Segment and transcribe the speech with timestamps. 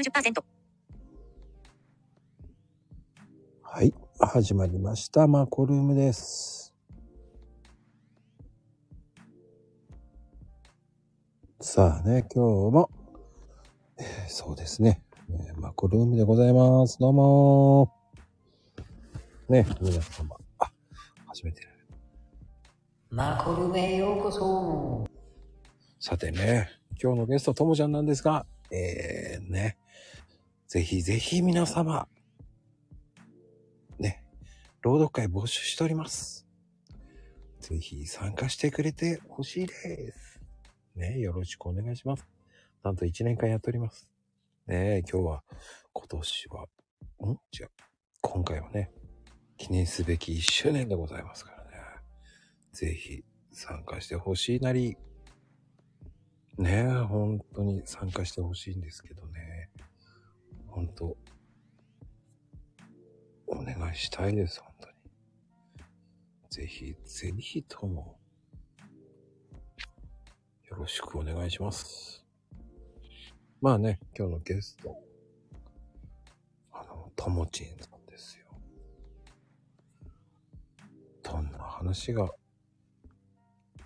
[0.00, 0.42] 90%。
[3.62, 3.94] はい。
[4.18, 5.26] 始まりました。
[5.26, 6.74] マコルームです。
[11.60, 12.90] さあね、今日も、
[13.98, 16.98] えーそうですね、えーマコルームでございます。
[16.98, 19.52] どうもー。
[19.52, 20.36] ね、皆様。
[20.60, 20.72] あ、
[21.26, 21.68] 初めて。
[23.10, 25.06] マコルメへようこそ。
[25.98, 26.70] さてね、
[27.02, 29.76] 今日のゲスト、ともちゃんなんですが、えー、ね、
[30.70, 32.06] ぜひぜひ皆様、
[33.98, 34.22] ね、
[34.82, 36.46] 朗読会募集しております。
[37.58, 40.40] ぜひ参加してくれてほしいです。
[40.94, 42.24] ね、よろしくお願いします。
[42.84, 44.08] なんと1年間やっております。
[44.68, 45.42] ね、今日は、
[45.92, 47.30] 今年は、ん？
[47.30, 47.70] 違う。
[48.20, 48.92] 今回はね、
[49.56, 51.70] 記念すべき1周年でございますからね。
[52.70, 54.96] ぜひ参加してほしいなり、
[56.58, 59.49] ね、本当に参加してほしいんですけどね。
[60.70, 61.16] 本当、
[63.46, 64.94] お願いしたいです、本当に。
[66.48, 68.18] ぜひ、ぜひとも、
[70.68, 72.24] よろしくお願いします。
[73.60, 74.96] まあね、今日のゲスト、
[76.72, 78.46] あの、ともちんさんですよ。
[81.22, 82.26] どんな話が、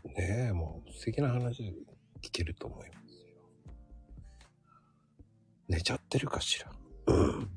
[0.04, 1.62] ねえ、もう素敵な話
[2.20, 3.34] 聞けると思いますよ。
[5.68, 6.70] 寝ちゃってるかしら？
[7.08, 7.50] うん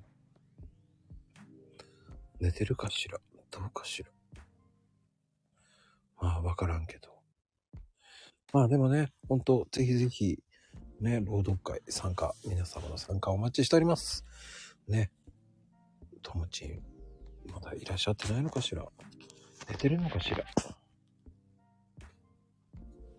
[2.39, 3.19] 寝てるかしら？
[3.52, 4.09] どうかしら？
[6.19, 7.11] まあ、わからんけど。
[8.52, 10.39] まあでもね、ほんと、ぜひぜひ、
[11.00, 14.25] ね、朗読会参加、皆様の参加お待ちしております。
[14.88, 15.11] ね。
[16.23, 16.81] ともちん、
[17.52, 18.83] まだいらっしゃってないのかしら？
[19.69, 20.38] 寝てるのかしら？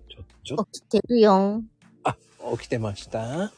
[0.08, 1.62] ちょ、ちょっ起きてるよ。
[1.62, 1.77] と、
[2.56, 3.52] 起きてました？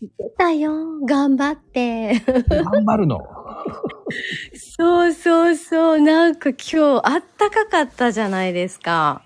[0.00, 1.00] 起きてたよ。
[1.06, 2.20] 頑張って。
[2.48, 3.18] 頑張るの？
[4.78, 6.00] そうそうそう。
[6.00, 9.22] なんか今日あったかかったじゃないですか。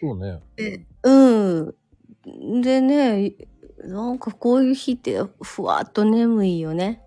[0.00, 0.40] そうね。
[1.02, 1.12] う
[1.66, 1.74] ん。
[2.62, 3.34] でね、
[3.78, 7.02] なんかこういう日ってふわっと眠いよね。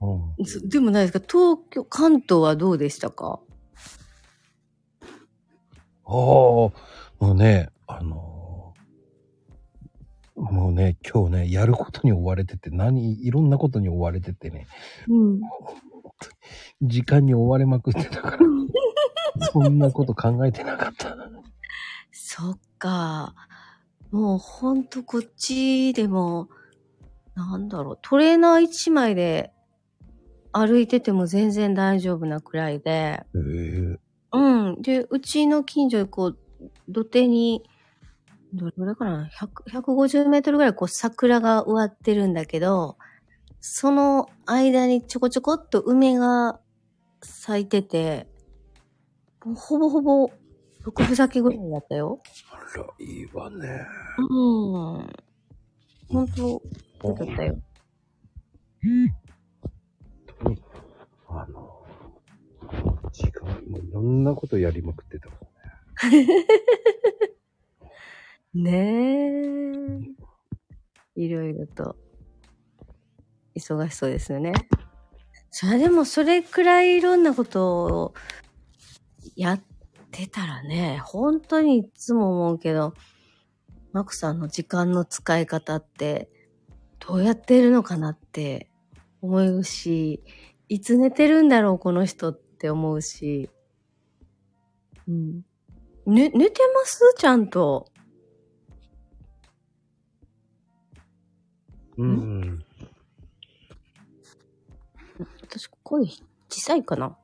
[0.00, 0.44] うん。
[0.44, 1.24] ずでもないですか？
[1.26, 3.40] 東京、関東はどうでしたか？
[6.04, 6.72] ああ、も
[7.20, 8.31] うね、あのー
[10.36, 14.66] もうね、今日ね、やることに追われてて、何、いろんなことに追われててね、
[15.08, 15.40] うん。
[16.80, 18.38] 時間に追われまくってたから、
[19.52, 21.16] そんなこと考えてなかった。
[22.10, 23.34] そっか。
[24.10, 26.48] もうほんとこっちでも、
[27.34, 29.52] なんだろう、トレーナー一枚で
[30.52, 33.22] 歩いてても全然大丈夫なくらいで、
[34.32, 34.82] うん。
[34.82, 36.38] で、うちの近所にこう、
[36.88, 37.62] 土手に、
[38.54, 42.96] どれぐらいかな ?100、150メートルぐらいこう桜が植わってるんだけど、
[43.60, 46.60] その間にちょこちょこっと梅が
[47.22, 48.26] 咲いてて、
[49.44, 50.30] もうほぼほぼ
[50.84, 52.20] 6分咲きぐらいだったよ。
[52.50, 53.86] あら、いいわね。
[54.18, 54.28] うん。
[56.08, 56.62] ほんと、そ
[57.04, 57.56] うだったよ。
[61.28, 61.86] あの、
[63.12, 65.36] 時間、もういろんなことやりまくってたか
[66.02, 66.26] らね。
[68.54, 69.30] ね
[71.16, 71.22] え。
[71.22, 71.96] いろいろと、
[73.54, 74.52] 忙しそうですよね。
[75.50, 78.14] それでもそれくらいいろんなことを
[79.36, 79.62] やっ
[80.10, 82.94] てたらね、本当にいつも思うけど、
[83.92, 86.30] マクさんの時間の使い方って
[86.98, 88.70] どうやってるのかなって
[89.20, 90.22] 思うし、
[90.70, 93.50] いつ寝てるんだろう、この人って思うし。
[95.06, 95.44] うん。
[96.06, 97.14] ね、寝てます？
[97.18, 97.91] ちゃんと。
[101.98, 102.64] うん。
[105.42, 107.16] 私、声小さいかな？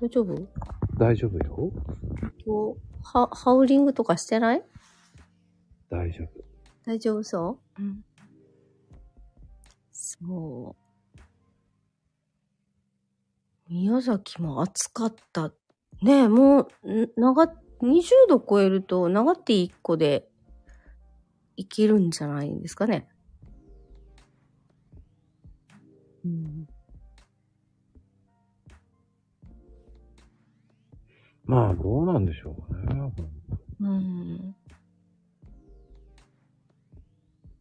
[0.00, 0.34] 大丈夫？
[0.96, 1.72] 大丈夫よ。
[2.44, 4.62] こう、ハ、ハウリングとかしてない？
[5.90, 6.44] 大丈夫。
[6.86, 7.82] 大丈夫そう？
[7.82, 8.04] うん。
[9.92, 10.82] そう。
[13.68, 15.48] 宮崎も暑かった。
[16.02, 17.52] ねえ、もう、ん長、20
[18.28, 20.28] 度超えると、長手1個で
[21.56, 23.08] いけるんじゃないんですかね？
[26.24, 26.66] うん。
[31.44, 33.12] まあ、どうなんでしょうね。
[33.80, 34.56] うん。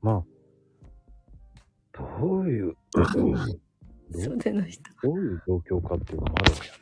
[0.02, 0.24] まあ、
[1.98, 3.20] どういう、どそ
[4.32, 4.82] うでの人。
[5.02, 6.80] どういう状況かっていうのもあるわけよね。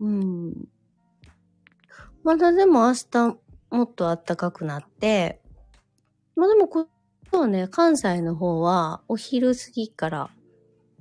[0.00, 0.68] うん。
[2.22, 3.38] まだでも明日
[3.70, 5.40] もっと暖かくなって、
[6.36, 6.88] まあでもこっ
[7.32, 10.30] そうね、関西の方はお昼過ぎから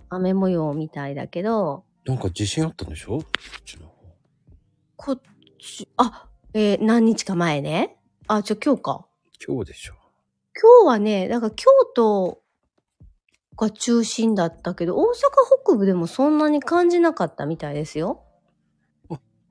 [0.09, 3.19] 雨模様みたいだけど、なんか地震あったんでしょ？
[3.19, 3.93] こっちの方。
[4.95, 5.21] こっ
[5.59, 7.97] ち、あ、えー何日か前ね。
[8.27, 9.05] あ、じゃあ今日か。
[9.45, 9.93] 今日でしょ。
[10.61, 11.65] 今日はね、だから京
[11.95, 12.41] 都
[13.55, 15.11] が中心だったけど、大阪
[15.65, 18.23] 北部でもそんなに感じなかったみたいですよ。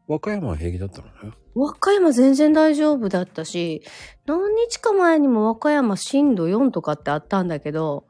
[0.07, 1.37] 和歌山は平気だったのね。
[1.55, 3.83] 和歌山全然大丈夫だったし、
[4.27, 8.07] 何日か前にも和歌山震度4とかってあったんだけど、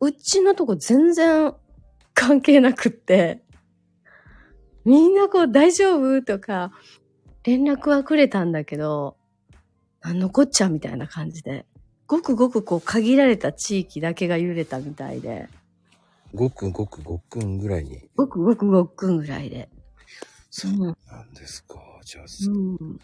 [0.00, 1.54] うちのとこ全然
[2.14, 3.42] 関係なくって、
[4.84, 6.22] みんなこう大丈夫？
[6.22, 6.72] とか、
[7.44, 9.16] 連絡はくれたんだけど、
[10.02, 10.68] なんのこっちゃ？
[10.68, 11.66] みたいな感じで、
[12.06, 15.48] ごくごくこう限られた地域だけが揺れたみたいで、
[16.34, 18.08] ごくごくごくんぐらいに。
[18.16, 19.68] ごくごくごくんぐらいで。
[20.64, 21.80] うんなんですか。
[22.04, 22.98] じゃあ、うん、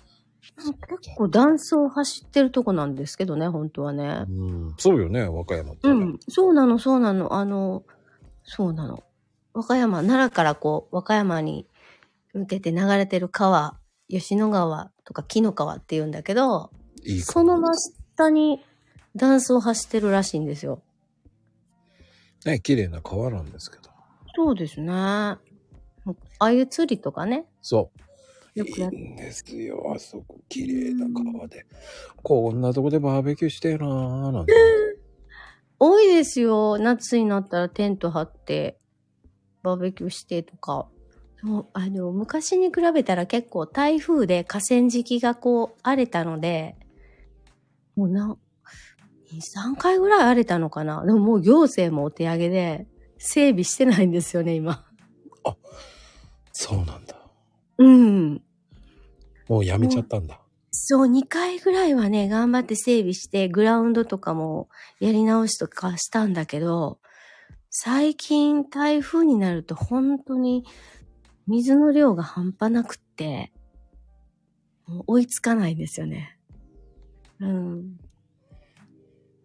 [0.54, 4.24] 結構断層走ってるとこなんですけどね、本当はね。
[4.28, 4.74] うん。
[4.78, 5.94] そうよね、和歌山ってね。
[5.94, 7.34] うん、そうなの、そうなの。
[7.34, 7.82] あの、
[8.44, 9.02] そうなの。
[9.52, 11.66] 和歌山、奈良からこう、和歌山に
[12.34, 13.76] 向けて流れてる川、
[14.08, 16.70] 吉野川とか紀の川って言うんだけど、
[17.04, 17.72] いいかその真
[18.16, 18.60] 下に
[19.16, 20.82] 断層走ってるらしいんですよ。
[22.44, 23.90] ね、綺麗な川なんですけど。
[24.34, 24.92] そうですね。
[24.92, 25.38] あ
[26.38, 27.46] あいう釣りとかね。
[27.60, 28.58] そう。
[28.58, 30.38] よくやっいいんですよ、あそこ。
[30.48, 31.66] 綺麗な川で。
[32.22, 34.52] こんなとこでバーベキューしてえなーなんて。
[35.80, 36.78] 多いですよ。
[36.78, 38.78] 夏になったらテント張って、
[39.62, 40.88] バーベキューしてとか。
[41.40, 46.76] そうあの、昔に比べたら結構台風で河川敷がこう荒れたので、
[47.96, 48.36] もうな、
[49.32, 51.04] 2、3回ぐらい荒れたのかな。
[51.06, 52.86] でももう行政もお手上げで、
[53.16, 54.84] 整備してないんですよね、今。
[56.52, 57.16] そうなんだ。
[57.78, 58.42] うん。
[59.48, 60.39] もうやめちゃったんだ。
[60.92, 66.98] そう、2回ぐらいはね、頑張って整備して、グラウンドとかもやり直しとかしたんだけど、
[67.70, 70.64] 最近台風になると本当に
[71.46, 73.52] 水の量が半端なくって、
[74.88, 76.36] もう追いつかないんですよね。
[77.38, 77.96] うん。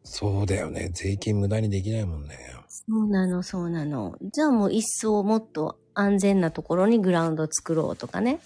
[0.03, 0.89] そうだよね。
[0.95, 2.39] 税金無駄にできないもんね。
[2.67, 4.17] そうなの、そうなの。
[4.33, 8.39] じゃあもう一層もっと安全なところにグラウンドを作ろうとかね。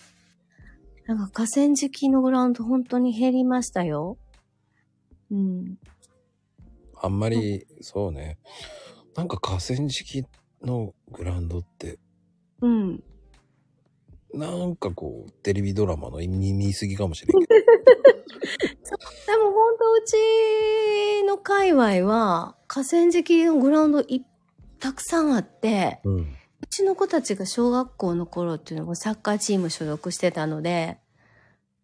[1.09, 4.19] なんか河川敷のグラウンド本当に減りましたよ。
[5.31, 5.79] うん。
[7.01, 8.37] あんまり、そうね。
[9.15, 10.23] なんか河川敷
[10.61, 11.97] のグラウンドって、
[12.61, 13.03] うん。
[14.35, 17.57] なんかこう、テレビドラマの意味見すぎかもしれんけど。
[19.25, 24.23] でも本当うちの界隈は河川敷のグラウンドい
[24.79, 26.35] たくさんあって、うん。
[26.79, 30.97] うちの子たちが小学校の頃っていうのもサッカーチーム所属してたので、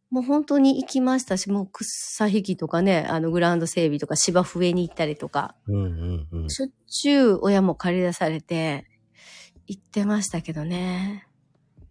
[0.10, 6.50] もう本当に行きましたし、もう草引きとかね、あのグラウンド整備とか芝生上に行ったりとか、うんうんうん。
[6.50, 8.86] しょっちゅう親も借り出されて
[9.68, 11.28] 行ってましたけどね。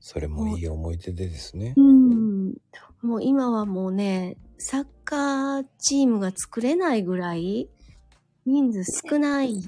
[0.00, 1.82] それもいい思い出でですねう。
[1.82, 2.54] ん。
[3.02, 7.68] もう今はもうね、サッカーチームが作れないぐらい
[8.46, 9.60] 人数少ない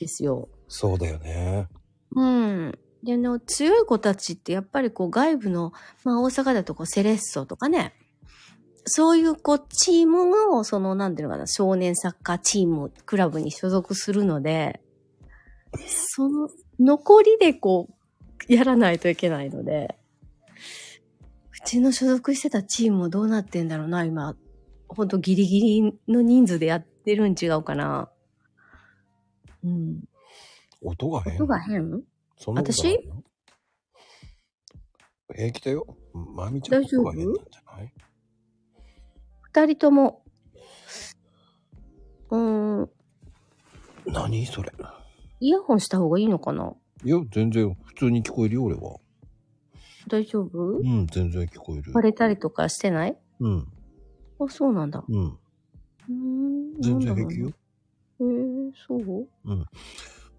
[0.00, 0.48] ですよ。
[0.68, 1.68] そうだよね。
[2.12, 2.78] うん。
[3.02, 5.72] で、あの、強い子たちってやっぱりこう外部の、
[6.04, 7.94] まあ大阪だとこうセレッソとかね、
[8.84, 14.80] そういうこうチームの、そのなんていうのかな、少年サッカーチーム、クラブに所属するので、
[15.86, 16.48] その
[16.80, 17.88] 残りでこ
[18.48, 19.98] う、やらないといけないので、
[21.52, 24.36] うちの所属してたチームもどうなってんだろうな、今。
[24.88, 28.10] ほんとギリギリの人数でやってるん違うかな。
[29.62, 30.00] うん。
[30.82, 31.34] 音が変？
[31.36, 32.02] 音が変？
[32.36, 33.00] そんなことないよ
[35.34, 35.86] 平気だよ。
[36.14, 37.92] まみちゃんの音が変なんじゃない？
[39.42, 40.22] 二人とも、
[42.30, 42.90] うーん、
[44.06, 44.72] 何それ？
[45.40, 46.72] イヤホンした方がいいのかな？
[47.04, 48.96] いや、全然普通に聞こえるよ、俺は。
[50.08, 50.78] 大丈夫？
[50.78, 51.92] うん、全然聞こえる。
[51.92, 53.16] 割れたりとかしてない？
[53.40, 53.66] うん、
[54.40, 55.04] あ、そうなんだ。
[55.06, 55.26] うん。
[55.26, 56.80] うーん。
[56.80, 57.48] 全然平気よ。
[57.48, 57.52] へ
[58.20, 59.28] えー、そう？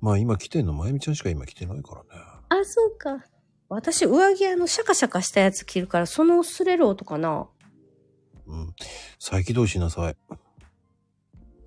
[0.02, 2.10] まあ今来てんの、まゆみちゃんしか今来てないからね。
[2.50, 3.26] あ、そうか。
[3.70, 7.48] 私、上着あの、シャカシャカしたやつ着るから、その擦れる音かな
[8.48, 8.74] うん。
[9.20, 10.18] 再起動しなさい。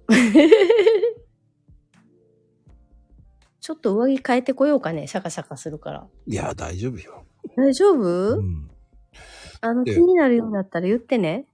[3.61, 6.09] ちょっと上着変えてこようかね、シャカシャカするから。
[6.27, 7.25] いや、大丈夫よ。
[7.57, 8.69] 大丈夫、うん。
[9.61, 11.47] あの、で気になるようだったら言ってね。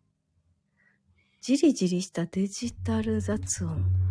[1.42, 4.07] じりじりしたデジタル雑音。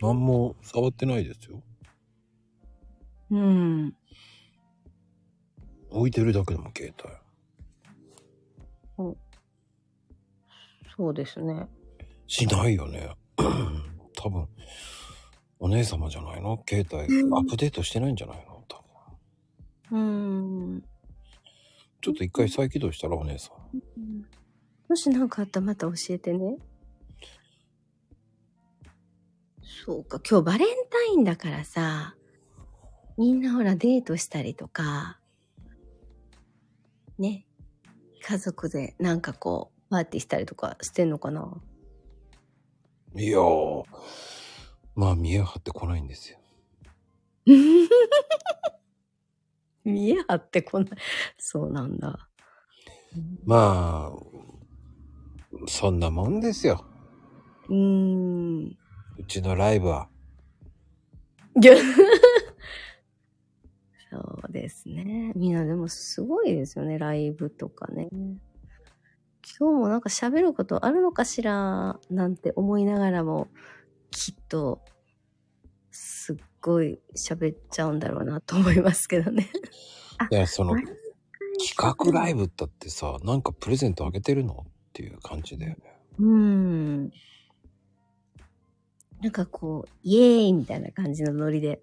[0.00, 1.62] 何も触ってないですよ。
[3.30, 3.94] うん。
[5.90, 7.12] 置いてるだけでも携帯。
[10.96, 11.68] そうですね。
[12.26, 13.10] しないよね。
[14.16, 14.48] 多分、
[15.60, 16.62] お姉様じゃないの？
[16.68, 18.64] 携帯うんアップデートしてないんじゃないの？
[18.68, 18.82] 多
[19.90, 20.00] 分。
[20.00, 20.82] うん。
[22.00, 24.24] ちょっと一回再起動したらお姉さん。
[24.88, 26.56] もし何かあったらまた教えてね。
[29.84, 32.16] そうか、今日バレンタインだからさ、
[33.16, 35.20] みんなほらデートしたりとか、
[37.18, 37.46] ね、
[38.22, 41.60] 家族でなんかこう、パーティーしたりとかしてんのかな？
[43.14, 43.84] いやー、
[44.94, 46.38] まあ見え張ってこないんですよ。
[49.84, 50.88] 見え張ってこない。
[51.38, 52.28] そうなんだ。
[53.44, 54.18] まあ、
[55.66, 56.84] そんなもんですよ。
[57.68, 58.78] うーん。
[59.18, 60.08] うちのライブは。
[64.10, 65.32] そうですね。
[65.34, 68.08] みんなでもすごいですよね、ライブとかね。
[69.58, 73.48] 今日もなんか喋ることあるのかしらなんて思いながらも、
[74.10, 74.80] きっと、
[75.90, 79.50] すっごい喋っちゃうんだろうなと思いますけどね。
[80.30, 84.64] いや、その企画ライブだってさ、なんかプレゼントあげてるの？
[84.68, 85.78] っていう感じだよね。
[86.18, 87.12] うん。
[89.20, 91.80] なんかこう、イエーイみたいな感じのノリで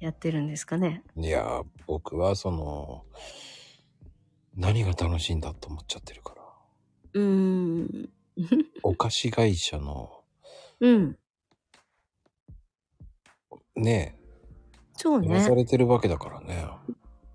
[0.00, 1.02] やってるんですかね。
[1.16, 3.04] いや、僕はその、
[4.56, 6.42] 何が楽しいんだと思っちゃってるから。
[7.14, 8.10] うーん。
[8.82, 10.10] お菓子会社の、
[10.80, 11.18] うん。
[13.76, 14.18] ね
[14.96, 15.56] そうえ、やらさね。
[15.56, 16.66] れてるわけだからね。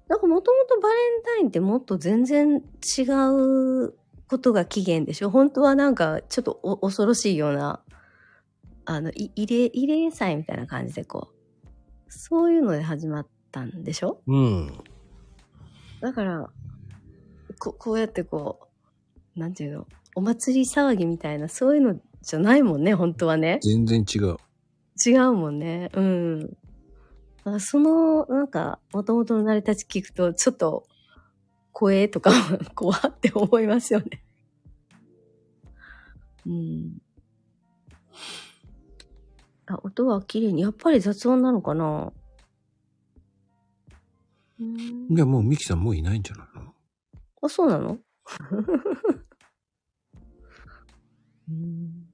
[0.09, 3.93] なんかもともとバレンタインってもっと全然違う
[4.27, 5.29] ことが起源でしょ？
[5.29, 7.81] 本当はなんかちょっとお恐ろしいような、
[8.85, 11.67] あの、い慰霊、慰霊祭みたいな感じでこう、
[12.09, 14.21] そういうので始まったんでしょ？
[14.27, 14.73] うん。
[16.01, 16.49] だから、
[17.59, 18.59] ここうやってこ
[19.35, 23.59] う、なんていうの、お祭り騒ぎみたいな、そういうのじゃないもんね、本当はね。
[23.63, 24.37] 全然違う。
[25.05, 25.89] 違うもんね。
[25.93, 26.39] うん。
[26.41, 26.47] だ
[27.45, 30.85] からその、なんか、もともとの成り立ち聞くと、ちょっと、
[31.71, 32.31] 怖えとか、
[32.75, 34.23] 怖って思いますよね。
[36.45, 37.01] うん。
[39.75, 40.61] あ、音は綺麗に。
[40.61, 42.11] やっぱり雑音なのかな？
[44.59, 46.73] うんいや、もうミキさんもういないんじゃないの？
[47.41, 47.97] あ、そうなの？
[51.49, 52.07] うん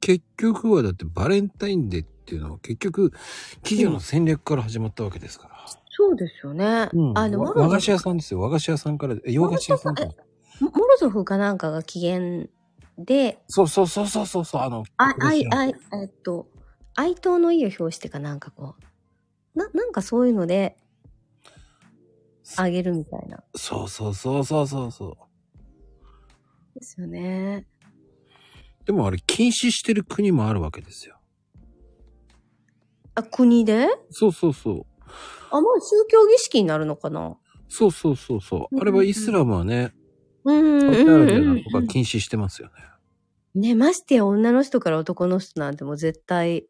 [0.00, 3.10] 結局はだってバレンタインデーっていうのは結局
[3.62, 5.54] 企業の戦略から始まったわけですから。
[5.96, 6.90] そうですよね。
[6.92, 7.18] うん。
[7.18, 8.40] あの、わモロゾフ和菓子屋さんですよ。
[8.40, 10.10] 和菓子屋さんから、え洋菓子屋さんから。
[10.60, 12.50] モロゾフかなんかが起源
[12.98, 16.48] で、そうそうそうそうそうそう、あの、あ、あい、ああい、えっと、
[16.94, 18.76] 哀悼の意を表してかなんかこ
[19.54, 20.76] う、な、なんかそういうので、
[22.56, 23.42] あげるみたいな。
[23.56, 25.16] そうそうそうそうそうそ
[26.74, 27.66] ですよね。
[28.82, 28.86] う。
[28.86, 31.18] でもあれ禁止してる国もあるわけですよ。
[33.14, 33.88] あ、国で？
[34.10, 34.86] そうそうそう。
[35.50, 37.36] あ、もう宗教儀式になるのかな
[37.68, 38.80] そうそうそうそう。
[38.80, 39.92] あれはイスラムはね、
[40.44, 42.74] うんサウジアラビアなんとか禁止してますよね。
[43.54, 46.66] ね、ましてや女の人から男の人なんてもう絶対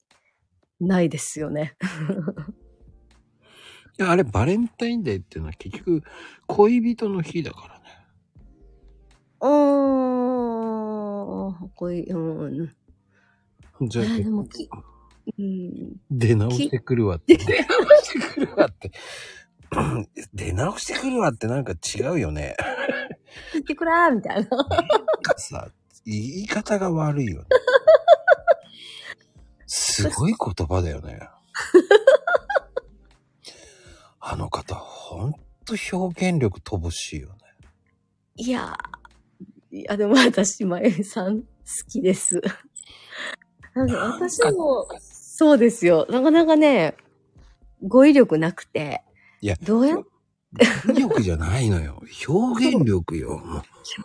[0.81, 1.77] ないですよね。
[3.99, 6.03] いや、あれバレンタインデーっていうのは結局
[6.47, 7.85] 恋人の日だからね。
[9.41, 9.49] あー、
[11.75, 12.75] こういう、うん。
[13.89, 14.69] じゃあ、えでもき
[15.39, 17.35] うん、出直してくるわって。
[17.37, 17.57] 出直
[18.03, 18.91] してくるわって。
[20.35, 22.57] 出直してくるわってなんか違うよね。
[23.53, 24.57] 聞いてくらーみたいな。
[24.57, 24.69] なん
[25.23, 25.69] かさ、
[26.05, 27.47] 言い方が悪いよね。
[29.67, 31.21] すごい言葉だよね。
[34.21, 35.33] あの方、ほん
[35.65, 37.35] と表現力乏しいよね。
[38.37, 41.47] いやー、いや、でも私、まゆみさん好
[41.89, 42.41] きです。
[43.75, 46.07] なんか私も、そうですよ。
[46.09, 46.97] なかなかね、
[47.83, 49.03] 語彙力なくて。
[49.41, 50.03] いやどうやっ
[50.87, 52.03] 語彙力じゃないのよ。
[52.29, 53.43] 表現力よ。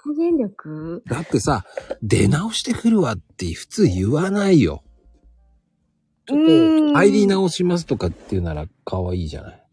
[0.05, 1.03] 表現力？
[1.07, 1.65] だってさ、
[2.01, 4.83] 出直してくるわって普通言わないよ。
[6.27, 9.63] ちょっと入り直しますとかっていうなら可愛いじゃない？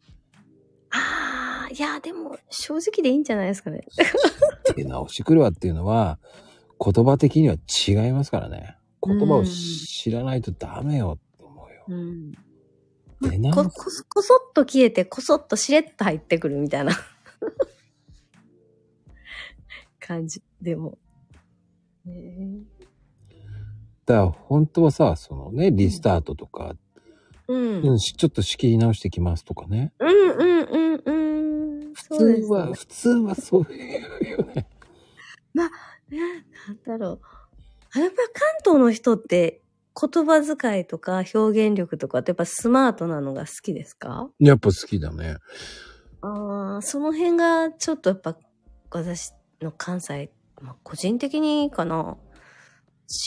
[0.91, 3.87] ああ、いや、でも、正直でいいんじゃないですかね。
[4.77, 6.19] 出直してくるわっていうのは、
[6.83, 8.77] 言葉的には違いますからね。
[9.03, 11.85] 言葉を知らないとダメよって思うよ。
[11.89, 12.33] うん。
[13.21, 16.93] こ、こそ、こそっと消えて、こそっとしれっと入ってくるみたいな
[20.01, 20.43] 感じ。
[20.61, 20.99] でも。
[22.05, 22.61] ね
[24.05, 26.77] だから本当はさ、そのね、リスタートとか、
[27.49, 27.83] うん。
[27.83, 29.93] うん、しちょっと仕切り直してきますとかね。
[29.99, 31.95] うんうんうんうん。
[31.95, 32.73] 普通は、ね。
[32.75, 34.69] 普通はそういうよね。
[35.55, 37.21] ね、なんだろう。
[37.95, 39.63] あやっぱ関東の人って
[39.99, 44.29] 言葉遣いとか表現力とかってやっぱスマートなのが好きですか？
[44.39, 45.39] やっぱ好きだね。
[46.21, 48.37] ああ、その辺がちょっとやっぱ
[48.91, 52.17] 私の関西、まあ、個人的にかな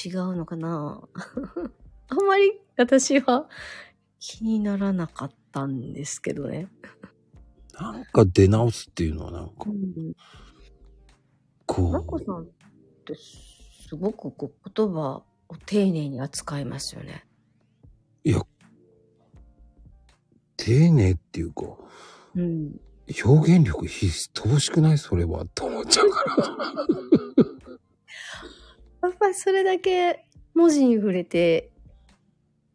[0.05, 1.01] 違うのかな
[2.09, 3.47] あんまり私は
[4.19, 6.67] 気にならなかったんですけどね。
[7.79, 10.13] なんか出直すっていうのはなんか、うん。
[11.65, 12.45] こまこさんっ
[13.05, 17.25] てすごくこう言葉を丁寧に扱いますよね。
[18.25, 18.41] う、いや、
[20.57, 21.63] 丁寧っていうか、
[22.35, 22.79] うん。
[23.25, 24.97] 表現力乏しくない？
[24.99, 26.35] それは、と思っちゃうから。
[29.01, 31.71] やっぱりそれだけ文字に触れて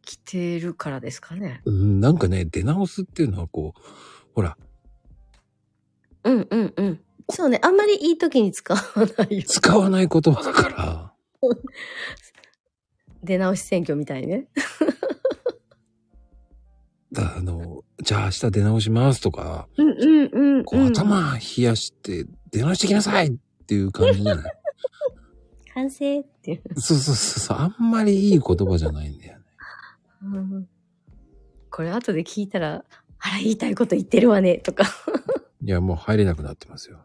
[0.03, 1.61] きてるからですかね。
[1.65, 3.81] うん、なんかね、出直すっていうのはこう、
[4.35, 4.57] ほら、
[6.25, 7.01] うんうんうん。
[7.31, 7.61] そうね。
[7.63, 8.81] あんまりいい時に使わ
[9.19, 9.45] ないよ。
[9.47, 11.13] 使わない言葉だから、
[13.25, 14.47] 出直し選挙みたいにね。
[17.13, 23.33] だ あの、じゃあ明日出直しますとか、うんうんうん、こう頭冷やして出直してきなさいっ
[23.67, 24.53] ていう感じじゃない？
[25.75, 26.63] 完成っていう。
[26.81, 29.45] そうそうそうそう、あんまりいい言葉じゃないんだよね。
[30.23, 30.69] うん
[31.71, 32.85] これ後で聞いたら、
[33.19, 34.85] あら、言いたいこと言ってるわね、とか。
[35.61, 37.05] いや、もう入れなくなってますよ。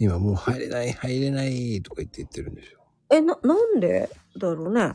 [0.00, 2.83] 今もう入れない、入れないとか言って言ってるんですよ。
[3.16, 4.10] え、な、なんで？
[4.36, 4.94] だろうね。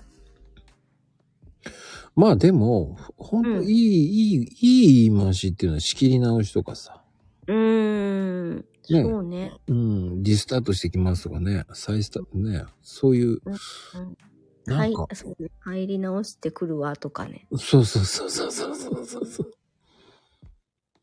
[2.16, 7.02] まあでも、ほんとうんいい、いい、いい言い回しっていうのは仕切り直しとかさ。
[7.48, 8.56] うーん。
[8.58, 9.54] ねそうね。
[9.68, 15.50] うん、リスタートしてきますとかね、再スタートね、そういう、うんはいなんか、、そうね。
[15.62, 17.48] 入り直してくるわ、とかね。
[17.58, 19.52] そうそうそうそうそうそうそうそう。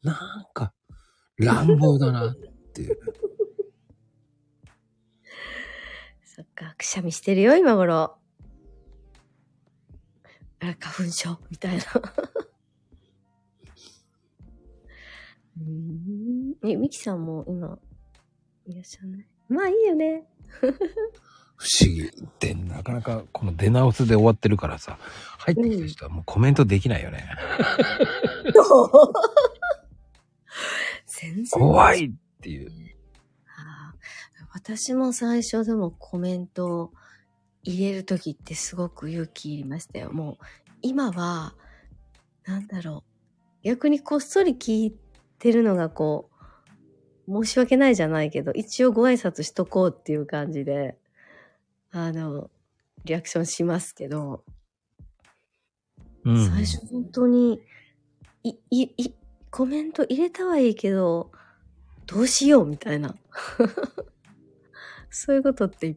[0.02, 0.16] なん
[0.54, 0.72] か、
[1.38, 2.36] 乱暴だなっ
[2.74, 2.98] ていう。
[6.36, 8.18] そっか、くしゃみしてるよ、今頃。
[10.60, 11.84] あら、花粉症みたいな。
[15.58, 16.54] うーん。
[16.62, 17.78] え、ミキさんも今、
[18.66, 19.26] いらっしゃらない？
[19.48, 20.24] まあいいよね。
[21.56, 22.10] 不思議。
[22.38, 24.98] で、なかなかこの出直すで終わってるからさ、
[25.38, 27.26] 入ってきた人はもうコメントできないよね。
[31.06, 31.46] 全然。
[31.48, 32.10] 怖いっ
[32.42, 32.70] ていう。
[34.56, 36.92] 私も最初でもコメントを
[37.62, 40.10] 入れるときってすごく勇気いりましたよ。
[40.14, 40.44] もう
[40.80, 41.54] 今は、
[42.46, 43.04] なんだろ
[43.62, 43.66] う。
[43.66, 44.96] 逆にこっそり聞い
[45.38, 46.30] てるのがこ
[47.28, 50.96] う、申し訳ないじゃないけど、一応ご挨拶しとこうっていう感じで、
[51.90, 52.48] あの、
[53.04, 54.42] リアクションしますけど、
[56.24, 56.48] うん。
[56.48, 57.60] 最初本当に、
[58.42, 59.14] い、い、い、
[59.50, 61.30] コメント入れたはいいけど、
[62.06, 63.14] どうしようみたいな。
[65.16, 65.96] そういうことっていっ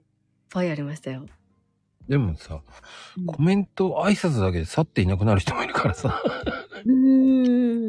[0.49, 1.25] ぱいありましたよ。
[2.07, 2.61] でもさ、
[3.27, 6.23] コメント挨拶だけで去っていなくなる人もいるからさ。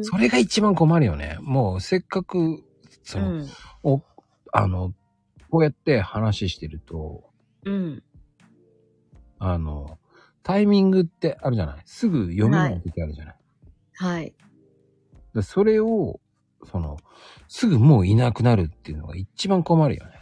[0.03, 1.37] それが一番困るよね。
[1.39, 2.63] もうせっかく、
[3.03, 3.47] その、うん。
[3.81, 4.03] お、
[4.51, 4.93] あの、
[5.49, 7.23] こうやって話してると、
[7.63, 8.03] うん。
[9.39, 9.97] あの、
[10.43, 11.81] タイミングってあるじゃない？
[11.85, 13.35] すぐ読めない時あるじゃない、
[13.95, 14.35] はい。
[15.33, 16.19] でそれを、
[16.65, 16.97] その、
[17.47, 20.20] すぐもういなくなるっていうのが一番困るよね。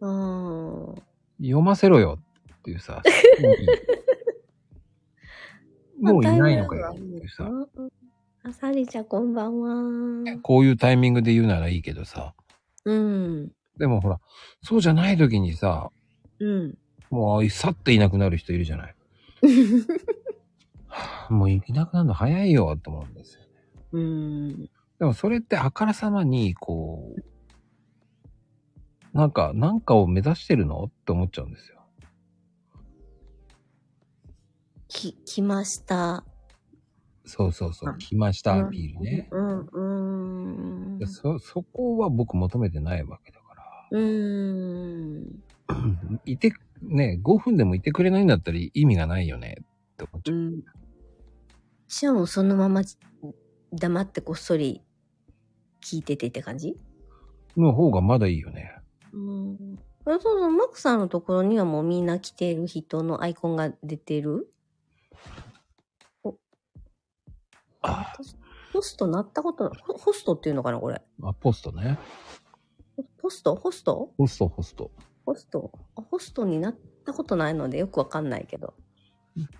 [0.00, 1.02] うーん。
[1.40, 2.18] 読ませろよ
[2.58, 3.02] っていうさ、
[6.00, 7.90] もういないのかよっていうさ、うん
[8.42, 10.38] あさりちゃんこんばんは。
[10.40, 12.32] こういうタイミングで言うならいいけどさ、
[12.86, 13.52] うん。
[13.76, 14.18] でもほら、
[14.62, 15.90] そうじゃない時にさ、
[16.38, 16.78] うん。
[17.10, 18.94] もう去っていなくなる人いるじゃない。
[21.28, 23.42] もういなくなるの早いよって思うんですよ。
[23.92, 24.70] うん。
[24.98, 27.22] でもそれってあからさまに、こう、
[29.12, 30.84] なんか、なんかを目指してるの？
[30.84, 31.80] って思っちゃうんですよ。
[34.88, 36.24] き、来ました。
[37.24, 37.94] そうそうそうあ。
[37.94, 39.28] 来ましたアピールね。
[39.30, 40.98] うん、うん。
[40.98, 43.88] でそ、そこは僕求めてないわけだから。
[43.92, 45.42] うん。
[46.26, 50.36] いて、ね、5分でもいてくれないんだったら意味がないよねって思っちゃう。
[50.36, 50.64] うん。
[51.86, 52.82] しかもそのまま
[53.72, 54.82] 黙ってこっそり
[55.84, 56.76] 聞いててって感じ？
[57.56, 58.79] の方がまだいいよね。
[59.12, 59.78] うん。
[60.06, 64.52] あそうそう、マックさんのところにはもうみんな来てる人のアイコンが出てる？
[67.82, 68.12] あ
[68.72, 71.00] ホストなったこと、ホホストっていうのかなこれ？
[71.22, 71.98] あ、ポストね。
[73.22, 73.54] ホスト？
[73.54, 74.12] ホスト？
[74.16, 74.90] ホスト、ホスト。
[75.24, 75.72] ホスト？
[75.96, 78.74] あホストになったことないのでよくわかんないけど。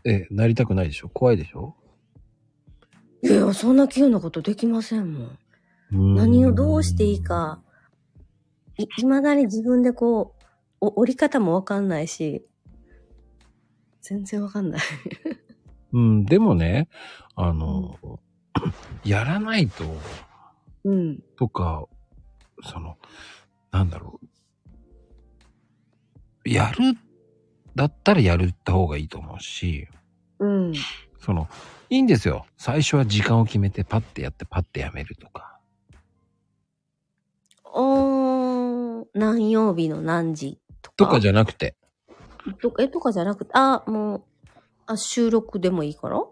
[0.05, 1.09] え、なりたくないでしょ？
[1.09, 1.75] 怖いでしょ？
[3.23, 6.15] いやいや、そんな急なことできませんもん。
[6.15, 7.23] 何をどうしていい。
[7.23, 7.63] か、
[8.81, 10.45] い、未だに自分でこう、
[10.81, 12.47] お折り方もわかんないし、
[14.01, 14.81] 全然わかんない。
[15.93, 16.89] うん、でもね、
[17.35, 17.99] あの、
[19.05, 19.85] やらないと、
[20.85, 21.23] うん。
[21.37, 21.87] とか、
[22.63, 22.97] その、
[23.71, 24.21] なんだろ
[26.45, 26.49] う。
[26.49, 26.97] やる、
[27.75, 29.89] だったらやるった方がいいと思うし、
[30.39, 30.73] うん。
[31.19, 31.49] その、
[31.91, 32.47] いいんですよ。
[32.57, 35.59] 最初は時間を決めてパッてやってパッてやめるとか。
[37.65, 38.40] おー、
[39.15, 40.97] 何曜日の何時とか。
[40.97, 41.77] とかじゃなくて、
[42.61, 44.23] とか、え、とかじゃなくて、あ、もう、
[44.87, 46.17] あ、収録でもいいから？
[46.19, 46.27] あ、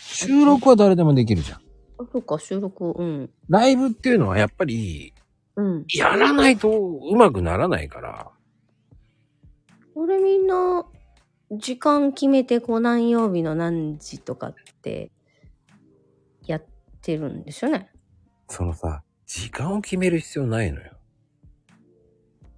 [0.00, 1.60] 収録は誰でもできるじゃん。
[2.12, 3.30] そうか、収録、うん。
[3.48, 5.14] ライブっていうのはやっぱり、
[5.56, 5.84] うん。
[5.94, 8.30] やらないとうまくならないから。
[9.94, 10.84] 俺みんな、
[11.50, 15.12] 時間決めて、こう、何曜日の何時とかって、
[16.46, 16.64] やっ
[17.02, 17.90] てるんですよね。
[18.48, 20.91] そのさ、時間を決める必要ないのよ。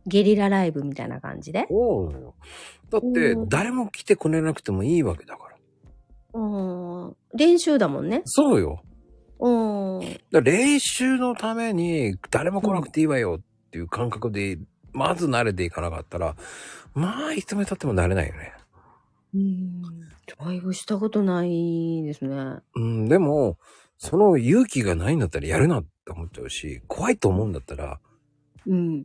[0.06, 1.66] ゲリラライブみたいな感じで？
[1.70, 2.18] そうな。
[2.90, 5.56] だってう、ん誰も来てくれなくてもいいわけだから。
[6.40, 7.16] うん。
[7.34, 8.22] 練習だもんね。
[8.24, 8.82] そうよ。
[9.38, 10.00] うん。
[10.42, 14.58] 練習のために誰も来なくていいわよっていう感覚で、
[14.92, 16.36] まず慣れていかなかったら、
[16.94, 18.52] まあ、いつまで経っても慣れないよね。
[19.34, 19.82] うん。
[20.38, 22.58] ライブしたことないですね。
[22.76, 23.58] うん、でも、
[23.98, 27.98] その勇気がないんだったらやるなって思っちゃうし、怖いと思うんだったら、
[28.66, 29.04] うん。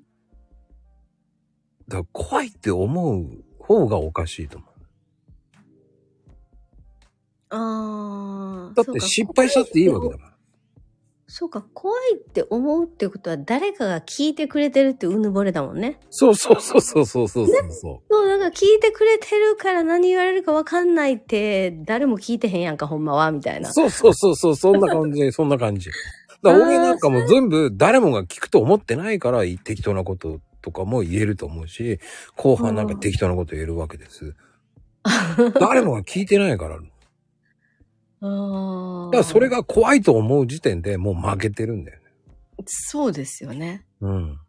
[1.89, 4.69] だから怖いって思う方がおかしいと思う。
[7.49, 8.73] ああ。
[8.75, 10.29] だって失敗したっていいわけだから。
[11.31, 15.99] そうか、怖いって思うってことは誰かが聞いてくれてるってうぬぼれだもんね。
[16.09, 17.71] そうそうそうそうそうそうそう。
[17.71, 23.71] そう、だから聞いてくれてるから何言われるかわかんないって、誰も聞いてへんやんか、ほんまは、みたいな。
[23.71, 25.89] そうそうそうそう、そんな感じ、 そんな感じ。
[26.41, 31.99] だから俺なんかも全部誰もが聞くと思ってないから適当なこととかも言えると思うし、
[32.35, 34.35] 後半なんか適当なこと言えるわけです。
[35.59, 36.77] 誰もが聞いてないから。
[36.77, 36.81] だ。
[38.21, 42.03] からそれが怖いと思う時点でもう負けてるんだよね。
[42.65, 43.85] そうですよね。
[44.01, 44.39] うん。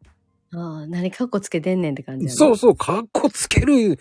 [0.53, 3.99] ああ、何かっこつけてんねんって感じやねそうそう、かっこつける。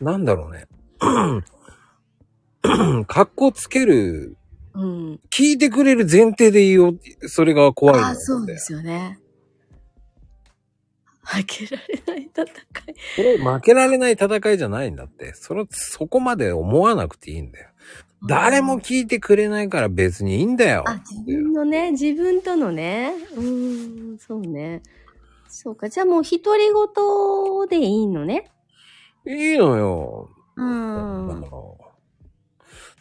[0.00, 0.66] なんだろうね。
[3.06, 4.36] かっこつける。
[4.74, 5.20] うん。
[5.30, 6.94] 聞いてくれる前提でいいよ。
[7.26, 9.18] それが怖いのああ、そうですよね。
[11.30, 12.48] 負けられない戦い。
[13.16, 15.32] これ負けられない戦いじゃないんだって。
[15.34, 17.68] それ、そこまで思わなくていいんだよ。
[18.26, 20.84] 誰も聞いてくれないから別にいいんだよ。
[20.86, 23.12] あ、自分のね、自分とのね。
[23.34, 24.82] うーん、そうね。
[25.48, 25.88] そうか。
[25.88, 28.50] じゃあもう独り言でいいのね。
[29.26, 30.30] いいのよ。
[30.56, 31.44] うん。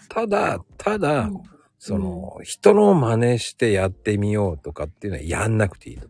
[0.08, 1.44] ただ、ただ、うん
[1.82, 6.09] その、人の真似してやってみようとかっていうのはやんなくていいと。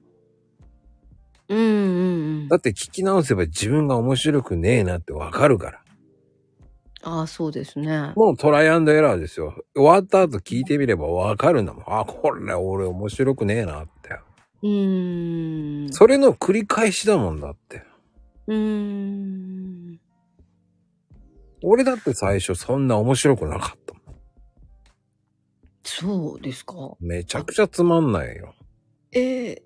[1.50, 2.58] うんうんうんだ。
[2.58, 5.84] って聞き直せば自分が面白くねえなってわかるから。
[7.02, 8.14] ああ、そうですね。
[8.16, 9.56] もうトライアンドエラーですよ。
[9.76, 11.84] 終わった後聞いてみればわかるんだもん。
[11.88, 14.20] あ、これ俺面白くねえなって。
[14.62, 15.94] うーん。
[15.94, 17.84] それの繰り返しだもんだって。
[18.48, 20.00] うーん。
[21.64, 24.04] 俺だって最初そんな面白くなかったもん。
[25.84, 26.76] そうですか？
[27.00, 28.54] めちゃくちゃつまんないよ。
[29.14, 29.64] ええ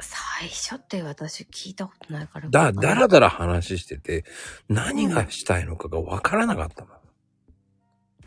[0.00, 2.48] 最初って私聞いたことないから。
[2.50, 4.24] だ、だらだら話してて、
[4.68, 6.90] 何がしたいのかがわからなかったも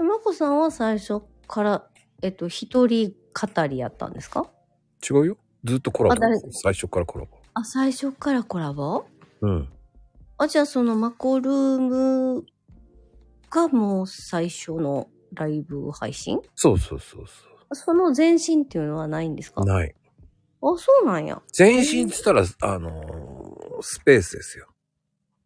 [0.06, 0.08] ん。
[0.08, 1.88] まこさんは最初から、
[2.22, 4.50] えっと、一人語りやったんですか？
[5.10, 5.38] 違うよ。
[5.64, 6.40] ずっとコラボあ誰。
[6.52, 7.38] 最初からコラボ。
[7.54, 9.06] あ、最初からコラボ？
[9.42, 9.70] うん。
[10.38, 12.46] あ、じゃあそのマコルーム
[13.50, 16.40] がもう最初のライブ配信？
[16.56, 19.62] そうそうそうそその前身っていうのはないんですか？
[19.62, 19.66] う。
[19.66, 19.94] ない。
[20.74, 21.42] あ、そうなんや。
[21.58, 24.68] 前身って言ったら、あのースペースですよ。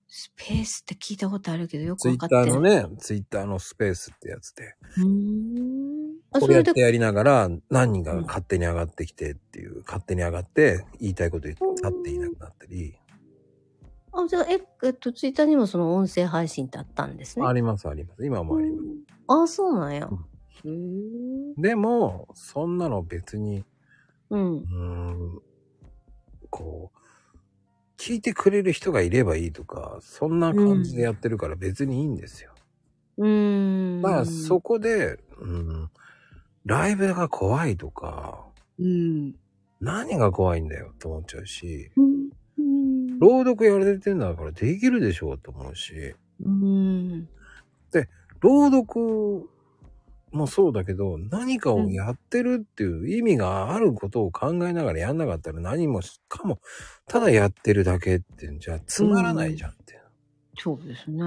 [0.08, 2.46] スペースって聞いたことあるけどよくツわかってない。
[2.46, 4.76] ターのね、ツイッターのスペースってやつで。
[4.98, 6.16] うーん。
[6.34, 12.98] あ、これやっそれで、てやりながら、何人が勝手に上がってきてっていう、勝手に上がって、言いたいこと言って、立っていなくなったり。
[14.14, 17.46] あ、じゃあ、え、えっと、ツイッターにもその音声配信ってあったんですね。
[17.46, 18.26] あります、あります。
[18.26, 19.44] 今もあります。
[19.44, 20.10] あ、そうなんや。
[20.12, 20.16] う
[20.68, 21.62] へえ。
[21.62, 23.64] でも、そんなの別に、
[24.32, 24.62] うんう。
[24.62, 25.42] ーん、
[26.50, 26.98] こう、
[27.98, 32.52] 聞いてくれる人がいればいいとか、そんな感じでやってるから別にいいんですよ。
[33.18, 34.02] うーん。
[34.02, 35.90] だからそこで、うん、
[36.66, 38.46] ライブが怖いとか、
[38.80, 39.36] うん。
[39.80, 42.30] 何が怖いんだよと思っちゃうし、うん。
[42.58, 43.20] うん。
[43.20, 47.28] 朗読やられてんだからできるでしょうと思うし、うん。
[48.40, 49.50] 朗読
[50.32, 56.60] もそうだけど、何かをやってるっていう意味があることを考えながらやんなかったら何もしかも、
[57.08, 60.00] ただやってるだけってんじゃつまらないじゃんって。
[60.58, 61.24] そうですね。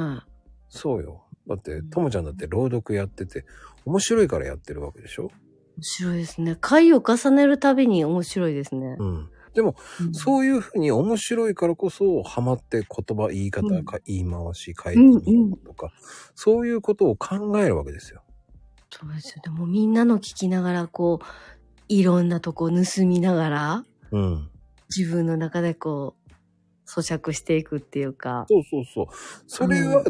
[0.68, 1.24] そうよ。
[1.46, 3.44] だって、ともちゃんだって朗読やってて、
[3.84, 5.30] 面白いからやってるわけでしょ？
[5.76, 6.56] 面白いですね。
[6.60, 8.96] 回を重ねるたびに面白いですね。
[8.98, 9.28] うん。
[9.54, 15.92] でも、うんそういうふうに面白いからこそ、ハマって言葉、言い方、うんか言い回し、変えてみようとか、
[16.34, 18.23] そういうことを考えるわけですよ。
[18.96, 19.42] そうですよ。
[19.42, 21.24] でもみんなの聞きながら、こう、
[21.88, 24.50] いろんなとこ盗みながら、うん。
[24.94, 26.32] 自分の中でこう、
[26.88, 28.46] 咀嚼していくっていうか。
[28.48, 29.06] そうそうそう。
[29.48, 30.04] それは、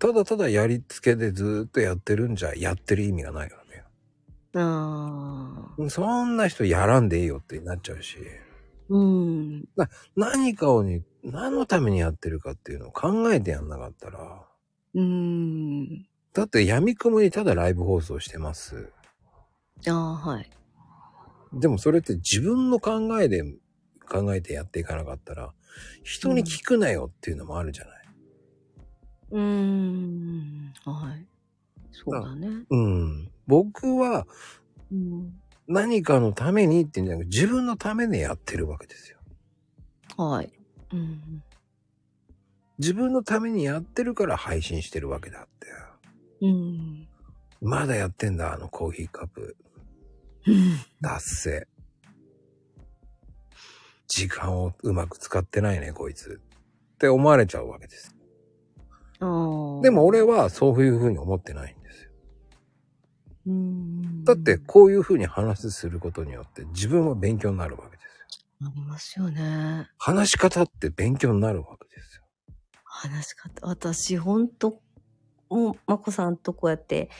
[0.00, 3.84] ただただやりつけでずーっとやってるんじゃ、やってる意味がないからね。
[4.54, 5.90] ああ。
[5.90, 8.18] そんな人やらんでいいよってなっちゃうし、
[8.88, 9.64] うん。
[10.16, 14.42] 何かをに、何のためにやってるかっていうのを考えてやんなかったら、
[14.94, 16.08] うん。
[16.32, 18.92] だって闇雲にただライブ放送してます。
[19.86, 20.50] ああ、はい。
[21.52, 23.42] でもそれって自分の考えで
[24.08, 25.52] 考えてやっていかなかったら、
[26.02, 28.08] 人に聞くなよっていうのもあるじゃない。
[29.30, 30.72] うーん。
[30.84, 31.26] はい。
[31.92, 32.48] そうだね。
[32.70, 33.30] うん。
[33.46, 34.26] 僕は
[34.90, 35.40] うん。
[35.66, 39.18] 何かのためにっていうんじゃなく自分のためにやってるわけですよ。
[40.16, 40.50] はい。
[40.92, 41.42] うん。
[42.78, 45.66] 自分のためにやってるから配信してるわけだって。
[46.40, 47.08] うん。
[47.60, 49.56] まだやってんだ、あのコーヒーカップ。
[51.02, 51.68] 達成。
[54.06, 56.40] 時間をうまく使ってないね、こいつ。
[56.94, 58.16] って思われちゃうわけです。
[59.20, 59.82] ああ。
[59.82, 62.10] でも、俺はそういうふうに思ってないんですよ。
[63.46, 64.24] うん。
[64.24, 68.68] だって、こういうふうに話することによって自分は勉強になるわけですよ。
[68.68, 69.88] ありますよね。
[69.98, 72.24] 話し方って勉強になるわけですよ。
[72.84, 73.66] 話し方。
[73.66, 74.80] 私、ほんと、
[75.50, 77.10] もう、まこさんとこうやって、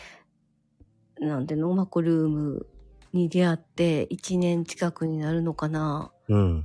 [1.19, 2.67] なんでの、まこルーム
[3.13, 6.13] に出会って1年近くになるのかな。
[6.29, 6.57] うん。
[6.59, 6.65] も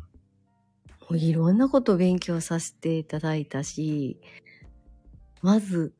[1.11, 4.19] ういろんなこと勉強させていただいたし、
[5.41, 5.93] まず、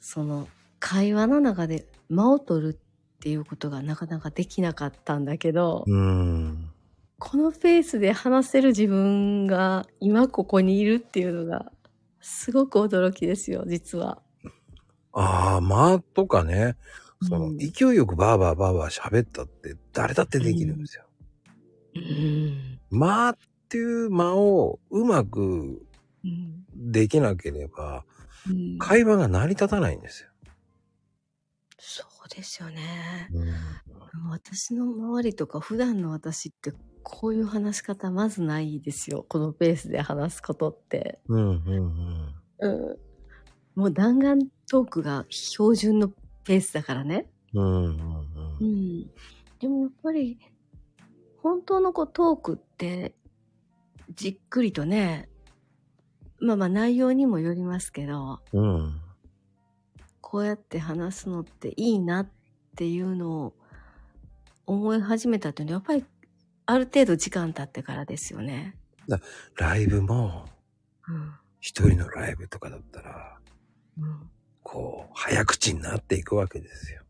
[0.00, 6.70] その、会話の中で間を取るっていうことがなかなかできなかったんだけど、うん。
[7.18, 11.70] このペースで話せる自分が今ここにいるっていうのが、
[12.20, 14.22] すごく驚きですよ、実は。
[15.12, 16.76] ああ、間とかね。
[17.22, 21.04] その、うん勢いよくバーバーバーバー喋ったって誰だってできるんですよ。
[21.94, 22.80] うん。
[22.90, 25.82] 間っていう間をうまく
[26.24, 26.64] うん。
[26.74, 28.04] できなければ、
[28.48, 30.30] うん会話が成り立たないんですよ。
[31.78, 33.28] そうですよね。
[33.32, 34.30] うん。
[34.30, 39.26] 私の周りとか普段の私ってこういう話し方まずないですよ。
[39.28, 41.20] このペースで話すことって。
[41.28, 42.34] うん、うん、うん。
[42.60, 43.09] うん。
[43.74, 46.08] もう弾丸トークが標準の
[46.44, 47.26] ペースだからね。
[47.54, 48.26] うん、うん、う
[48.60, 48.66] うん。
[49.02, 49.10] ん。
[49.58, 50.38] でもやっぱり、
[51.38, 53.14] 本当のこうトークって、
[54.14, 55.28] じっくりとね、
[56.40, 59.00] まあまあ内容にもよりますけど、うん。
[60.20, 62.28] こうやって話すのっていいなっ
[62.76, 63.54] ていうのを
[64.66, 66.04] 思い始めたっていうのは、やっぱり
[66.66, 68.76] ある程度時間経ってからですよね。
[69.56, 70.44] ライブも、
[71.08, 71.34] うん。
[71.60, 73.39] 一人のライブとかだったら、うん、
[74.62, 77.02] こう、早口になっていくわけですよ。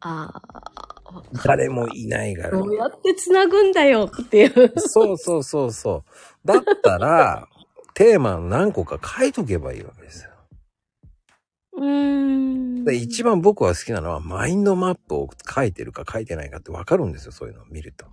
[0.00, 2.50] ああ、誰もいないから。
[2.50, 4.72] どうやって繋ぐんだよっていう。
[4.78, 6.46] そうそうそうそう。
[6.46, 7.48] だったら、
[7.94, 10.30] テーマ何個か書いとけばいいわけですよ。
[11.72, 12.84] うーん。
[12.84, 18.06] で一番僕は好きなのは、マインドマップを書いてるか書いてないかってわかるんですよ、そういうのを見ると。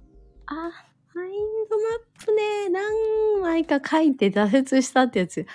[0.48, 0.72] あ、
[1.14, 1.32] マイン
[1.70, 1.84] ドマ
[2.24, 5.46] ップね、何枚か書いて挫折したってやつ。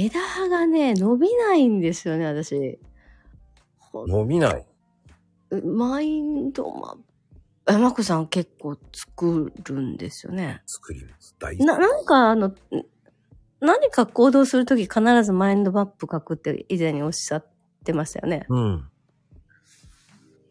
[0.00, 2.78] 枝葉がね、伸びないんですよね、私。
[3.92, 4.66] 伸びない。
[5.64, 7.02] マインドマップ。
[7.70, 10.62] え、まこさん結構作るんですよね。
[10.66, 11.34] 作ります。
[11.38, 11.66] 大好き。
[11.66, 12.54] な、なんかあの、ん
[13.60, 17.46] 何か行動するとき必ずマインドマップ書くって以前におっしゃっ
[17.84, 18.46] てましたよね。
[18.48, 18.88] うん。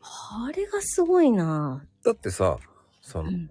[0.01, 2.57] あれがすごいなだってさ、
[3.01, 3.49] その、うん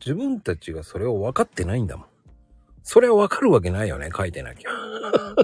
[0.00, 2.06] 自分たちがそれを分かってないんだもん。
[2.82, 4.70] それは分かるわけないよね、書いてなきゃ。
[4.70, 5.36] う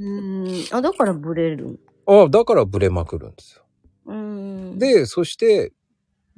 [0.00, 0.76] ーん。
[0.76, 1.80] あ、だからブレる。
[2.06, 3.64] ああ、だからブレまくるんですよ。
[4.06, 4.14] うー
[4.74, 5.72] ん。、で、そして、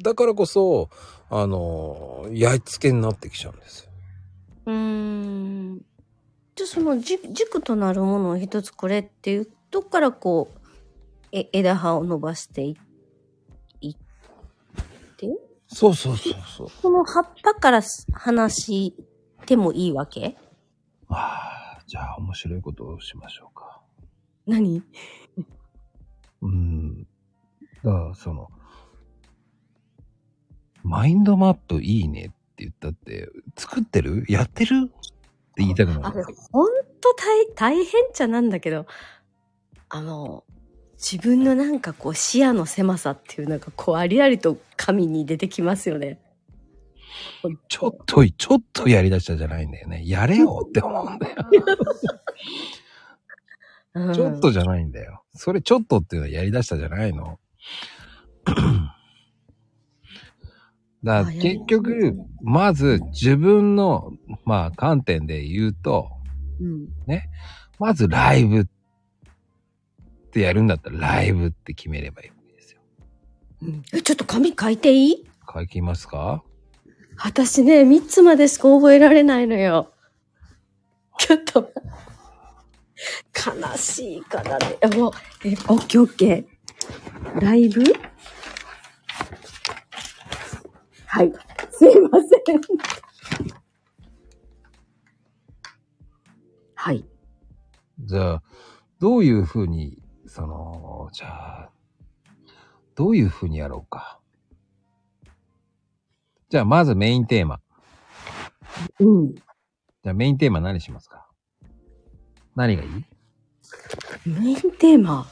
[0.02, 0.88] だからこそ、
[1.28, 3.90] あの、やいつけになってきちゃうんですよ。
[4.66, 5.78] うーん。
[6.56, 10.58] じゃあその軸軸となるものを一つこれっていうとこからこう、
[11.32, 12.76] え枝葉を伸ばしてい
[13.80, 13.96] いっ
[15.16, 15.28] て？
[15.68, 16.68] そうそうそうそう。
[16.82, 17.82] この葉っぱから
[18.12, 18.96] 話し
[19.40, 20.36] てもいいわけ？
[21.08, 23.80] ああ、じゃあ面白いことをしましょうか。
[24.46, 24.82] 何？
[26.42, 27.02] うん。
[27.82, 28.48] だから、その、
[30.82, 34.24] マインドマップいいねって言ったって、作ってる？
[34.28, 34.84] やってる？
[34.84, 36.68] って言いたくなあれる。、ほん
[37.00, 38.86] と大、大変っちゃなんだけど、
[39.88, 40.44] あの、
[41.02, 46.18] 自分のなんかこう視野の狭さっていうのがこうありありと神に出てきますよね。
[47.68, 50.02] ちょっと、ちょっとやり出したじゃないんだよね。
[50.06, 51.36] やれよって思うんだよ。
[53.94, 55.24] うんちょっとじゃないんだよ。
[55.34, 57.40] それちょっとっていうのはやり出したじゃないの。
[61.02, 64.12] だから結局、まず自分の、
[64.44, 66.08] まあ観点で言うと、
[66.60, 66.88] うん。
[67.78, 68.66] まずライブっ
[70.30, 72.80] てやるんだったらライブって決めればいいわけですよ。
[73.62, 75.26] うんえ、ちょっと紙書いていい？
[75.52, 76.44] 書きますか？
[77.22, 79.92] 私ね、3つまでしか覚えられないのよ。
[81.18, 81.70] ちょっと、
[83.34, 84.78] 悲しいからね。
[84.96, 85.12] もう、
[85.44, 87.40] え、オッケーオッケー。
[87.40, 87.82] ライブ？
[91.06, 91.32] はい。
[91.70, 92.60] すいません。
[96.74, 97.04] はい。
[97.98, 98.42] じゃあ、
[98.98, 101.70] どういうふうに、その、じゃあ、
[102.94, 104.19] どういうふうにやろうか。
[106.50, 107.60] じゃあ、まずメインテーマ。
[108.98, 109.34] うん。
[109.34, 111.28] じゃあ、メインテーマ何しますか？
[112.56, 112.88] 何がいい？
[114.28, 115.28] メインテーマ？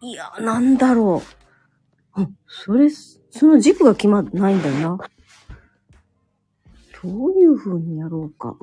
[0.00, 1.22] いや、なんだろ
[2.16, 2.20] う。
[2.20, 4.98] あ、それ、その軸が決まってないんだよな。
[7.00, 8.56] どういう風にやろうか。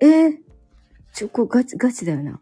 [0.00, 0.36] えー、
[1.14, 2.40] ちょ、これガチ、ガチだよな。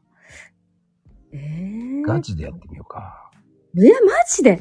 [1.30, 3.30] えー、ガチでやってみようか。
[3.76, 4.60] え、マジで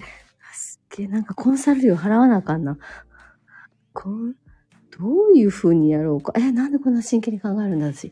[0.53, 2.77] すっげえ、なんかコンサル料払わなあかんな。
[3.93, 4.33] こん、
[4.97, 6.33] どういう風にやろうか？
[6.35, 8.11] え、なんでこんな真剣に考えるんだ、私？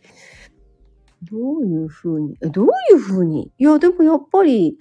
[1.23, 3.51] どういう風に、え、どういう風に？
[3.57, 4.77] いや、でもやっぱり、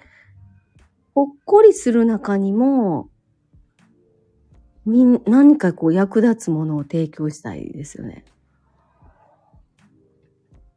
[1.14, 3.10] ほっこりする中にも、
[4.86, 8.24] みん、何かこう役立つものを提供したいですよね。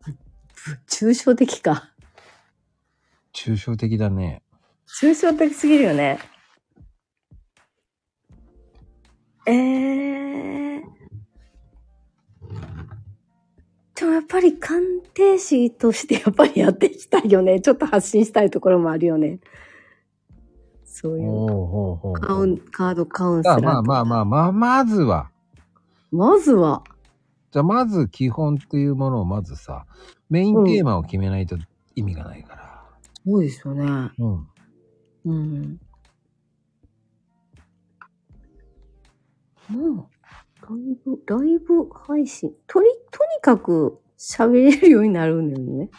[0.05, 0.13] ぶ
[0.89, 1.93] 抽象的か。
[3.33, 4.41] 抽象的だね。
[4.87, 6.19] 抽象的すぎるよね。
[9.45, 10.81] えー。
[13.95, 17.61] でもやっぱり鑑定士としてやっぱりやっていきたいよね。
[17.61, 19.39] ちょっと発信したいところもあるよね。
[20.85, 22.21] そういう。
[22.21, 23.57] カウンカードカウンセラー。
[23.57, 25.29] あまあまあまあまあ、まずは、
[26.11, 26.83] まずは、
[27.51, 29.85] じゃあまず基本っていうものをまずさ、
[30.29, 31.57] メインテーマを決めないと
[31.95, 32.83] 意味がないから。
[33.25, 34.11] そうですよね。
[34.17, 34.47] うん。
[35.25, 35.79] うん。
[39.69, 40.13] もう、
[40.61, 42.53] ライブ、ライブ配信。
[42.67, 45.89] とり、とにかく喋れるようになるんだよね。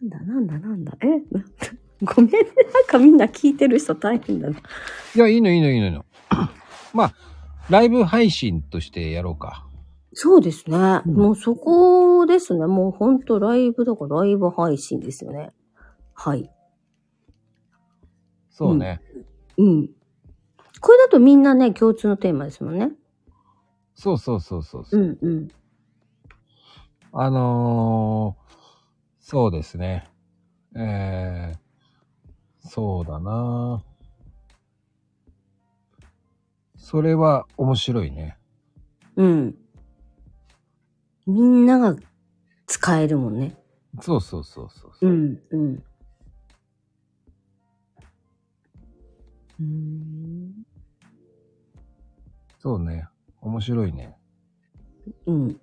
[0.00, 0.96] なんだなんだなんだ。
[1.00, 1.06] え？
[1.06, 1.28] なんだ
[2.02, 2.38] ごめんね。
[2.72, 4.58] なんかみんな聞いてる人大変だな。
[4.58, 6.04] いや、いいのいいのいいのいいの。
[6.94, 7.14] まあ、
[7.68, 9.66] ライブ配信としてやろうか。
[10.12, 10.76] そうですね。
[11.06, 12.66] うんもうそこですね。
[12.66, 15.50] もうほんとライブだからライブ配信ですよね。
[16.14, 16.50] はい。
[18.50, 19.00] そうね。
[19.56, 19.90] うん。
[20.80, 22.92] これだとみんなね、共通のテーマですもんね。
[23.94, 25.00] そうそうそうそうそう。
[25.00, 25.48] うんうん。
[27.12, 28.54] あのー、
[29.20, 30.08] そうですね。
[30.76, 33.82] えー、そうだな
[36.76, 38.38] それは面白いね。
[39.16, 39.54] うん。
[41.26, 41.96] みんなが
[42.66, 43.56] 使えるもんね。
[44.00, 45.12] そうそうそうそうそうう。
[45.12, 45.82] ん、うん。
[49.60, 50.66] うーん。
[52.60, 53.08] そうね。
[53.40, 54.16] 面白いね。
[55.26, 55.60] うん。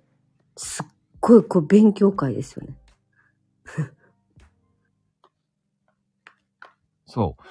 [0.56, 0.86] すっ
[1.20, 2.76] ごい、こう、勉強会ですよね。
[7.06, 7.42] そう。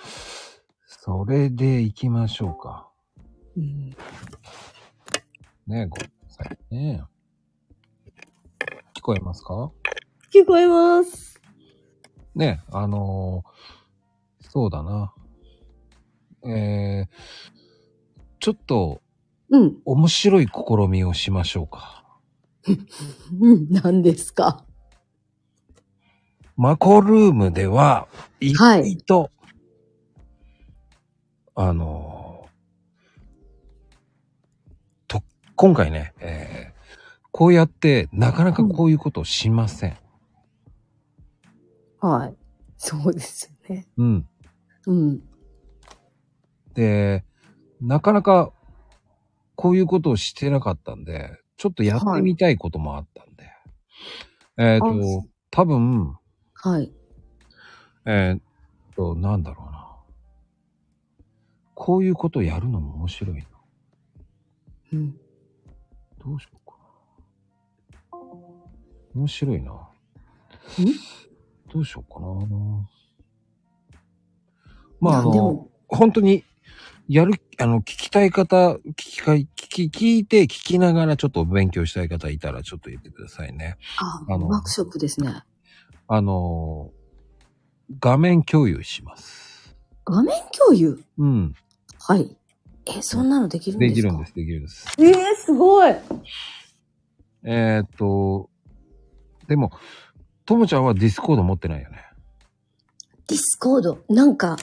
[0.87, 2.89] それで行きましょうか。
[3.57, 3.95] うん。
[5.67, 7.03] ねごめんなさいね。
[8.95, 9.71] 聞こえますか？
[10.33, 11.41] 聞こえます。
[12.35, 15.13] ねあのーそうだな。
[16.45, 17.07] えー、
[18.39, 19.01] ちょっと
[19.49, 19.77] うん。
[19.85, 20.51] 面白い試
[20.87, 22.03] みをしましょうか。
[23.39, 24.65] うん、何ですか？
[26.55, 28.07] マコルームでは、
[28.39, 29.29] 意外と、
[31.53, 35.23] あのーと、
[35.55, 36.75] 今回ね、えー
[37.37, 39.97] こうやってなかなかこういうことをしません。
[41.99, 42.35] はい。
[42.77, 43.87] そうですよね。
[43.97, 44.25] うん。
[44.87, 45.21] うん。
[46.75, 47.23] で、
[47.81, 48.51] なかなか
[49.55, 53.49] こういうことをしてなかったんで、ちょっとやってみたいこともあったんで。
[54.57, 56.17] えっ、あと、多分、
[56.53, 56.91] はい。
[58.05, 58.41] えっ、
[58.95, 59.95] と、なんだろうな。
[61.73, 63.43] こういうことをやるのも面白いな。
[64.93, 65.17] うん。
[66.23, 66.77] どうしようか
[68.11, 68.19] な。
[69.15, 69.71] 面白いな。
[71.71, 72.27] どうしようかな。
[74.99, 76.43] まあ、あの本当に、
[77.07, 83.77] やる、あの、聞きたい方、聞きかい、聞き、聞いて、聞きながらちょっとお勉強したい方いたらちょっと言ってくださいね。
[83.97, 85.43] あ、あのワークショップですね。
[86.07, 86.91] あの、
[87.99, 89.75] 画面共有します。
[90.03, 91.03] 画面共有？
[91.17, 91.53] うん。
[91.99, 92.35] はい。
[92.87, 93.93] え、そんなのできるんですか？
[93.93, 94.87] できるんです、できるんです。
[94.99, 95.95] えー、すごい
[97.43, 98.49] えーっと、
[99.47, 99.71] でも、
[100.45, 102.03] ともちゃんはディスコード持ってないよね。
[103.27, 104.57] ディスコード、なんか、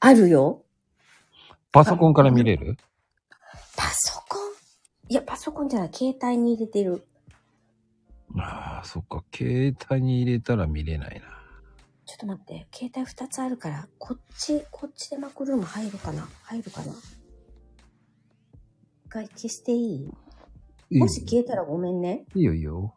[0.00, 0.62] あるよ。
[1.72, 2.76] パソコンから見れる？
[3.76, 4.40] パソコン？
[5.08, 7.06] いや、パソコンじゃない、携帯に入れてる。
[8.36, 9.22] ああ、そっか。
[9.34, 11.26] 携帯に入れたら見れないな。
[12.06, 16.28] ちょっと待って、携帯2つあるから、こっち、こっちでマクルーム入るかな？
[16.42, 16.92] 入るかな？
[16.92, 16.96] 一
[19.08, 20.10] 回消してい
[20.90, 20.98] い？
[20.98, 22.24] もし消えたらごめんね。
[22.34, 22.94] いいよいいよ。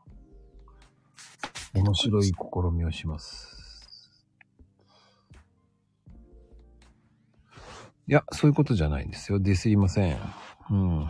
[1.76, 2.34] 面白い試
[2.72, 3.53] みをします。
[8.06, 9.40] いや、そういうことじゃないんですよ。
[9.40, 10.18] ディスりません。
[10.70, 11.10] うん。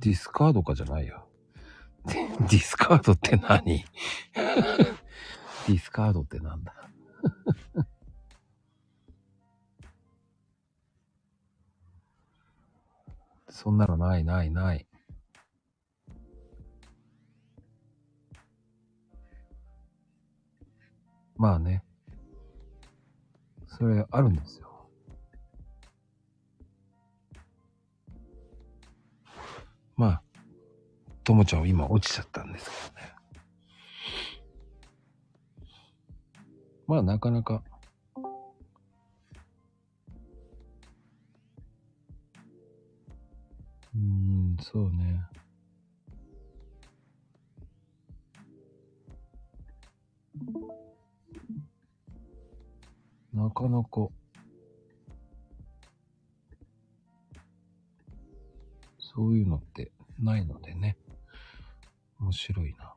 [0.00, 1.26] ディスカードかじゃないよ。
[2.04, 3.84] ディスカードって何？
[4.34, 6.74] ディスカードってなんだ？
[13.48, 14.86] そんなのないないない。
[21.42, 21.82] まあね。
[23.66, 24.88] それあるんですよ。
[29.96, 30.22] まあ、
[31.24, 33.14] ともちゃんは今落ちちゃったんですけどね。
[36.86, 37.64] まあなかなか。
[43.96, 45.22] うん、そうね。
[53.32, 54.08] なかなか。
[58.98, 60.96] そういうのってないのでね。
[62.20, 62.94] 面白いな。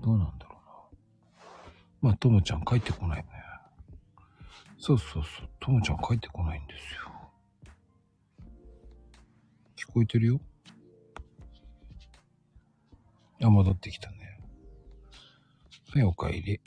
[0.00, 0.58] どうなんだろ
[2.02, 2.08] うな。
[2.08, 3.28] まあ、ともちゃん帰ってこないね。
[4.78, 5.48] そうそうそう。
[5.60, 7.17] ともちゃん帰ってこないんですよ。
[9.98, 10.40] こえてるよ
[13.42, 14.38] あ、戻ってきたね。
[15.92, 16.60] はい、お帰り。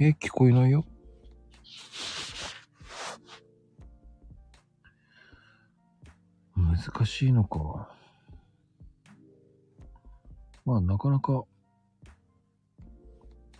[0.00, 0.84] え、聞こえないよ
[6.54, 7.88] 難しいのか。
[10.64, 11.44] まあ、なかなか、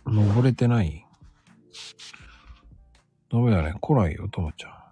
[0.05, 1.05] 登れてない。
[3.31, 3.73] ダメだね。
[3.79, 4.88] 来ないよ、ともちゃん。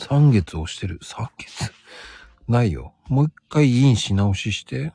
[0.00, 0.98] 3月押してる。
[1.02, 1.72] 3月？
[2.48, 2.94] ないよ。
[3.08, 4.92] もう一回インし直しして。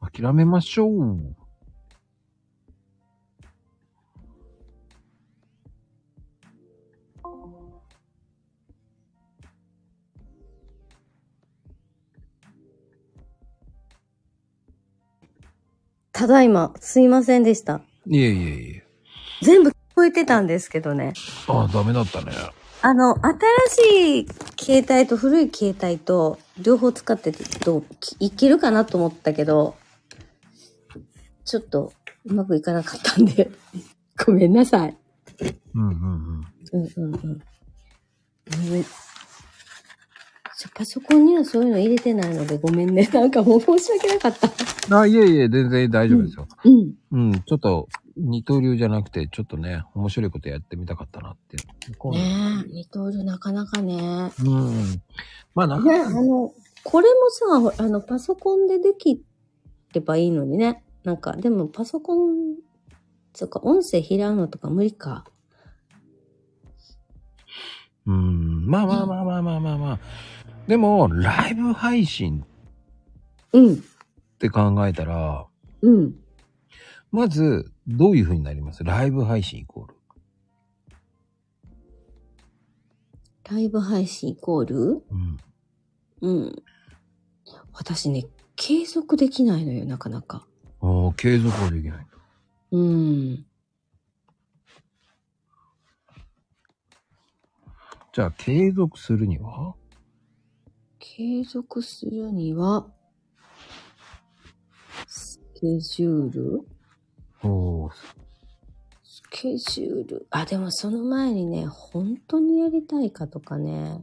[0.00, 1.34] 諦めましょう。
[16.12, 17.80] ただいま、すいませんでした。
[18.06, 18.84] いえいえいえ。
[19.42, 21.14] 全部聞こえてたんですけどね。
[21.46, 22.32] ああ、ダメだったね。
[22.80, 24.28] あの、新しい
[24.60, 27.84] 携帯と古い携帯と両方使っててどう
[28.20, 29.76] いけるかなと思ったけど、
[31.44, 31.92] ちょっと
[32.24, 33.50] うまくいかなかったんで、
[34.24, 34.96] ごめんなさい。
[35.74, 36.46] うんうんうん。
[36.72, 37.20] うんうんうん。
[37.20, 38.84] ごめん
[40.74, 43.08] パソコンにはそういうの入れてないのでごめんね。
[43.12, 44.38] なんかもう申し訳なかっ
[44.88, 44.98] た。
[45.00, 46.48] あ、いえいえ、全然大丈夫ですよ。
[46.64, 46.94] うん。
[47.12, 47.88] うん、ちょっと、
[48.18, 51.56] 二刀流じゃなくて、ちょっとね、面白いことやってみたかったなって。
[51.56, 51.64] ね
[52.66, 54.32] え、二刀流なかなかね。
[54.44, 55.02] うん。
[55.54, 56.52] まあ、なかね、あなか、の、
[56.84, 57.08] これ
[57.60, 59.22] もさ、あの、パソコンででき
[59.92, 60.82] ればいいのにね。
[61.04, 62.56] なんか、でもパソコン、
[63.32, 65.24] つうか、音声拾うのとか無理か。
[68.06, 69.98] うん、まあまあまあまあまあまあまあ。
[70.66, 72.44] でも、ライブ配信
[73.52, 73.78] うん、っ
[74.38, 75.46] て考えたら、
[75.82, 76.14] うん。
[77.10, 78.84] まず、どういう風になります？
[78.84, 79.94] ライブ配信イコール。
[83.50, 85.02] ライブ配信イコール？
[85.10, 85.38] うん。
[86.20, 86.62] うん。
[87.72, 88.26] 私ね、
[88.56, 90.46] 継続できないのよ、なかなか。
[90.80, 92.06] ああ、継続はできない。
[92.72, 93.46] うん。
[98.12, 99.74] じゃあ、継続するには？
[100.98, 102.86] 継続するには、
[105.06, 106.68] スケジュール？
[107.42, 107.92] おー
[109.04, 110.26] スケジュール。
[110.30, 114.00] あ、でもその前にね、本当にやりたいかとかね。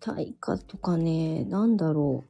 [0.00, 2.24] たいかとかね、なんだろ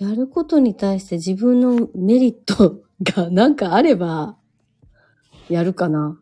[0.00, 0.04] う。
[0.04, 4.36] やることに対して自分のメリットが なんかあれば、
[5.48, 6.20] やるかな。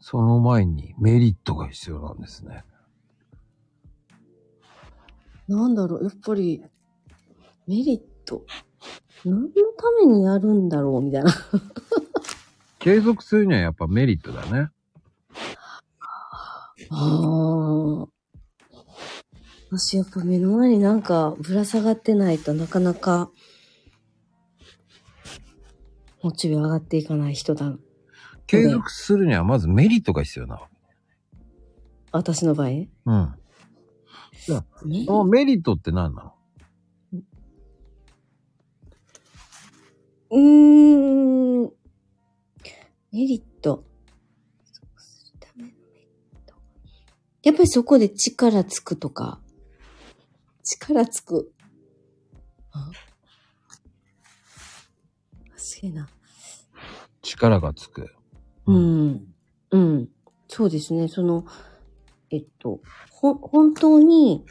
[0.00, 2.64] その前にメリットが必要なんですね。
[5.48, 6.62] なんだろう、やっぱり、
[7.66, 8.44] メリット。
[9.24, 11.32] 何のためにやるんだろうみたいな。
[12.78, 14.68] 継続するにはやっぱメリットだね。
[16.90, 18.06] ああ。
[19.70, 23.30] 私やっぱ目の前になんかぶら下がってないとなかなか、
[26.22, 27.74] モチベ上がっていかない人だ。
[28.46, 30.62] 継続するにはまずメリットが必要なの。
[32.12, 32.68] 私の場合？
[32.68, 32.88] ね。
[33.06, 33.34] うん。
[34.86, 36.34] ねそのメリットって何なの？
[40.30, 41.72] うーん。
[43.12, 43.84] メリット。
[44.72, 46.54] そうするためのメリット。
[47.44, 49.40] やっぱりそこで力つくとか。
[50.64, 51.52] 力つく。
[52.72, 52.90] あ？
[55.56, 56.08] すげえな。
[57.22, 58.14] 力がつく。
[58.66, 59.34] うん。
[59.70, 60.08] うん。
[60.48, 61.08] そうですね。
[61.08, 61.46] その、
[62.34, 62.80] えっと、
[63.10, 64.44] ほ、本当に、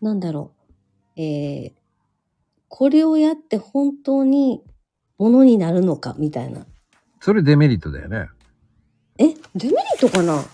[0.00, 0.52] なんだろ
[1.16, 1.20] う。
[1.20, 1.72] えー、
[2.68, 4.62] これをやって本当に
[5.18, 6.64] ものになるのか、みたいな。
[7.20, 8.28] それデメリットだよね。
[9.18, 10.44] え、デメリットかな？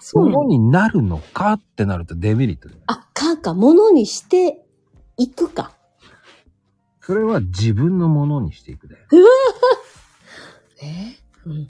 [0.00, 2.80] そうものになるのかってなるとデメリットだよ。
[2.86, 4.64] あ、かか、ものにして
[5.16, 5.76] いくか。
[7.00, 9.06] それは自分のものにしていくだよ。
[10.82, 11.68] えうん。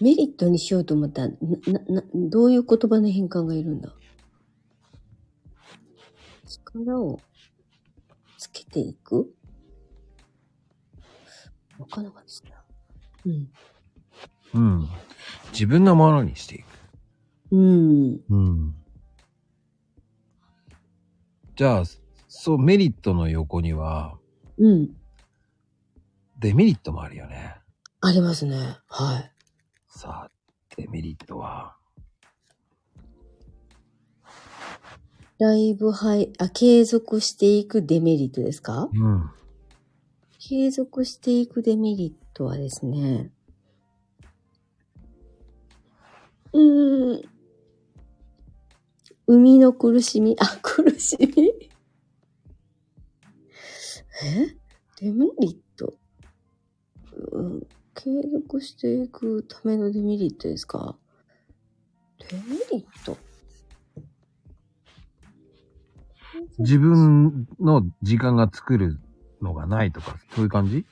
[0.00, 1.34] メリットにしようと思ったら、な、
[1.72, 3.92] な、などういう言葉の変換がいるんだ？
[6.46, 7.20] 力を
[8.38, 9.34] つけていく？
[11.78, 12.64] わかんなかったな。
[13.24, 13.50] うん。
[14.54, 14.88] うん。
[15.52, 16.66] 自分のものにしていく。
[17.50, 18.20] うん。
[18.28, 18.74] うん。
[21.56, 21.82] じゃあ、
[22.28, 24.18] そう、メリットの横には、
[24.58, 24.90] うん。
[26.38, 27.56] デメリットもあるよね。
[28.02, 28.78] ありますね。
[28.88, 29.32] はい。
[29.98, 30.30] さあ、
[30.76, 31.74] デメリットは、
[35.38, 38.90] ライブ配、あ、継続していくデメリットですか？
[38.92, 39.30] うん。
[40.38, 43.32] 継続していくデメリットはですね、
[46.52, 47.22] うーん、
[49.26, 51.70] 生みの苦しみ、あ、苦しみ？
[54.22, 54.56] え？
[55.00, 55.94] デメリット、
[57.32, 57.66] うん、
[57.96, 60.96] 継続していくためのデメリットですか？
[62.30, 63.16] デメリット？
[66.58, 69.00] 自分の時間が作る
[69.40, 70.84] のがないとか、そういう感じ？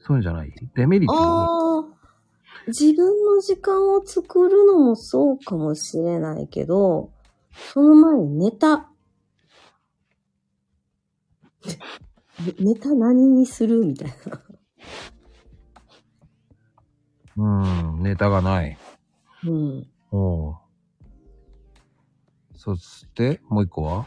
[0.00, 0.52] そういうんじゃない？
[0.74, 1.14] デメリット？
[1.14, 1.84] はああ、
[2.66, 7.12] 自分の時間を作るのもそうかもしれないけど、
[7.72, 8.76] その前にネタ。
[8.78, 8.86] ね
[12.58, 13.84] ネタ何にする？
[13.84, 14.42] みたいな。
[17.40, 18.76] うん、ネタがない。
[19.46, 19.86] うん。
[20.12, 20.56] おう
[22.54, 24.06] そして、もう一個は？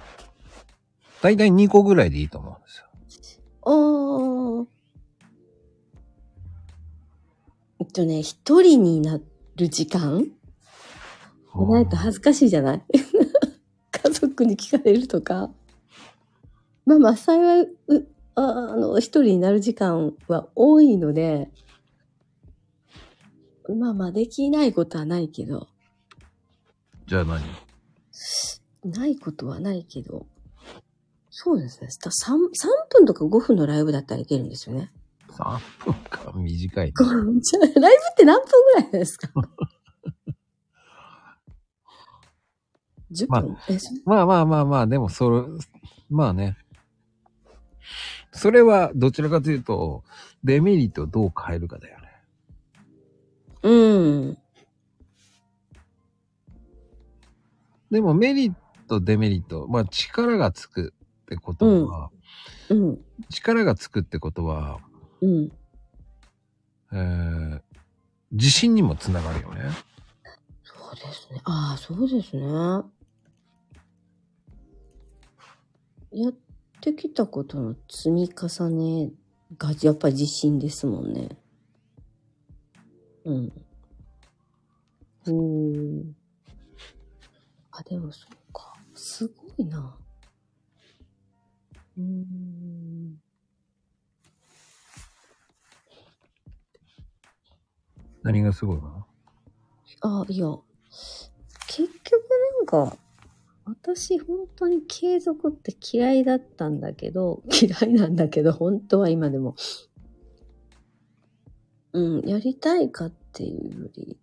[1.23, 3.41] だいたい2個ぐらいでいいと思うんですよ。
[3.65, 4.67] ああ。
[7.79, 9.19] えっとね、一人にな
[9.55, 10.27] る時間？
[11.55, 12.81] ないと恥ずかしいじゃない？
[13.91, 15.49] 家族に聞かれるとか？
[16.85, 17.67] まあまあ、幸い、
[18.35, 18.41] あ
[18.75, 21.49] の、一人になる時間は多いので、
[23.69, 25.67] まあまあ、できないことはないけど、
[27.07, 27.41] じゃあ何？
[28.83, 30.25] ないことはないけど、
[31.29, 31.87] そうですね。
[31.89, 32.39] 3, 3
[32.89, 34.91] 分とか5分のライブだったらいけるんですよね。
[35.29, 36.93] ?3 分か短いね。
[37.41, 38.45] じゃあライブって何分
[38.75, 39.29] ぐらいですか
[43.11, 45.41] ?10 分、まえそまあまあまあまあ、でもそれ、
[46.09, 46.57] まあね。
[48.31, 50.03] それはどちらかというと、
[50.43, 52.02] デメリットをどう変えるかだよね。
[53.63, 54.37] うん。
[57.89, 58.53] でもメリッ
[58.87, 60.93] ト、デメリット、まあ力がつく
[61.23, 62.11] ってことは、
[62.69, 62.99] うん。
[63.29, 64.79] 力がつくってことは、
[65.21, 65.51] うん。
[66.91, 67.61] えー
[68.33, 69.61] 自信にもつながるよね。
[70.63, 71.39] そうですね。
[71.43, 72.43] ああ、そうですね。
[76.11, 76.33] やっ
[76.81, 79.11] てきたことの積み重ね
[79.57, 81.29] がやっぱり自信ですもんね。
[83.25, 83.53] うん。
[85.25, 85.33] うー
[86.03, 86.15] ん。
[87.71, 88.73] あ、でもそうか。
[88.93, 89.97] すごいな。
[91.97, 93.21] うーん。
[98.23, 99.05] 何がすごいの？
[100.01, 100.47] あ、いや、
[101.67, 102.21] 結局
[102.59, 102.97] なんか、
[103.65, 109.55] 私本当に継続って嫌いだったんだけど、 嫌いなんだけど、本当は今でも。
[111.93, 114.17] うん、やりたいかっていうより、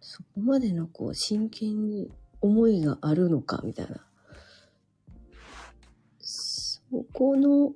[0.00, 4.06] そこまでのこう、真剣に思いがあるのか、みたいな。
[6.20, 6.80] そ
[7.12, 7.72] この、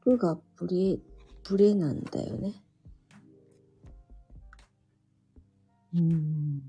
[0.00, 0.98] 服がブレ、
[1.48, 2.54] ブレなんだよね。
[5.94, 6.62] うん。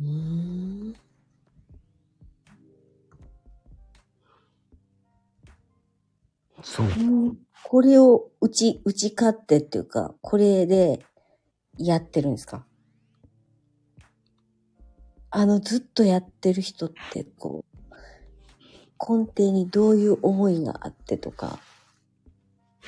[0.00, 1.05] うーん。
[6.76, 6.86] そう。
[6.86, 11.04] うんこれを打ち、打ち勝ってっていうか、これで
[11.78, 12.64] やってるんですか？
[15.30, 21.58] あの、ずっとやってる人って、こう、根底にどういう思いがあってとか、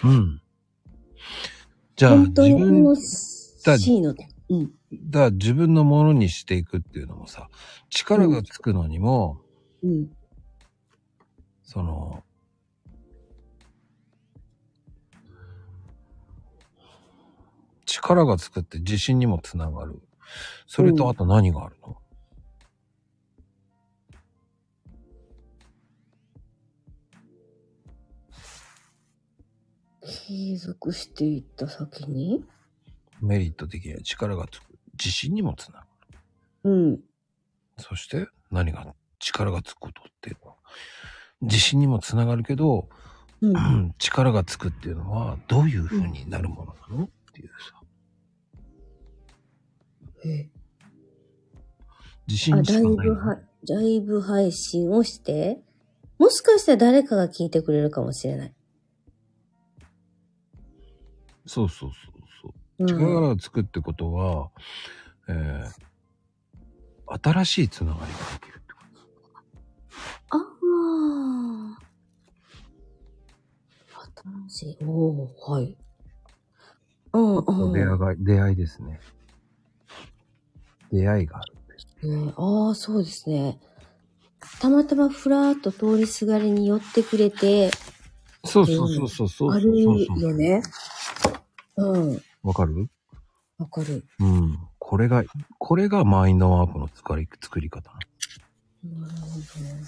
[0.05, 0.41] うん。
[1.97, 4.71] じゃあ、本当自分、に楽しいので、うん。
[5.11, 7.49] だ自分のものにしていくっていうのもさ、
[7.91, 9.41] 力がつくのにも、
[9.83, 10.17] うん。
[11.65, 12.23] その、
[17.89, 20.01] 力がつくって自信にもつながる。
[20.67, 21.97] それとあと何があるの、
[30.03, 32.45] 継続していった先に？
[33.21, 34.65] メリット的には力がつく。
[34.93, 36.19] 自信にもつながる。
[36.65, 37.01] うん。
[37.79, 40.51] そして何が力がつくことっていうの？
[40.51, 40.57] は、
[41.41, 42.89] 自信にもつながるけど、
[43.41, 43.57] うん。
[43.57, 47.05] う ん力がつくっていうのはどういう風になるものなの？
[47.05, 47.78] っていうさ。
[50.29, 50.51] え
[52.27, 55.61] 自信しかないライブ配信をして、
[56.19, 58.55] もしかしたら誰かが聞いてくれるかもしれない。
[61.47, 62.53] そうそうそうそう。
[62.81, 64.51] うん、力がつくってことは、
[65.29, 65.89] えー
[67.11, 68.81] 新しいつながりができるってこ
[70.31, 71.79] ああ。
[74.49, 74.85] 新しい。
[74.85, 75.77] おおはい。
[77.15, 77.53] うんと。
[77.53, 77.73] うん。
[77.73, 79.01] 出会いが、出会いですね。
[80.93, 81.55] 出会いがある。
[82.03, 83.59] ねああ、そうですね。
[84.61, 87.71] たまたまふらーっと通りすがりに寄ってくれて、
[88.45, 90.63] そうそうそうそうそうあるよね。
[91.77, 92.23] うん。
[92.43, 92.89] わかる？
[93.59, 94.05] わかる。
[94.21, 94.59] うん。
[94.79, 95.25] これが、
[95.59, 97.91] これがマインドマップの作り、作り方。
[98.85, 99.83] なるほどね。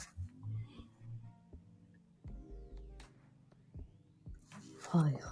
[4.88, 5.22] はいはい。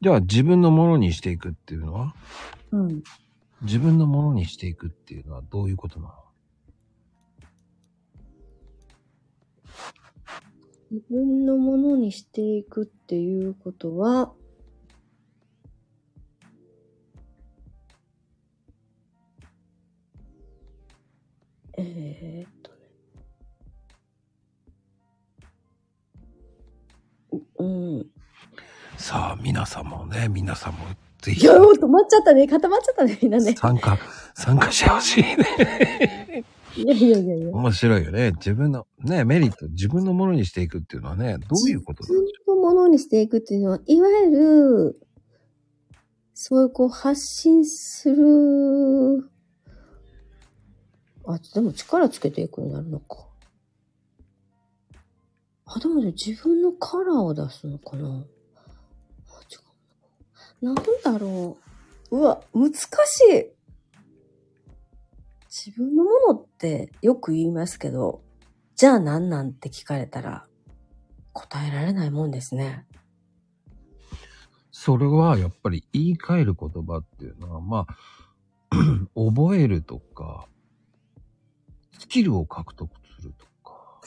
[0.00, 2.14] じゃあ自分のものにしていくっていうのは？
[2.72, 3.02] うん。
[3.62, 6.14] 自分のものにしていくっていうのはどういうことなの？
[10.90, 14.32] 自分のものにしていくっていうことは、
[21.78, 22.76] えー、っとね。
[27.58, 28.06] うん。
[28.96, 30.80] さあ、皆さんもね、皆さんも
[31.22, 32.46] ぜひいや、もう止まっちゃったね。
[32.46, 33.54] 固まっちゃったね、みんなね。
[33.54, 33.98] 参加、
[34.34, 36.44] 参加してほしいね。
[36.76, 37.50] いやいやいやいや。
[37.50, 38.32] 面白いよね。
[38.32, 45.00] 自分の、ね、メリット、自分のものにしていくっていうのはね、どういうことだ自分のものにしていくっていうのは、いわゆる、
[46.32, 49.28] そういうこう発信する、
[51.26, 53.26] あ、でも力つけていくようになるのか。
[55.66, 58.24] あ、でもね、自分のカラーを出すのかな。
[60.62, 61.56] なんだろ
[62.10, 62.16] う。
[62.18, 62.80] うわ、難し
[63.30, 63.60] い。
[65.48, 68.22] 自分のものってよく言いますけど、
[68.76, 70.46] じゃあ何なんて聞かれたら、
[71.32, 72.86] 答えられないもんですね。
[74.70, 77.96] それはやっぱり言い換える言葉っていうのは、まあ、
[79.14, 80.48] 覚えるとか、
[81.98, 82.90] スキルを獲得
[83.20, 84.00] するとか、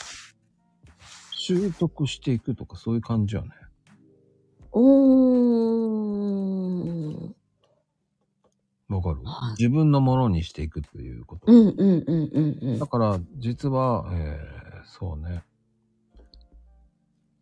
[1.31, 3.49] 習得していくとか、そういう感じよね。
[4.73, 4.83] うー
[7.29, 7.35] ん。
[8.89, 9.21] わかる？
[9.23, 11.51] はい自分のものにしていくということ。
[11.51, 12.85] うんうんうんうんうんだ。
[12.87, 15.43] から、実は、えーそうね。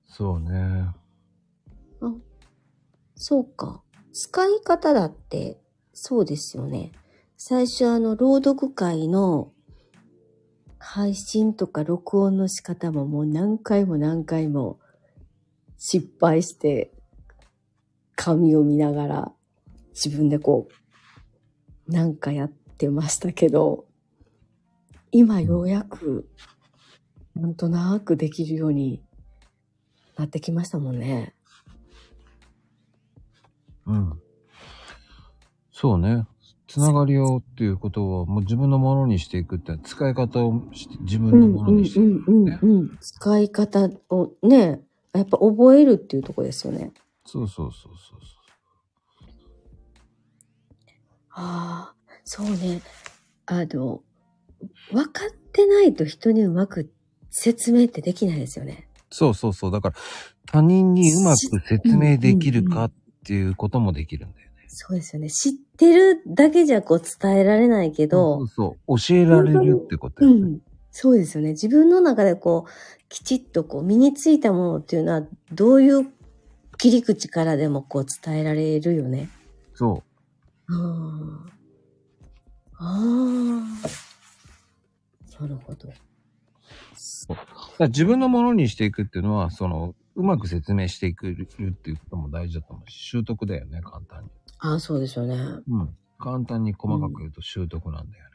[0.08, 0.90] そうね。
[3.16, 3.82] そうか。
[4.14, 5.60] 使い方だって、
[5.94, 6.92] そうですよね。
[7.38, 9.52] 最初あの、朗読会の
[10.78, 14.80] 配信とか録音の仕方ももう何回も何回も
[15.78, 16.92] 失敗して、
[18.16, 19.32] 紙を見ながら
[19.90, 20.68] 自分でこ
[21.88, 23.86] う、なんかやってましたけど、
[25.12, 26.30] 今ようやく、
[27.36, 29.02] なんとなくできるように
[30.18, 31.34] なってきましたもんね。
[33.86, 34.20] うん。
[35.72, 36.26] そうね。
[36.68, 40.64] つながりをっていうことは、もう自分のものにしていくって、使い方を
[41.02, 42.60] 自分のものにしていく、ね。
[42.62, 42.98] うん。
[43.02, 44.82] 使い方をね、
[45.14, 46.94] やっぱ覚えるっていうとこですよね。
[47.32, 48.22] そうそうそうそう
[51.34, 52.82] ああ、そうね。
[53.46, 54.02] あの、
[54.92, 56.92] 分かってないと人にうまく
[57.30, 58.90] 説明ってできないですよね。
[59.10, 59.34] そう。
[59.34, 59.72] そうそうそう。
[59.72, 59.96] だから、
[60.48, 62.92] 他人にうまく説明できるかっ
[63.24, 64.66] ていうこともできるんだよね。
[64.68, 65.30] そうですよね。
[65.30, 68.98] 知ってるだけじゃこう伝えられないけそどう、そう。
[69.00, 70.42] 教えられるってことよね。
[70.42, 70.62] うん。
[70.92, 71.52] そうですよね。
[71.52, 72.70] 自分の中でこう、
[73.08, 75.24] きちっとこう、身についたものっていうのは、
[75.54, 76.12] どういう
[76.82, 79.30] 切り口からでもこう伝えられるよね。
[79.76, 80.04] そ
[80.68, 80.74] う。
[80.74, 81.46] あ
[82.80, 82.84] あ。
[82.84, 82.98] あ
[85.40, 85.42] あ。
[85.44, 85.94] なるほど。
[87.82, 94.32] 自分のものにしていくっていうのは、その、うまく説明していくっていうことも大事だと思うし、習得だよね、簡単に。
[94.58, 95.36] ああ、そうですよね。
[95.36, 95.96] うん。
[96.18, 98.32] 簡単に細かく言うと習得なんだよね。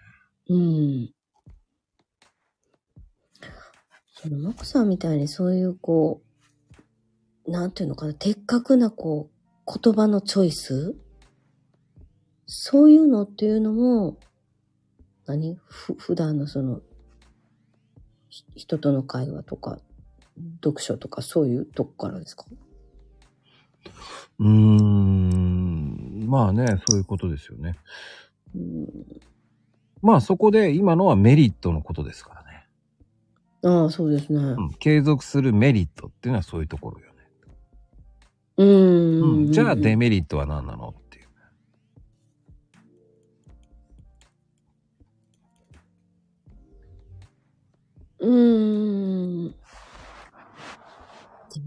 [0.50, 1.10] うん。
[4.14, 6.25] その、マコさんみたいにそういうこう、
[7.46, 9.30] なんていうのかな、的確なこ
[9.66, 10.96] う、言葉のチョイス？
[12.46, 14.18] そういうのっていうのも、
[15.26, 15.56] 何？
[15.66, 16.80] ふ、普段のその、
[18.28, 19.78] ひ人との会話とか、
[20.62, 22.44] 読書とかそういうとこからですか？
[24.38, 26.26] うーん。
[26.28, 27.76] まあね、そういうことですよね。
[28.54, 28.86] うん。
[30.02, 32.66] まあそこで今のはメリットのことですからね。
[33.62, 34.38] ああ、そうですね。
[34.38, 34.70] うん。
[34.74, 37.15] 継続するメリットっていうのはそういうところよね。
[38.56, 39.20] うん。
[39.20, 39.52] うん。
[39.52, 41.26] じゃあデメリットは何なのっていう。
[48.20, 49.50] うーん。
[49.50, 49.56] デ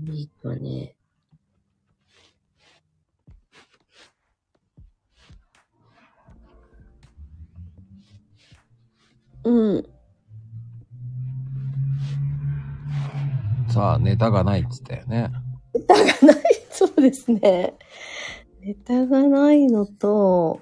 [0.03, 0.95] メリットはね。
[9.43, 9.85] うん。
[13.69, 15.31] さあ、ネタがないっつったよね。
[15.73, 16.58] ネタがない。
[16.79, 17.73] そうですね。
[18.61, 20.61] ネタがないのと、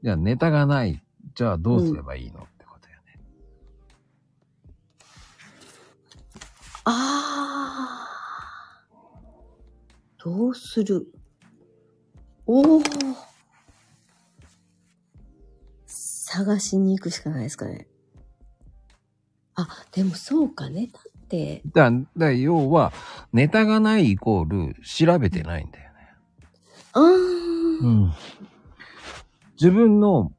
[0.00, 1.02] じゃあネタがない。
[1.34, 3.18] じゃあどうすればいいの、ってことよね。
[6.84, 8.06] ああ。
[10.18, 11.12] どうする？
[12.46, 12.82] おお。
[15.88, 17.88] 探しに行くしかないですかね。
[19.56, 21.00] あ、でもそうか、ネタ
[21.72, 22.92] だだ要は、
[23.32, 25.98] ネタがないイコール調べてないんだよね。
[26.92, 28.14] あー、ん。
[29.54, 30.32] 自分の、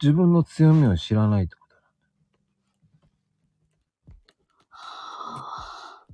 [0.00, 1.82] 自分の強みを知らないってことだ。
[4.68, 6.06] はあ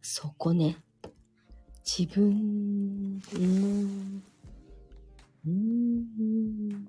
[0.00, 0.76] そこね。
[1.84, 3.20] 自分の、
[5.44, 6.88] うーん。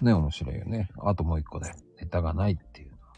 [0.00, 0.88] ね、面白いよね。
[0.98, 1.72] あともう一個で。
[2.00, 3.14] ネタがないっていうのは。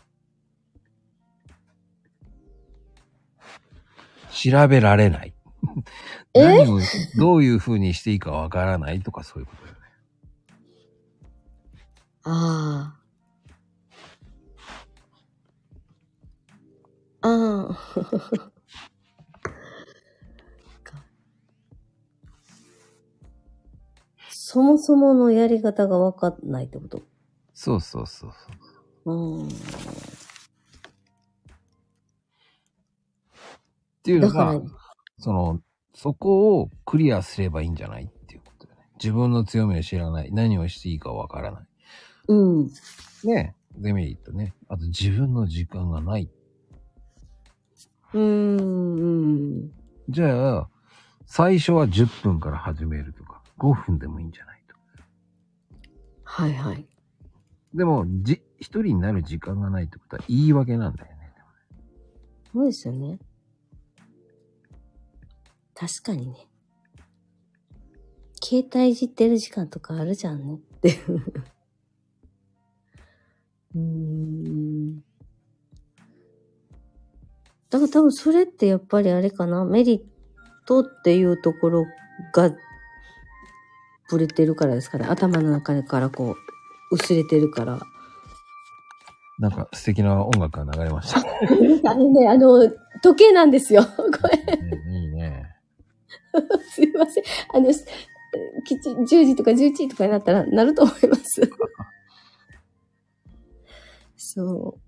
[4.31, 5.35] 調べられない。
[6.35, 6.43] え？
[6.43, 6.81] 何を、
[7.19, 9.79] どういう風にしていいかわからないとかそういうことよね。
[12.23, 12.97] あ
[17.23, 17.29] あ。
[17.29, 17.77] あ
[18.43, 18.53] あ。
[24.53, 27.03] そもそものやり方がわかんないってこと？
[27.55, 28.33] そうそうそう
[29.05, 29.15] そう。
[29.15, 29.47] うん。
[29.47, 29.51] っ
[34.03, 34.67] ていうのだからが、、
[35.21, 35.61] その、
[35.95, 38.89] そこをクリアすればいいんじゃないっていうことだよね。
[38.97, 40.33] 自分の強みを知らない。
[40.33, 41.63] 何をしていいかわからない。
[42.27, 42.71] うん。
[43.23, 44.57] ねデメリットね。
[44.67, 46.29] あと自分の時間がない。
[48.15, 49.71] うーん。
[50.09, 50.69] じゃあ、
[51.25, 54.75] 最初は10分から始めるとか、5分でもいいんじゃないと。
[56.25, 56.87] はいはい。
[57.75, 61.21] でも、じ、一人になる時間がないってことは言い訳なんだよね。
[62.53, 63.19] そうですよね。
[65.75, 66.49] 確かにね。
[68.43, 70.57] 携帯いじってる時間とかあるじゃんね。
[70.57, 71.23] っていう。
[73.77, 75.05] うーん。
[77.71, 80.03] だから多分それってやっぱりあれかな、メリッ
[80.67, 81.87] トっていうところ
[82.35, 82.51] が、
[84.11, 85.07] ぶれてるからですかね。
[85.07, 86.37] 頭の中からこ
[86.91, 87.81] う、薄れてるから。
[89.39, 91.21] なんか素敵な音楽が流れました。
[91.91, 92.69] あのね、あの、
[93.03, 93.83] 時計なんですよ。
[93.97, 95.47] これ、いいね。
[96.75, 97.25] すいません。
[97.55, 97.73] あの、
[98.65, 101.51] きち、10時とか11時とかになったらなると思います。
[104.17, 104.79] そ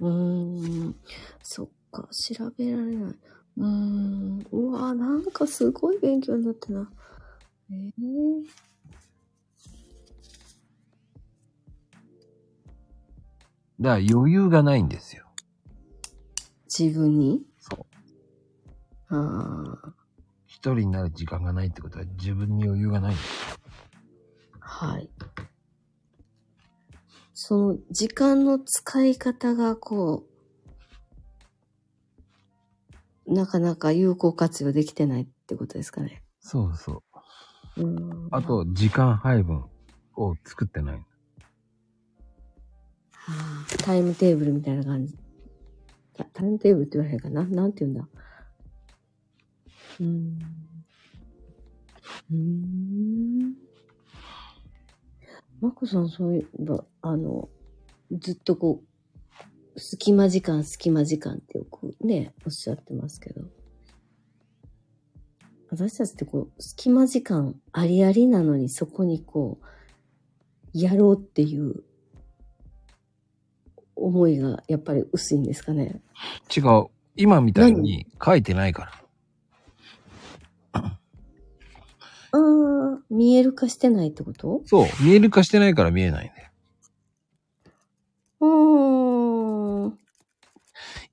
[0.00, 0.06] う。
[0.06, 0.94] うーん。
[1.42, 3.14] そっか、調べられない。
[3.56, 4.46] うーん。
[4.52, 6.90] うわなんかすごい勉強になったな。
[7.72, 8.44] えー、
[13.80, 15.26] だから余裕がないんですよ。
[16.66, 17.42] 自分に？
[17.58, 17.86] そう。
[19.14, 19.94] ああ、
[20.46, 23.60] 一人になる時間がないってことは自分に余裕がないんです
[24.60, 25.10] はい。
[27.34, 30.26] その時間の使い方がこ
[33.26, 36.22] う、なかなか有効活用できてないってことですかね。
[36.40, 37.02] そうそう。
[37.82, 38.28] うん。
[38.30, 39.64] あと、時間配分
[40.16, 40.96] を作ってない。
[40.96, 41.02] は
[43.32, 45.16] あタイムテーブルみたいな感じ。
[46.14, 47.44] タタイムテーブルって言われへんかな？
[47.44, 48.08] なんて言うんだ？
[50.00, 50.38] うーん。
[52.30, 53.54] うーん。
[55.60, 57.48] まこさん、そういえば、あの、
[58.12, 58.82] ずっとこ
[59.76, 63.42] う、隙間時間、隙間時間ってよくね、おっしゃってますけど。
[65.70, 69.66] 私たちってこう、隙間時間ありありなのに、そこにこう、
[70.72, 71.84] やろうっていう
[73.94, 76.00] 思いがやっぱり薄いんですかね。
[76.54, 76.86] 違う。
[77.16, 78.84] 今みたいに書いてないか
[80.72, 80.82] ら。
[80.82, 80.98] あ
[82.32, 84.62] あ、見える化してないってこと？
[84.64, 84.86] そう。
[85.02, 86.50] 見える化してないから見えないんだよ。
[88.40, 89.98] うーん。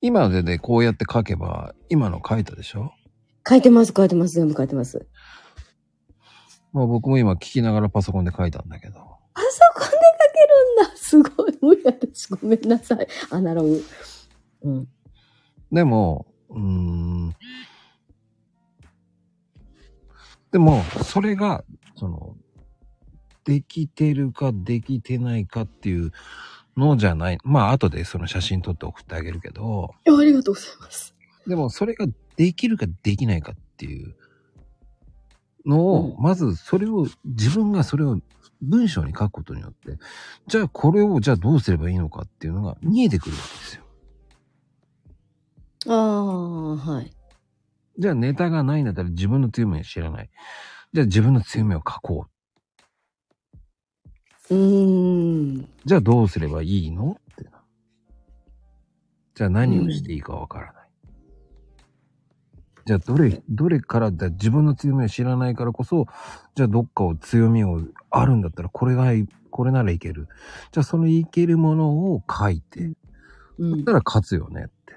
[0.00, 2.92] 今のでこうやって書けば、今の書いたでしょ？
[3.48, 5.06] 書いてます、書いてます、全部書いてます。
[6.72, 8.94] まあ僕も今聞きながらパソコンで書いたんだけど。
[9.32, 10.40] パソコンで書け
[10.82, 10.96] るんだ。
[10.96, 11.58] すごい。
[11.62, 13.06] 無理私、ごめんなさい。
[13.30, 13.82] アナログ。
[14.62, 14.88] うん。
[15.72, 17.36] でも、うーん。
[20.50, 21.64] でも、それが、
[21.96, 22.36] その、
[23.44, 26.12] できてるかできてないかっていう
[26.76, 27.38] のじゃない。
[27.44, 31.14] まあ後でその写真撮って送ってあげるけど、ありがとうございます。
[31.46, 32.06] でもそれが
[32.38, 34.14] できるかできないかっていう
[35.66, 38.20] のを、うまずそれを、自分がそれを
[38.62, 39.98] 文章に書くことによって、
[40.46, 43.82] じゃあこれをじゃあどうすればいいのかっていうのが見えてくるわけですよ。
[45.88, 47.12] ああ、はい。
[47.98, 50.30] じゃあネタがないんだったら自分の強みを知らない。
[50.92, 52.28] じゃあ自分の強みを書こ
[54.48, 54.54] う。
[54.54, 55.68] うーん。
[55.84, 57.50] じゃあどうすればいいのってな。
[59.34, 60.77] じゃあ何をしていいかわからない。
[62.88, 66.06] じゃあどれ、どれからだ、自分の強みを知らないからこそ、
[66.54, 70.26] じゃあどっかを強みをあるんだったらこれがい、これならいける。
[70.72, 72.92] じゃあそのいけるものを書いて、
[73.58, 73.92] うんそした。
[73.92, 74.94] ら勝つよねって。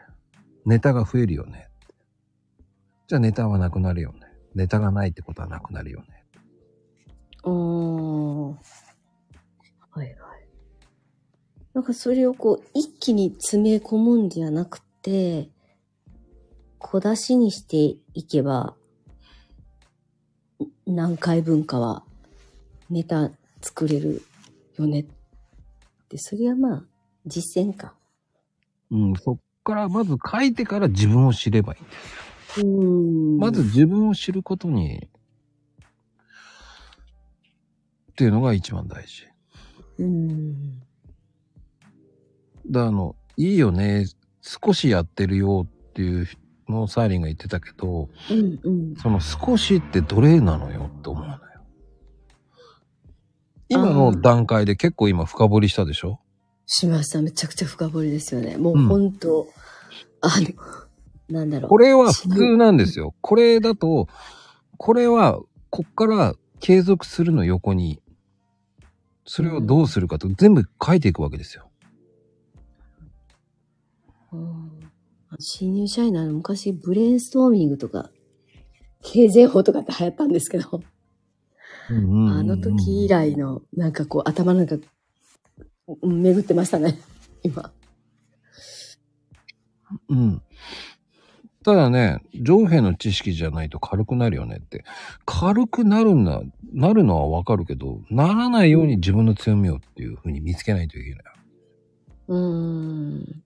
[0.66, 1.96] ネタが増えるよねって。
[3.08, 4.20] じゃあネタはなくなるよね。
[4.56, 6.24] ネタがないってことはなくなるよね。
[7.44, 8.56] おー。
[9.90, 10.16] はいはい。
[11.74, 15.50] なんかそれをこう、一気に詰め込むんじゃなくて、
[16.82, 18.76] 小出しにしていけば、
[20.86, 22.04] 何回分かは
[22.90, 24.24] ネタ作れる
[24.78, 25.06] よねっ
[26.10, 26.84] て、それはまあ、
[27.26, 27.94] 実践か。
[28.90, 32.62] うん、そっからまず書いてから自分を知ればいいんです。
[32.62, 33.38] うーん。
[33.38, 35.08] まず、自分を知ることに、
[38.12, 39.28] っていうのが一番大事。
[40.00, 40.82] うーん。
[42.70, 44.08] だあの、いいよね、
[44.42, 46.28] 少しやってるよっていう
[46.72, 48.96] のをサーリンが言ってたけど、うんうん。
[48.96, 51.40] その少しってどれなのよって思うのよ。
[53.70, 56.20] 今の段階で結構今深掘りしたでしょ？
[56.66, 57.22] しました。
[57.22, 58.58] めちゃくちゃ深掘りですよね。
[58.58, 59.48] もううん本当、
[60.22, 60.48] あの、
[61.30, 61.70] なんだろう。
[61.70, 63.14] これは普通なんですよ。
[63.22, 64.08] これだと、
[64.78, 68.02] これは、こっから継続するの横に、
[69.26, 71.70] それをどうするかと全部書いていくわけですよ。
[74.34, 74.81] うん
[75.40, 78.10] 新入社員なの昔ブレインストーミングとか、
[79.04, 80.82] 経済法とかって流行ったんですけど、
[81.90, 81.94] あ
[82.44, 87.00] の時以来の、なんかこう頭の中、うん巡ってましたね、
[87.44, 87.72] 今。
[90.10, 90.42] うん。
[91.64, 94.84] ただね、上辺の知識じゃないと軽くなるよねって。
[95.26, 96.42] 軽くなるんだ、
[96.74, 101.24] なるのはわかるけど、ならないように自分の強みをっていう風に見つけないといけない。
[102.30, 103.44] うーん。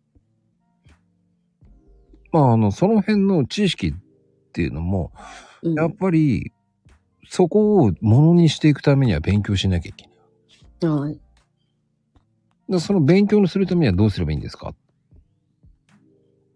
[2.36, 3.94] まあ、あの、その辺の知識っ
[4.52, 5.14] ていうのも、
[5.62, 6.52] うんやっぱり、
[7.30, 10.06] そこをものにしていくためには勉強しなきゃいけ
[10.86, 11.00] ない。
[11.00, 11.20] はい。
[12.70, 14.70] でその勉強のするためにはどうすればいいんですか？
[14.70, 14.76] っ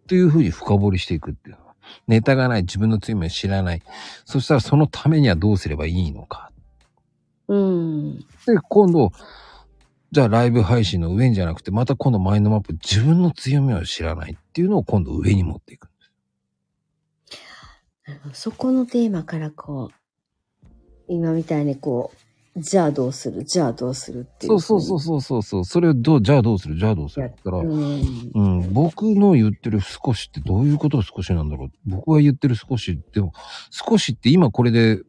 [0.08, 1.76] ていうふうに深掘りしていくっていうのは。
[2.08, 3.82] ネタがない、自分の強みを知らない。
[4.26, 6.52] そしたらそのためにはどうすればいいのか。
[7.48, 8.20] うん。
[8.20, 8.26] で、
[8.68, 9.12] 今度、
[10.12, 15.89] じゃあライブ配信の上にじゃなくて、また今度マインドマップ、自分の強みを知らないっていうのを今度上に持っていく。
[18.34, 20.66] そこのテーマからこう、
[21.07, 22.18] 今みたいにこう、
[22.60, 24.60] じゃあどうするじゃあどうするっていう。
[24.60, 25.66] そうそうそうそうそうそう。
[25.66, 28.32] それをどう、じゃあどうするじゃあどうするって言ったら、うん。
[28.34, 33.34] うん、僕の言ってる少しってどういうことが少しなんだろう僕が言ってる少しでも、
[33.70, 34.99] 少しって今これで、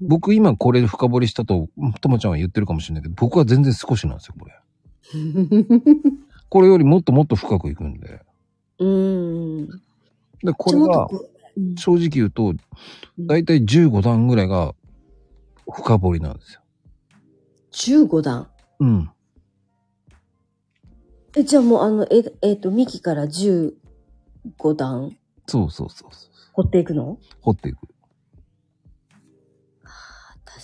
[0.00, 1.68] 僕今これで深掘りしたと、
[2.00, 4.52] ともちゃんは言ってるかもしれないけど、僕は全然少しなんですよ、これ。
[6.48, 8.20] これよりもっともっと深くいくんで。
[8.78, 9.66] うん。
[10.42, 12.54] で、これが、ちょっとこううん正直言うと、
[13.18, 14.74] だいたい15段ぐらいが
[15.70, 16.60] 深掘りなんですよ。
[17.72, 18.48] 15段？
[18.78, 19.10] うん。
[21.36, 23.72] え、じゃあもうあの、え、えっ、と、幹から15
[24.76, 26.30] 段そうそうそうそう。
[26.52, 27.18] 掘っていくの？
[27.40, 27.78] 掘っていく。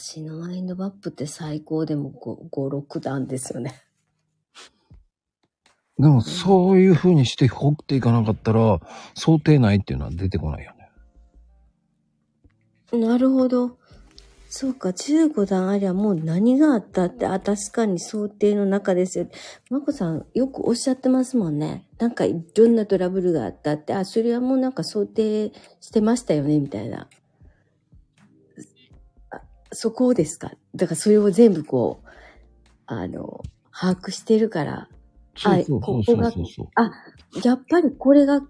[0.09, 3.82] 私のマインドマップって最高でも5、5 6段ですよね。
[5.98, 8.80] でも、そういう風にして掘っていかなかったら、
[9.16, 10.74] 想定内っていうのは出てこないよ
[12.92, 13.04] ね。
[13.04, 13.78] なるほど。
[14.48, 19.26] そうか、15段ありゃもう何があったって、あ、確かに想定の中ですよ。
[19.70, 21.84] まこさん、よくおっしゃってますもんね。
[21.98, 27.09] なんかいろんなトラブルがあったって、あ、それはもうなんか想定してましたよね、みたいな。
[29.70, 30.52] あそこですか？
[30.74, 32.08] だからそれを全部こう、
[32.86, 33.42] あの、
[33.72, 34.88] 把握してるから、
[35.36, 36.68] そうそうそうそうそうそう。
[36.76, 36.90] あ、
[37.44, 38.40] やっぱりこれが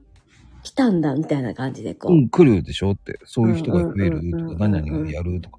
[0.63, 2.13] 来たんだ、みたいな感じでこう。
[2.13, 3.19] うん、来るでしょって。
[3.25, 5.59] そういう人が増えるとか、何々がやるとか、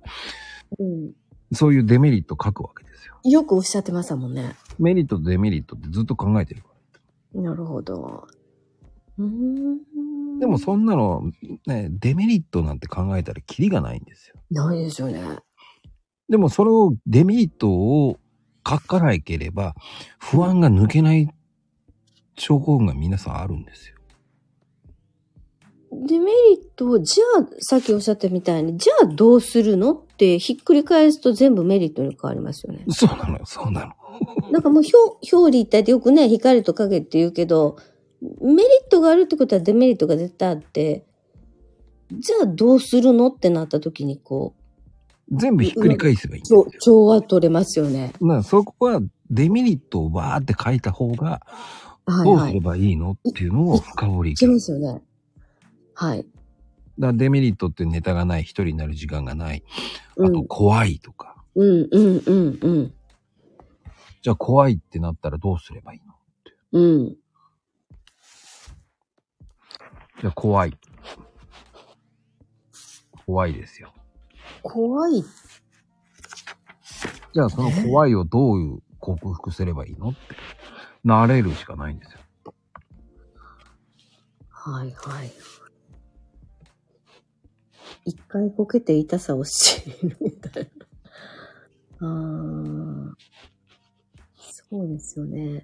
[0.80, 1.12] うん
[1.54, 3.18] そういうデメリット書くわけですよ。
[3.24, 4.54] よくおっしゃってましたもんね。
[4.80, 6.68] メリットとデメリットってずっと考えてるか
[7.36, 7.42] ら。
[7.42, 8.28] なるほど。
[9.18, 10.40] うーん。
[10.40, 11.32] でもそんなの、
[11.66, 14.36] ね、デメリットなんて考えたらキリがないんですよ。
[14.52, 15.22] ないですよね。
[16.30, 18.20] でもそれを、デメリットを
[18.68, 19.76] 書かなければ、
[20.20, 21.30] 不安が抜けない
[22.38, 23.96] 症候群が皆さんあるんですよ。
[25.92, 32.84] デメリットを、じゃあ、さっきおっしゃったみたいに、じゃあどうするのってひっくり返すと全部メリットに変わりますよね。
[32.90, 33.94] そうなのよ、そうなの。
[34.52, 34.96] なんかもう表、
[35.34, 37.78] 表裏一体でよくね、光と影って言うけど、
[38.42, 41.06] メリットがあるってことはデメリットが絶対あって、
[42.12, 44.56] じゃあどうするのってなった時にこ
[45.32, 46.66] 全部ひっくり返せばいい調。
[46.80, 48.14] 調和取れますよね。
[48.20, 51.42] まあそこはデメリットをわーって書いた方が、
[52.06, 52.60] はいどうすれはい。
[52.62, 55.02] ばいいのっていうのを深掘りいけますよね。
[55.94, 56.26] はい。
[56.98, 59.64] だデメリットってネタがない、一人になる時間がない。
[60.12, 61.36] あとうん、怖いとか。
[61.56, 62.94] うん、うん、うん、うん。
[64.22, 66.14] じゃあ怖いってなったらどうすればいいの
[66.72, 67.16] うん。
[70.22, 70.74] じゃあ怖い。
[73.26, 73.94] 怖いですよ。
[74.68, 75.24] 怖い。
[77.34, 80.20] じゃあその怖いをどういう克服すればいいのって。
[81.06, 82.20] 慣れるしかないんですよ。
[84.50, 85.32] はいはい。
[88.04, 90.70] 一回こけて痛さを知るみたい
[92.00, 92.08] な。
[92.10, 93.18] ああ。
[94.36, 95.64] そうですよね。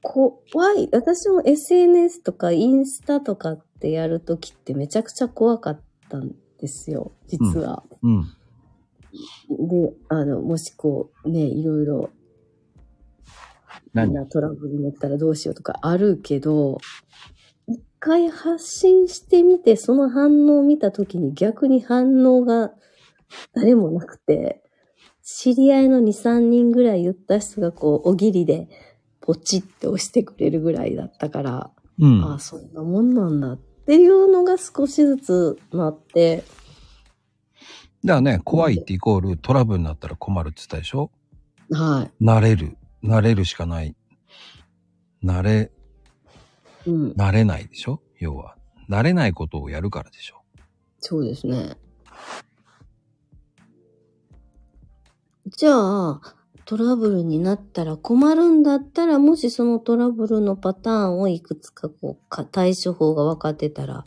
[0.00, 0.40] 怖
[0.78, 0.88] い。
[0.90, 6.32] 私も SNS とかインスタとかってやるときってめちゃくちゃ怖かったん
[6.62, 7.12] ですよ。
[7.26, 7.82] 実は。
[8.02, 8.22] うん。
[9.50, 12.10] で、あの、もしこう、ね、いろいろ
[13.92, 14.14] 何？
[14.14, 16.78] なトラブルになったらどうしようとかあるけど、
[17.66, 22.72] 一回発信してみて、その反応を見たときに逆に反応が
[23.54, 24.62] 誰もなくて、
[25.22, 28.68] 知り合いの2、3人ぐらい言った人がこう、おぎりで
[29.20, 32.24] ポチって押してくれるぐらいだったから、うん。
[32.24, 36.44] ああ、そんなもんなんだっていうのが少しずつなって、
[38.04, 41.10] だからね、怖いってイコールトラブルになったら困るって言ったでしょ？
[41.70, 42.24] はい。
[42.24, 42.76] 慣れる。
[43.04, 43.94] 慣れるしかない。
[45.24, 45.70] 慣れ、
[46.86, 47.12] うん。
[47.12, 48.02] 慣れないでしょ？
[48.18, 48.56] 要は。
[48.88, 50.42] 慣れないことをやるからでしょ？
[50.98, 51.76] そうですね。
[55.56, 56.20] じゃあ、
[56.64, 64.04] トラブルになったら困るんだったら、もしそのトラブルのパターンをいくつかこうか、対処法が分かってたら、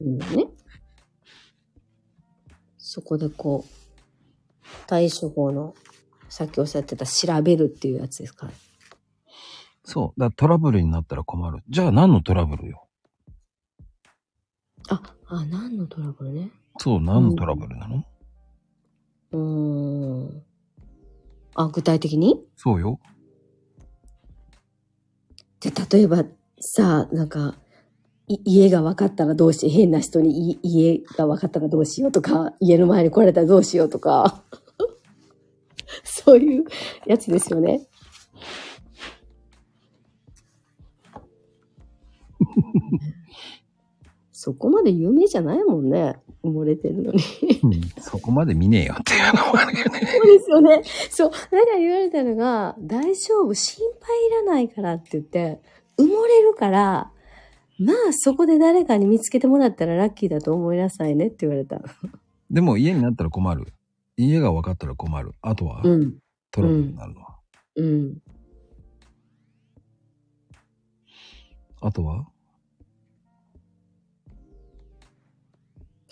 [0.00, 0.48] いいよね。
[2.78, 3.68] そこでこう、
[4.86, 5.74] 対処法の
[6.28, 8.50] さっきおっしゃってた調べるっていうやつですか
[9.84, 10.20] そう。
[10.20, 11.62] だトラブルになったら困る。
[11.68, 12.86] じゃあ何のトラブルよ？
[14.88, 16.50] あ、あ、何のトラブルね。
[16.78, 18.04] そう、何のトラブルなの、
[19.34, 20.42] うーん。
[21.54, 22.40] あ、具体的に？
[22.56, 22.98] そうよ。
[25.60, 26.24] で、例えば
[26.60, 27.56] さ、なんか、
[28.28, 29.68] い家が分かったらどうし。
[29.68, 34.42] 変な人にい家が分かったらどうしようとか、家の前に来られたらどうしようとか。
[36.04, 36.64] そういう
[37.06, 37.86] やつですよね。
[44.44, 46.16] そこまで有名じゃないもんね。
[46.44, 47.22] 埋もれてるのに。
[47.62, 50.00] うんそこまで見ねえよっていうのもあるよね。
[50.06, 50.82] そうですよね。
[51.08, 51.30] そう。
[51.50, 55.62] なんか言われたのが、大丈夫、心配いらないからって言って、
[55.96, 57.10] 埋もれるから、
[57.78, 61.80] まあそこで誰かに見つけてもらったらラッキーだと思いなさいねって言われた。
[62.50, 63.72] でも家になったら困る。
[64.18, 65.32] 家が分かったら困る。
[65.40, 66.18] あとは、うん。
[66.50, 67.38] トラブルになるのは。
[67.76, 68.18] うん。
[71.80, 72.26] あとは？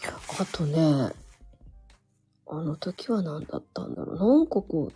[0.08, 1.12] あとね、
[2.46, 4.18] あの時は何だったんだろう。
[4.18, 4.90] なんかこ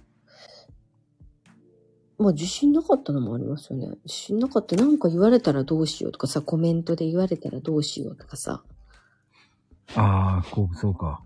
[2.18, 3.88] う、まあ自信なかったのもありますよね。
[4.04, 4.76] 自信なかった。
[4.76, 8.62] なんか言われたらどうしようとかさ、コメントで言われたらどうしようとかさ。
[9.94, 11.22] ああ、こう、そうか。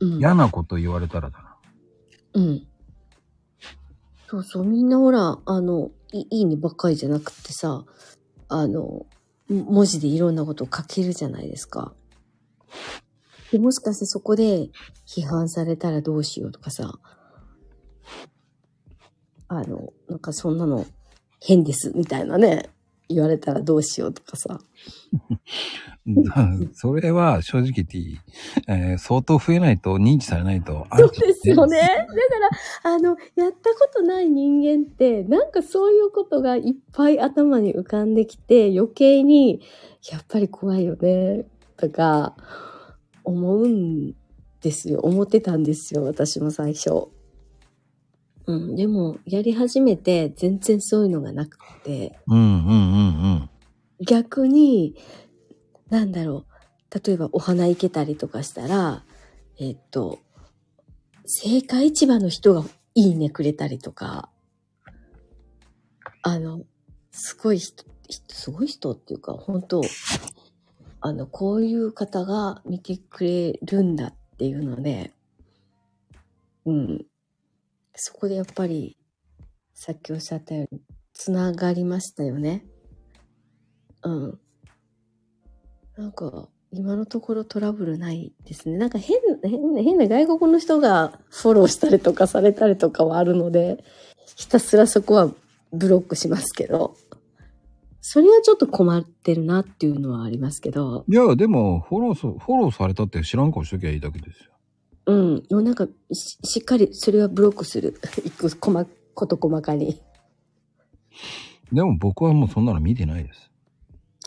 [0.00, 0.18] うん。
[0.18, 1.56] 嫌なこと言われたらだな。
[2.34, 2.66] うん。
[4.28, 7.84] そうそう、みんなほら、あの、いいいねばっかりじゃなくってさ、
[8.48, 9.06] あの、も
[9.48, 11.92] 文字でいろんなことを書けるじゃないですか。
[13.52, 14.70] で、もしかしてそこで
[15.06, 16.98] 批判されたらどうしようとかさ、
[19.48, 20.86] あの、なんかそんなの
[21.40, 22.70] 変ですみたいなね、
[23.08, 24.58] 言われたらどうしようとかさ。
[26.74, 28.18] それは正直言っていい、
[28.68, 30.86] えー相当増えないと認知されないと。
[30.96, 31.78] そうですよね。
[31.78, 32.08] だか
[32.84, 39.60] ら、あの、やったことない人間って、なんかそういうことがいっぱい頭に浮かんできて、余計に、
[40.10, 42.34] やっぱり怖いよね、とか、
[43.24, 44.14] 思うん
[44.60, 45.00] ですよ。
[45.00, 47.08] 思ってたんですよ、私も最初。
[48.46, 53.50] うん、でも、やり始めて、全然そういうのがなくて、うんうんうんうん。
[54.00, 54.94] 逆に、
[55.88, 56.44] なんだろ
[56.92, 59.02] う、例えばお花行けたりとかしたら、
[59.58, 60.18] えっと、
[61.24, 62.64] 青果市場の人が
[62.94, 64.30] いいねくれたりとか、
[66.22, 66.62] あの、
[67.10, 69.80] すごい人、人すごい人っていうか、本当
[71.06, 75.12] あの、こういう方が見てくれるんだっていうので、
[76.64, 77.04] うん。
[77.94, 78.96] そこでやっぱり、
[79.74, 80.80] さっきおっしゃったように、
[81.12, 82.64] つながりましたよね。
[84.02, 84.40] うん。
[85.98, 88.78] なんか、今のところトラブルないですね。
[88.78, 93.84] なんか変な、変な、変な外国の人がフォローしたりとかされたりとかはあるので、
[94.36, 95.30] ひたすらそこは
[95.70, 96.96] ブロックしますけど、
[98.06, 104.50] それはちょっと困ってるなっていうのはありますけど、いや、でも、フォローそ、フォローされたって知らん顔しときゃいいだけですよ。
[105.06, 105.42] うん。
[105.42, 107.98] でもなんかし、しっかりそれはブロックする。
[108.22, 110.02] 一個細、こと細かに。
[111.72, 113.50] でも僕はもうそんなの見てないです。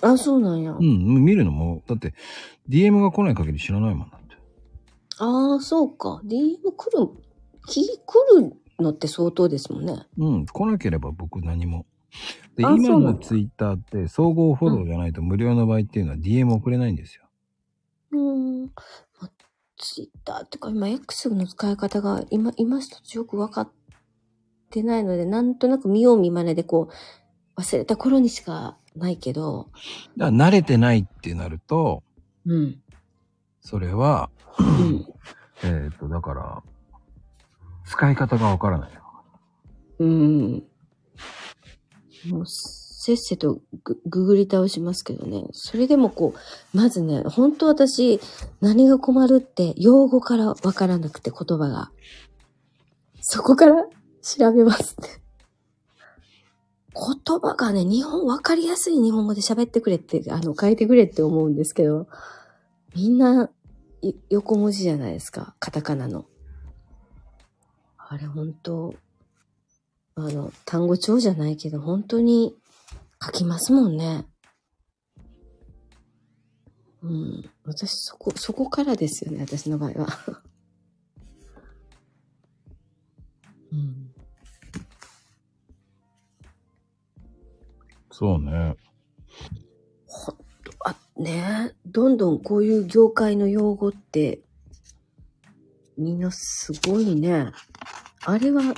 [0.01, 0.71] あ、そうなんや。
[0.71, 2.15] うん、見るのも、だって、
[2.67, 4.37] DM が来ない限り知らないもんだって。
[5.19, 6.23] ああ、そうか。
[6.25, 7.09] DM 来る、
[7.67, 10.07] き来るのって相当ですもんね。
[10.17, 11.85] うん、来なければ僕何も。
[12.57, 17.23] で、あ今のツイッターって総合フォローじゃないと無料の場合っていうのは DM 送れないんですよ。
[18.11, 18.71] うーん。
[19.21, 19.29] ま
[19.77, 23.69] ツイッターってか、今 X の使い方が今、今一つよく分かっ
[24.71, 26.89] てないので、なんとなく見よう見まねでこ
[27.55, 29.69] う、忘れた頃にしかないけど、
[30.17, 32.01] だから慣れてないってなると、
[32.47, 32.81] うん。
[33.61, 35.05] それは、うん。
[35.63, 36.63] えっ、と、だから、
[37.85, 39.01] 使い方がわからないよ。
[39.99, 40.63] うん。
[42.29, 45.45] もう、せっせとグググり倒しますけどね。
[45.51, 48.19] それでもこう、まずね、本当私、
[48.59, 51.91] 何が困るって、用語からわからなくて言葉が。
[53.21, 53.85] そこから
[54.21, 55.21] 調べますって。
[56.93, 62.07] 言葉がね、日本、わかりやすい日本語で喋ってくれって、あの、書いてくれって思うんですけど、
[62.95, 63.49] みんな、
[64.29, 65.55] 横文字じゃないですか。
[65.59, 66.25] カタカナの。
[67.97, 68.95] あれ本当
[70.19, 72.55] あの、単語帳じゃないけど、本当に
[73.23, 74.25] 書きますもんね。
[77.03, 77.47] うん。
[77.63, 80.07] 私、そこ、そこからですよね、私の場合は。
[83.71, 84.11] うん。
[88.09, 88.75] そうね。
[90.07, 90.43] ほんと、
[90.83, 94.41] あ、ねどんどんこういう業界の用語って、
[95.95, 97.51] みんなすごいね。
[98.25, 98.73] あれは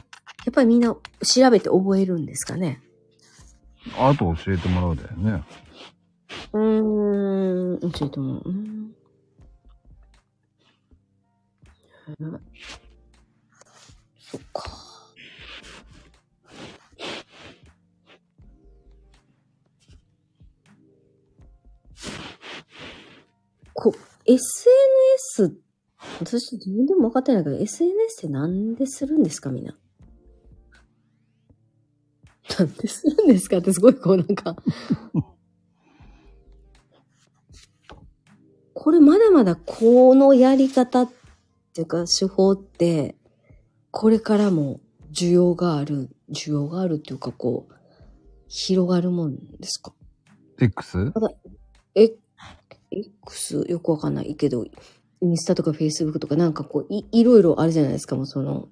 [0.45, 2.81] やっぱりみんな調べて覚えるんですかね？
[3.97, 5.43] あと教えてもらうだよね。
[6.53, 8.43] うーん、教えてもらう。
[8.45, 8.95] うん
[14.19, 14.69] そっか。
[23.73, 23.93] こ、
[24.25, 25.55] SNS、
[26.19, 29.77] 私自分でも分かってないけど、SNS ってなんでするんですかみんな？
[32.57, 34.55] なんでするんですかってすごいこうなんか。
[38.73, 41.11] これまだまだこのやり方っ
[41.73, 43.15] ていうか手法って、
[43.91, 44.79] これからも
[45.11, 47.73] 需要がある、需要があるっていうかこう、
[48.47, 49.93] 広がるもんですか
[50.59, 51.11] ？X?
[51.95, 52.15] え、
[52.89, 54.65] X よくわかんないけど、
[55.21, 58.69] インスタとかフェイスブックとかなんかこうい、いろいろあるじゃないですか、もうその、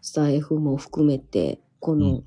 [0.00, 2.24] スタイフも含めて、この、うん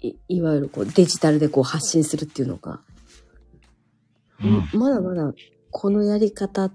[0.00, 2.80] い、いわゆるこうデジタルでこう発信するっていうのが、
[4.42, 4.78] うん。
[4.78, 5.32] まだまだ
[5.70, 6.70] このやり方、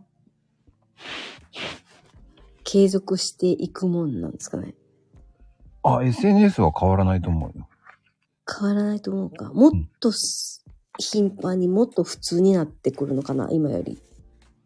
[2.64, 4.74] 継続していくもんなんですかね。
[5.84, 7.68] あ、SNS は変わらないと思うよ。
[8.60, 9.54] 変わらないと思うか。
[9.54, 10.64] もっとす
[11.00, 14.02] 頻繁にもっと普通になってくるのかな、今より。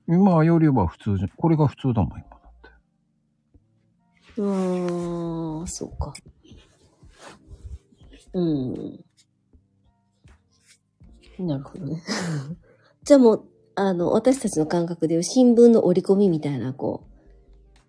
[0.08, 2.70] 今よりは普通じゃ、これが普通だもん、今だって。
[4.38, 6.14] うーん、そうか。
[8.38, 9.06] うん。
[11.48, 12.02] なるほどね。
[13.04, 13.44] じゃあもう、
[13.76, 17.08] あの、私たちの感覚で新聞の折り込みみたいな、こう、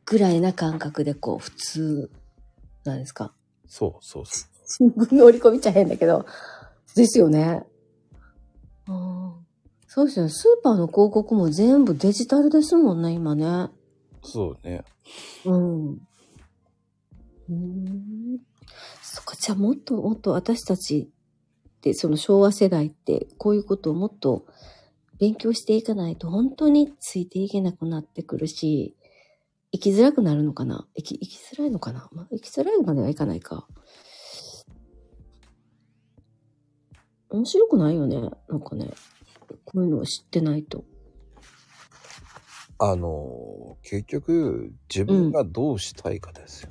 [0.06, 2.10] ぐらいな感覚で、こう、普通、
[2.84, 3.34] なんですか？
[3.66, 6.24] そうそうそ新聞の折り込みちゃ変だけど、
[6.94, 7.66] ですよね。
[8.86, 9.46] うん
[9.86, 10.30] そうですよね。
[10.30, 13.44] スーパーの広告も全部デジタルですもんね、今ね。
[14.22, 14.22] う。
[14.22, 14.84] そうね。
[15.44, 15.92] うん。
[15.94, 18.38] うーん。
[19.18, 21.10] そっか、じゃあもっともっと私たち
[21.68, 24.46] って、その昭和世代って、こういうことをもっと
[25.18, 28.96] 勉強していかないと本当についていけなくなってくるし、
[29.72, 30.36] 生きづらくな？
[30.36, 30.86] るのかな？
[30.94, 32.08] 生き、生きづらいのかな？
[32.12, 33.34] まあ、生きづらいまではいかな？
[33.34, 33.66] いか。
[37.30, 37.90] 面白くな？
[37.90, 38.20] いよね。
[38.20, 38.56] な？
[38.56, 38.88] んかね。
[39.64, 40.56] こういうのを知ってな？
[40.56, 40.84] いと。
[42.78, 46.70] あの、結局、自分がどうしたいかですよ。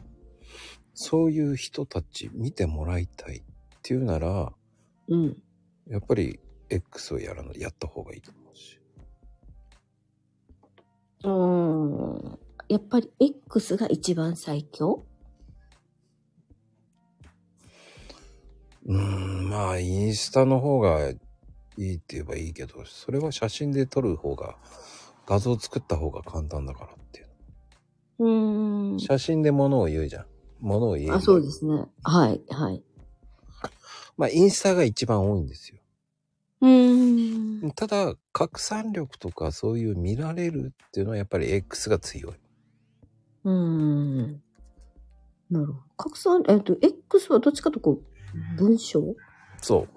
[0.99, 3.41] そういう人たち見てもらいたいっ
[3.83, 4.51] ていうなら、
[5.07, 5.37] うん。
[5.87, 6.39] やっぱり
[6.71, 8.79] X をやらのやった方がいいと思うし。
[11.23, 12.39] うーん。
[12.67, 15.05] やっぱり X が一番最強？
[18.87, 21.13] うーん、まあ、インスタの方がい
[21.77, 24.57] いって言えばいいけど、それは写真で撮る方が、
[25.27, 27.27] 画像作った方が簡単だからっていう。
[28.17, 28.99] うーん。
[28.99, 30.25] 写真で物を言うじゃん。
[30.59, 31.15] 物を言える。
[31.15, 31.85] あ、そうですね。
[32.03, 32.83] はい、はい。
[34.17, 35.77] まあ、インスタが一番多いんですよ。
[36.61, 37.71] うーん。
[37.71, 42.33] ただ、拡散力とかそういう見られるっていうのはやっぱり X が強い。
[43.43, 44.41] うーん。
[45.49, 45.79] なるほど。
[45.97, 49.15] 拡散、えっと、X はどっちかとこう、文章？
[49.61, 49.87] そ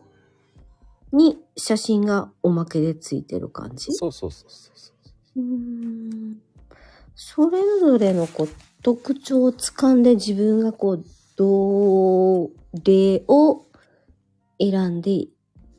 [1.13, 1.17] う。
[1.17, 3.93] に写真がおまけでついてる感じ？
[3.93, 4.93] そうそうそうそうそ
[5.37, 5.41] う。
[5.41, 6.43] うーん。
[7.23, 8.49] それぞれのこう
[8.83, 11.05] 特徴をつかんで自分がこう、
[11.37, 12.49] ど
[12.83, 13.67] れを
[14.59, 15.27] 選んで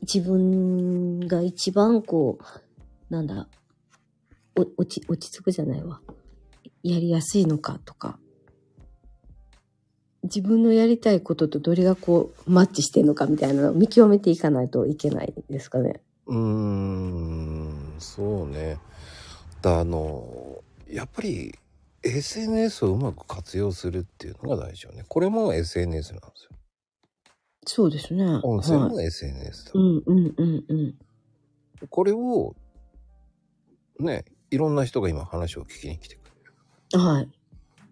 [0.02, 3.48] 自分が一番こう、なんだ、
[4.56, 6.00] お落ち、落ち着くじゃないわ。
[6.84, 8.20] やりやすいのかとか。
[10.22, 16.02] 自分のやりたいこととどれがこう、マッチしてるのかみたいなのを見極めていかないといけないですかね。
[16.26, 18.78] うーん、そうね。
[19.60, 20.61] だあの、
[20.92, 21.54] やっぱり
[22.02, 25.04] SNS をうまく活用するっていうのが大事よね。
[25.08, 26.50] これも SNS なんですよ。
[27.64, 28.24] そうですね。
[28.24, 29.70] はい音声も SNS だ。
[29.74, 30.94] うんうんうんうん。
[31.88, 32.54] これを、
[34.00, 37.04] ね、いろんな人が今話を聞きに来てくれる。
[37.04, 37.28] はい。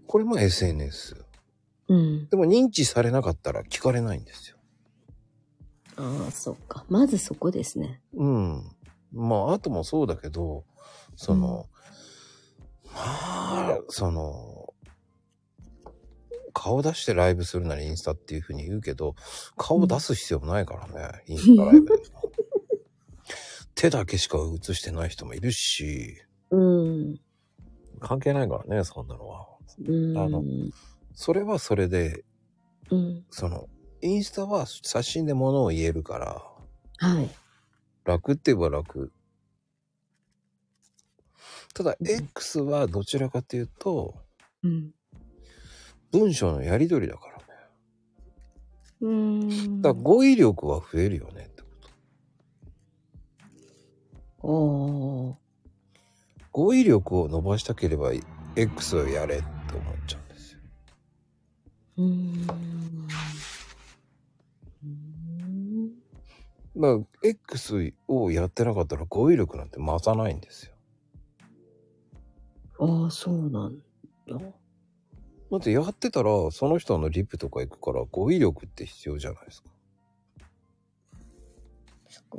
[0.07, 1.25] これも SNS。
[1.89, 2.29] うん。
[2.29, 4.57] でも認知されなかったら聞かれないんですよ。
[5.97, 6.85] ああ、そっか。
[6.89, 8.01] まずそこですね。
[8.15, 8.63] うん。
[9.13, 10.65] まあ、あともそうだけど、
[11.17, 11.67] その、
[12.95, 14.75] まあ、その、
[16.53, 19.15] 顔出してライブするならインスタっていうふうに言うけど、
[19.57, 22.33] 顔出す必要もないからね、 インスタライブでも。
[23.75, 26.17] 手だけしか映してない人もいるし、
[26.51, 27.21] うん。
[28.01, 29.49] 関係ないからね、そんなのは。
[29.87, 30.19] うん。
[30.19, 30.43] あの
[31.15, 32.25] それはそれで、
[32.91, 33.25] うん。
[33.31, 33.69] その、
[34.03, 36.43] インスタは写真で物を言えるから、
[36.99, 37.31] はい。
[38.05, 39.13] 楽って言えば楽。
[41.75, 44.15] ただ、X はどちらかというと、
[44.63, 44.91] うん。
[46.13, 47.45] 文章のやり取りだからね。
[49.01, 49.83] うーん。
[49.83, 51.69] だから語彙力は増えるよねってこ
[54.43, 54.47] と。
[54.49, 55.35] おー。
[56.53, 58.11] 語彙力を伸ばしたければ
[58.57, 59.45] X をやれって
[59.75, 60.59] 思っちゃうんですよ。
[61.99, 62.47] うん
[66.75, 70.70] まあ、X をやってなかったら語彙力なんて増さないんですよ。
[72.81, 73.79] ああ、そうなん
[74.27, 74.37] だ。
[75.51, 79.71] だってやってたら、その人のリプとか行くから語彙力って必要じゃないですか。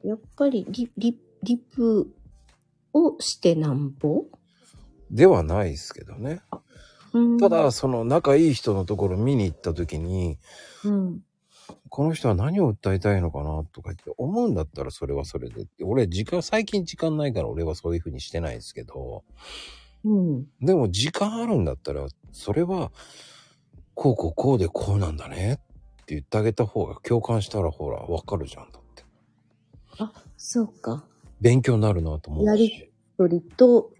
[0.04, 2.14] やっぱりリ、リ、リプ
[2.94, 4.26] をしてなんぼ？
[5.10, 6.42] ではないですけどね。
[7.14, 10.40] うんただ、、その仲いい人のところ見に行った時に、
[10.86, 11.24] うん。
[11.90, 15.68] この人は何を訴えたいのかなとか言って思うんだったらそれはそれで。
[15.84, 19.26] 俺時間、最近時間ないから俺はそういう風にしてないですけど、
[20.04, 20.48] うん。
[20.62, 22.92] でも時間あるんだったら、それは、
[23.94, 29.04] こうこうこうでこうなんだねって言ってあげた方が共感したらほら、わかるじゃんだって。
[30.00, 31.06] あ、そうか。
[31.40, 32.92] 勉強になるなと思うやりし。
[33.20, 33.92] 一人と、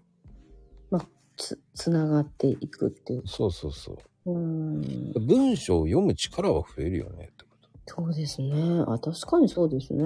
[0.90, 1.06] まあ、
[1.36, 3.22] つ、つながっていくっていう。
[3.26, 4.32] そうそうそう。
[4.32, 5.26] うーん。
[5.26, 7.68] 文章を読む力は増えるよねってこと。
[7.86, 8.84] そうですね。
[8.86, 10.04] あ、確かにそうですね。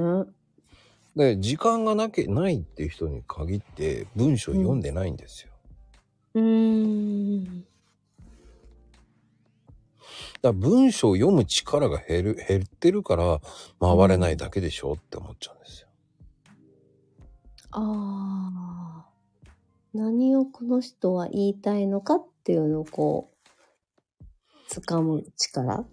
[1.16, 5.52] で、時間がなけ、ないっていう人に限って文章読んでないんですよ。
[5.52, 7.66] うーん。
[10.42, 13.40] だから文章を読む力が減る、減ってるから
[13.80, 15.88] 回れないだけでしょって思っちゃうんですよ。
[17.72, 19.06] ああ。
[19.92, 23.30] 何をこの人は言いたいのかっていうのをこ
[24.20, 24.24] う、
[24.70, 25.86] 掴む力？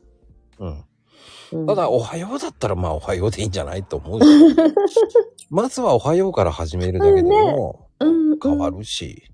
[0.60, 0.84] うん。
[1.54, 4.28] うん、ただ、おはようだったらまあおはようでいいんじゃないと思うし。
[5.50, 9.33] まずはおはようから始めるだけでもうん、変わうんるし。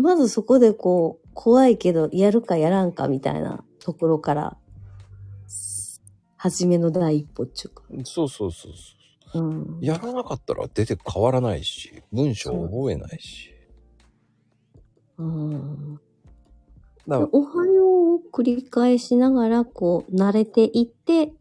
[0.00, 4.56] まずそこでこう、怖いけど、やるかやらんかみたいなところから、
[6.36, 7.82] 初めの第一歩っていうか。
[8.04, 9.42] そうそうそうそう。
[9.42, 9.78] うん。
[9.80, 13.54] やらなかったら出て変わらないし、文章覚えないし。
[15.18, 16.00] うん
[17.06, 21.32] だからおはようを繰り返しながら、こう、慣れていって、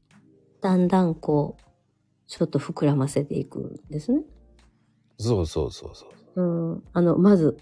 [0.61, 1.63] だんだんこう、
[2.27, 4.23] ちょっと膨らませていくんですね。
[5.17, 6.05] そうそうそうそ
[6.35, 6.41] う。
[6.41, 6.83] うん。
[6.93, 7.57] あの、まず、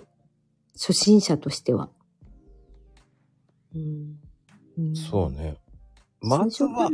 [0.80, 1.90] 初心者としては。
[3.76, 4.20] うん。
[4.78, 5.58] うんそうね。
[6.22, 6.90] まずは、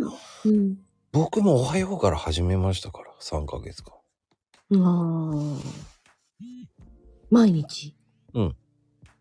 [0.46, 0.78] うん。
[1.12, 3.94] 僕もおはようから始めましたから、3ヶ月間。
[4.82, 5.58] ああ。
[7.30, 7.96] 毎日？
[8.34, 8.56] うん。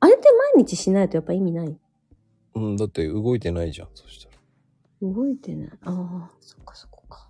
[0.00, 1.76] あれって毎日しないとやっぱ意味ない？
[2.54, 4.36] うん、だって動いてないじゃん、そしたら。
[5.02, 5.70] 動いてない。
[5.82, 7.28] ああ、そっかそこか。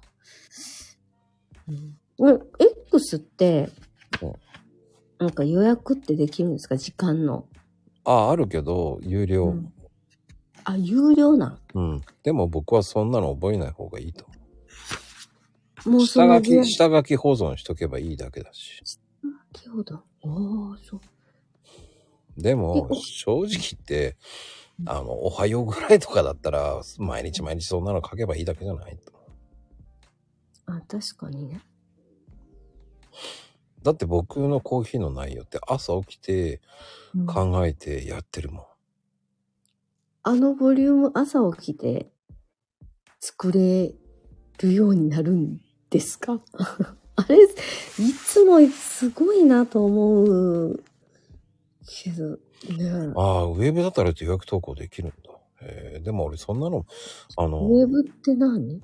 [1.69, 1.97] うん。
[2.29, 3.71] え X って
[4.21, 4.33] うん、
[5.23, 6.77] なんか予約ってできるんですか？
[6.77, 7.47] 時間の。
[8.05, 9.47] あ、あるけど、有料。
[9.47, 9.73] うん
[10.65, 11.59] あ、有料なん？
[11.75, 12.03] うん。
[12.23, 14.35] でも僕はそんなの覚えない方がいいと思
[15.87, 15.91] う。
[15.91, 18.81] もうその下書き、下書き保存しとけばいいだけだし。
[18.85, 19.97] 先ほど。
[19.97, 21.01] ああ、そう。
[22.39, 24.17] えでもお、正直言って、
[24.87, 29.13] あの、おはようぐらいとかだったら、毎日毎日そんなの書けばいいだけじゃないと。
[30.67, 31.61] あ、確かにね。
[33.83, 36.61] だって僕のコーヒーの内容って朝起きて
[37.15, 38.65] うん考えてやってるもん。
[40.25, 42.09] あのボリューム朝起きて
[43.21, 43.93] 作れ
[44.61, 45.59] るようになるん
[45.91, 46.41] ですか？
[47.17, 47.49] あれ、い
[48.25, 50.23] つもすごいなと思
[50.71, 50.83] う
[51.87, 55.15] けど、ねああ、ウェブだったら予約投稿できるんだ。
[55.61, 56.87] えー、でも俺そんなの、
[57.37, 58.81] あの、ウェブって何？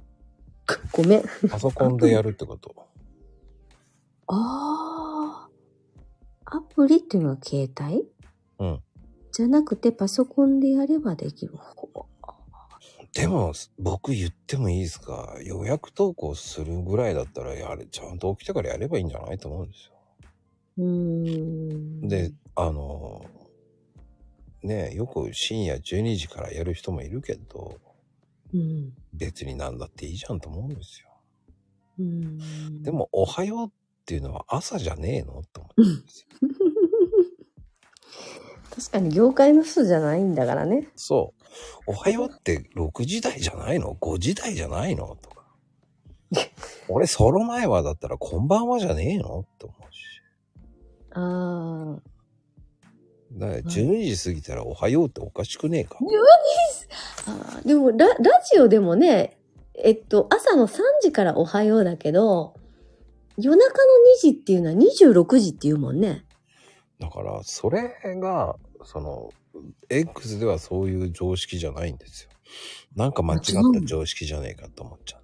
[0.92, 1.22] ごめん。
[1.48, 2.74] パソコンでやるってこと。
[4.28, 5.48] あ
[6.44, 6.56] あ。
[6.56, 8.04] アプリっていうのは携帯？
[8.58, 8.80] うん。
[9.32, 11.54] じゃなくてパソコンでやればできる。
[13.14, 15.36] でも、僕言ってもいいですか？
[15.42, 19.94] 予約投稿するぐらいだったら、やれ、ちゃんと起きてからやればいいんじゃないと思うんですよ。
[20.78, 20.84] うー
[22.04, 22.08] ん。
[22.08, 23.24] で、あの、
[24.62, 27.78] ねよく深夜12時からやる人もいるけど、
[28.52, 28.92] うん。
[29.14, 31.08] 別になんだっていいじゃんと思うんですよ。
[31.98, 32.82] うん。
[32.82, 33.72] でも、おはよう
[34.08, 35.42] っていうのは朝じゃねえの？
[35.52, 36.48] と思うんですよ。
[38.74, 40.88] 確かに業界の人じゃないんだからね。
[40.96, 41.34] そ
[41.86, 41.90] う。
[41.90, 45.14] おはようって6時台じゃないの ?5 時台じゃないの？
[45.20, 45.44] とか。
[46.88, 49.40] 俺、その前はだったらこんばんはじゃねえの？
[49.40, 49.98] って思うし。
[51.10, 52.02] ああ。
[53.32, 55.98] だから12時過ぎたらおはようっておかしくねえか。
[57.26, 58.14] あーでもラ、ラ
[58.50, 59.36] ジオでもね、
[59.74, 62.54] えっと、朝の3時からおはようだけど、
[63.38, 63.78] 夜中の
[64.18, 66.24] 2時っていうのは26時って言うもんね。
[66.98, 69.30] だから、それが、その、
[69.88, 72.30] X ではそういう常識じゃないんですよ。
[72.96, 75.22] なんか間違った常識じゃねえかと思っちゃう。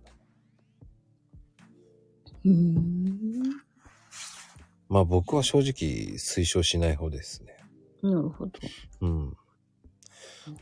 [2.44, 3.42] うーん。
[4.88, 7.56] まあ僕は正直推奨しない方ですね。
[8.02, 8.52] なるほど。
[9.00, 9.36] うん。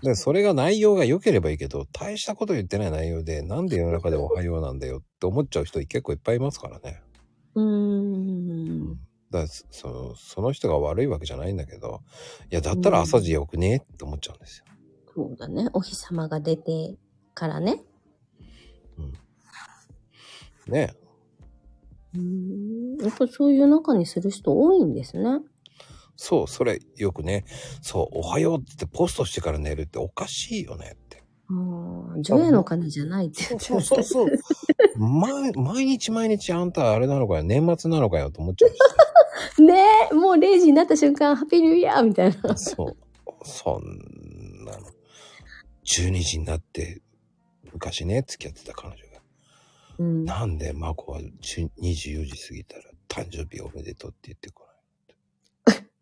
[0.03, 7.03] で、それが内容が良ければいいけど、大したこと言ってない内容で、なんで世の中でおはようなんだよって思っちゃう人結構いっぱいいますからね。
[7.55, 8.99] うーん。
[9.31, 12.03] だそその、その人が悪いわけじゃないんだけど、
[12.51, 14.65] いや、だったら朝時よくねって思っちゃうんですよ。
[15.15, 15.69] そうだね。
[15.73, 16.97] お日様が出て
[17.35, 17.83] からね。
[20.67, 20.95] ね
[22.15, 23.03] うーん。
[23.03, 25.41] やっぱそういう中にする人多いんですね。
[26.17, 27.45] そう、それよくね、
[27.81, 30.97] そう、おはようって言ってポストしてから寝るっておかしいよね
[31.45, 31.55] って。
[32.15, 32.23] うん。
[32.23, 34.29] 除夜の鐘じゃないってそうそうそう。
[34.99, 38.79] 毎毎日毎日あんたあれなのかよ、年末なのかよと思っちゃうし。
[39.63, 39.75] ね
[40.11, 42.57] え、もう0時になった瞬間、ハッピーニューイヤーみたいな。
[42.57, 42.97] そう。
[43.45, 44.87] そんなの。
[45.85, 47.03] 12時になって、
[47.73, 49.23] 昔ね、付き合ってた彼女が。
[49.99, 50.25] うん。
[50.25, 54.62] なんで、マコは10 24時過ぎたら誕生日おめでとうって言ってこ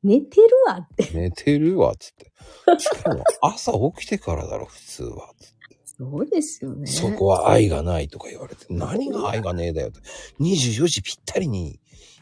[0.02, 1.10] 寝てるわって。
[1.12, 2.32] 寝てるわ、つって。
[2.78, 5.32] しかも、朝起きてからだろ、普通は。
[5.39, 6.86] つってそうですよね。
[6.86, 10.01] そこは愛がないとか言われて、何が愛がねえだよって。
[10.40, 11.78] 24時ぴったりに、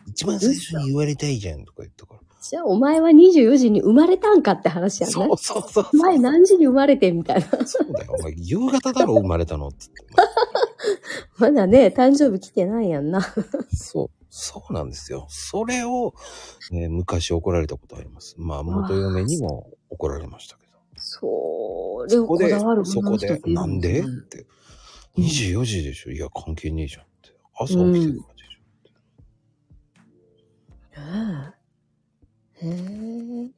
[0.09, 2.21] 一番最初に言われたいじゃんとか言ったから。
[2.41, 5.13] じゃあお前は24時に生まれたんかって話やね。
[5.13, 5.87] そうそうそうそう。
[5.95, 7.67] お前何時に生まれてみたいな。
[7.67, 8.15] そうだよ。
[8.19, 9.71] お前、夕方だろ、生まれたの。
[9.71, 9.95] つって。
[11.39, 13.21] まだね、誕生日来てないやんな。
[13.73, 15.27] そう、そうなんですよ。
[15.29, 16.15] それを、
[16.71, 18.37] ね、昔怒られたことあります。
[18.39, 20.79] まあ、元嫁にも怒られましたけど。
[20.97, 22.49] それをこそこで
[22.85, 24.01] そこで、なんで？
[24.01, 24.47] って。
[25.17, 26.13] 24時でしょ？
[26.13, 27.35] いや、関係ねえじゃんって。
[27.59, 28.49] 朝起きてるからでし
[31.01, 31.55] ね
[32.63, 32.69] え。
[32.69, 32.71] へ
[33.47, 33.58] え。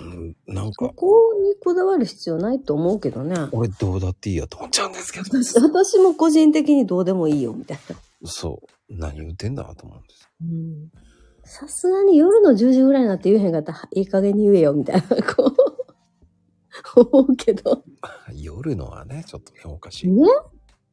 [0.00, 0.04] ょ。
[0.04, 3.36] うん、なんか、そこにこだわる必要ないと思うけどね。
[3.52, 5.24] 俺どうだっていいやと思っちゃうんですけど。
[5.42, 7.96] 私私も個人的にどうでもいいよ、みたいな。
[8.28, 8.68] そう。
[8.88, 10.28] 何言ってんだと思うんです。
[10.42, 11.06] うん
[11.48, 17.84] さすがに夜の10時ぐらいになって言えへんかったら、いい加減に言えよ、みたいな、こう、思うけど。
[18.34, 20.08] 夜のはね、ちょっとね、おかしい。
[20.08, 20.26] ね？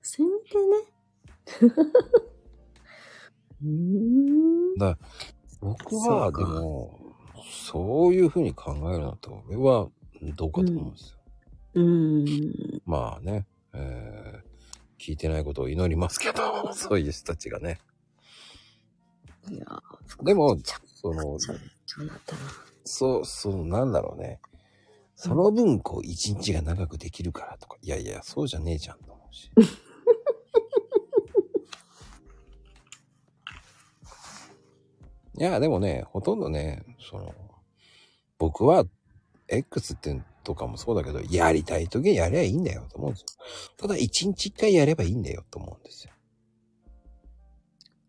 [0.04, 1.74] せめてね？
[3.64, 4.76] うーん。
[4.78, 4.98] だ
[5.60, 7.00] 僕は、でも、
[7.50, 9.90] そういうふうに考えるのと、俺は
[10.36, 11.18] どうかと思うんですよ。
[11.76, 12.82] うーん。
[12.86, 17.80] まあね、えー、聞いてないことを祈りますけど、そういう人たちがね。
[19.50, 19.66] いや
[20.24, 21.38] でもその。
[22.86, 24.40] そう、そう、なんだろうね。
[25.16, 29.52] その分、こう、一日が長くできるからとか、いやいや、そうじゃねえじゃんと思うし。
[35.38, 37.34] いや、でもね、ほとんどね、その、
[38.38, 38.86] 僕は、
[39.48, 43.28] X ってとかもそうだけど、やりたい時にやりゃいいんだよと思うんですよ。
[43.78, 46.14] ただ、一日一回やればいいんだよと思うんですよ。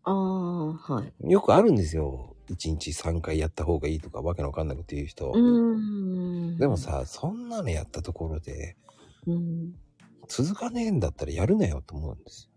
[0.03, 1.31] ああ、はい。
[1.31, 2.35] よくあるんですよ。
[2.47, 5.31] 一日三回やった方がいいとか、わけのわかんなくて言う人。
[5.31, 5.75] うー
[6.55, 6.57] ん。
[6.57, 8.77] でも、さ、そんなのやったところで、
[9.25, 9.73] うん。
[10.27, 12.54] 続かねえんだったらやるなよと思うんですよ。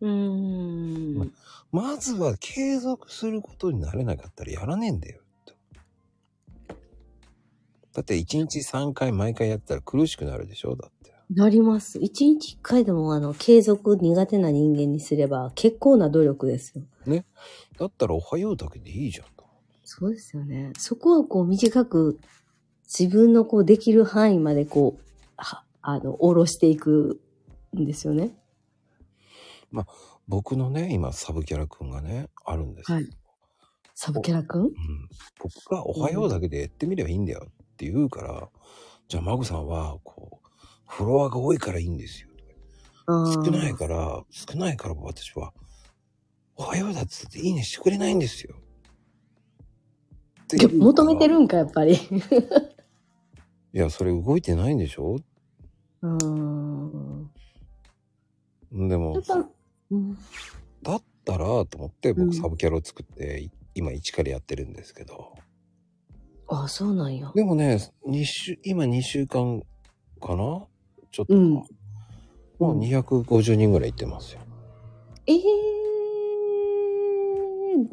[0.00, 1.32] うーん。
[1.72, 5.20] まずは継続することになれなかったらやらねえんだよ。
[7.92, 11.12] だって一日三回毎回やったら苦しくなるでしょだって。
[11.34, 11.98] なります。
[12.00, 16.84] 一日一回でも、あの、継続苦手な人間にすれば、結構な努力ですよ。
[17.78, 19.44] だったらおはようだけでいいじゃんと。
[19.84, 20.72] そうですよね。
[20.76, 22.18] そこはこう短く、
[22.86, 25.02] 自分のこうできる範囲までこう、
[25.36, 27.20] はあの、下ろしていく
[27.76, 28.34] んですよね。
[30.28, 32.96] 僕のね、今サブキャラくんがね、あるんですよ。
[32.98, 33.08] はい
[33.94, 34.70] サブキャラくんうん。
[35.38, 38.48] 僕がおはようだけでやってみればいいんだよって言うから、
[39.08, 40.46] じゃあマグさんは、こう、
[40.86, 42.28] フォロワーが多いからいいんですよ。
[43.06, 45.52] 少少ないから、少ないから私は、
[46.56, 48.56] おはようだっつっていいねしてくれないんですよ。
[50.78, 51.94] 求めてるんか、やっぱり。
[53.74, 55.16] いや、それ動いてないんでしょ？
[56.02, 56.26] うー
[58.72, 58.88] ん。
[58.88, 59.20] でも
[59.90, 60.18] うん、
[60.82, 65.34] だったらと思ってうん僕サブキャラを作って、い今一からやってるんですけど。
[66.48, 67.30] あ、そうなんや。
[67.34, 69.62] でもね、二週、今2週間
[70.20, 70.66] かな？
[71.10, 71.54] ちょっと、うん
[72.58, 74.40] もう250人ぐらい行ってますよ。
[75.26, 75.42] ええー、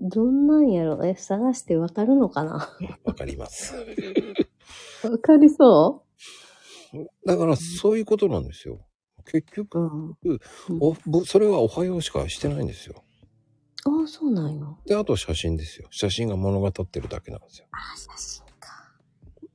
[0.10, 1.06] どんなんやろ？
[1.06, 2.70] え、探してわかるのかな？
[3.06, 3.74] わかります。
[5.10, 6.04] わかりそ
[7.26, 8.86] だからそういうことなんですよ。
[9.32, 10.40] 結う局、うん。
[10.80, 13.04] おぼそれはおはようしかしてないんですよ。
[13.86, 14.66] ああ、そうなんや。
[14.86, 15.88] で、あと写真ですよ。
[15.92, 17.68] 写真が物語ってるだけなんですよ。
[17.72, 18.92] あ、写真か。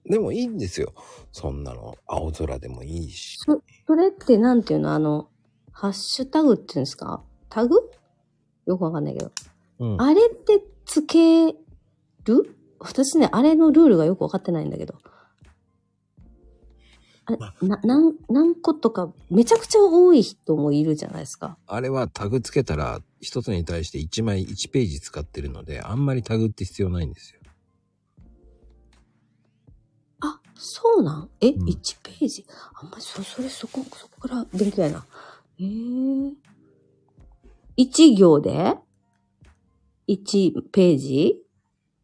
[0.05, 0.95] でもいいんですよ。
[1.33, 1.97] そんなの。
[2.07, 3.39] 青空でもいいし。
[3.39, 4.93] そそれってなんていうの？
[4.93, 5.29] あの、
[5.71, 7.23] ハッシュタグっていうんですか？
[7.51, 7.77] タグ？
[8.67, 9.33] よくわかんないけど。
[9.81, 10.01] うん。
[10.01, 11.57] あれってつける？
[12.79, 14.95] 私ね、あれのルールがよくわかってないんだけど。
[17.25, 21.57] あれまな、何、何個とか、めちゃくちゃ多い人もいるじゃないですか。
[21.67, 27.41] あれはタグつけたら、一つに対して1枚1ページ使ってるので、あんまりタグって必要ないんですよ。
[30.21, 31.31] あ、そうなん？
[31.41, 32.45] え、うん1ページ？
[32.75, 35.07] あんまりそ、それ、そこ、そこから勉強やな。
[35.61, 35.67] ええ
[37.77, 38.77] 1行で
[40.09, 41.37] ?1 ページ？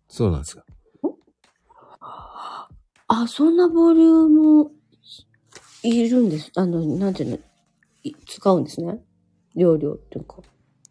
[0.09, 0.65] そうなんですよ。
[3.11, 4.71] あ、そんなボリューム
[5.83, 6.51] いるんです。
[6.57, 7.39] あの、なんていうの、
[8.03, 9.01] い使うんですね。
[9.55, 10.37] 容量っていうか。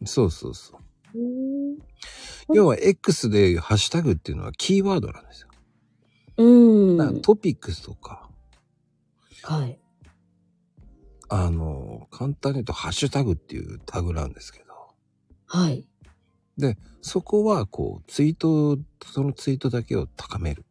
[0.05, 1.17] そうそうそう。
[1.17, 1.77] へー
[2.53, 5.49] 要は X でハッシュタグっていうのはキーワードなんですよ。
[6.37, 6.97] うん。
[6.97, 8.29] だからトピックスとか、
[9.43, 9.79] はい。
[11.29, 14.65] あの、簡単に言うとハッシュタグっていうタグなんですけど、
[15.45, 15.85] はい。
[16.57, 20.65] で、そこはこう、ツイート、そのツイートだけを高める。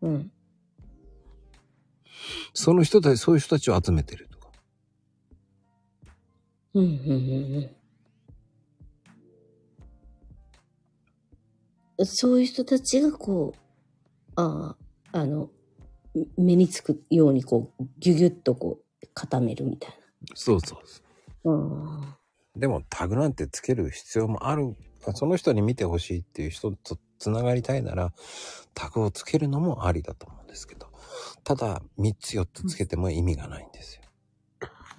[0.00, 0.32] うん。
[2.54, 4.48] その人たち、そういう人たちを集めてるとか。
[6.74, 7.70] うん、うん、うん
[11.98, 12.06] うん。
[12.06, 13.58] そういう人たちがこう、
[14.36, 14.76] あ
[15.12, 15.50] あ、あの、
[16.36, 19.92] 目につくようにこう、ギュギュッとこう、固めるみたい
[20.34, 21.00] そうそうそ
[21.50, 21.56] な。
[21.56, 22.00] うん。
[22.00, 22.18] う。
[22.56, 24.76] でもタグなんてつける必要もある。
[25.14, 28.12] その人に見てほしいっていう人とつながりたいなら、
[28.74, 30.87] タグをつけるのもありだと思うんですけど。
[31.48, 34.02] ただ、3つ4つつけても意味がないんですよ。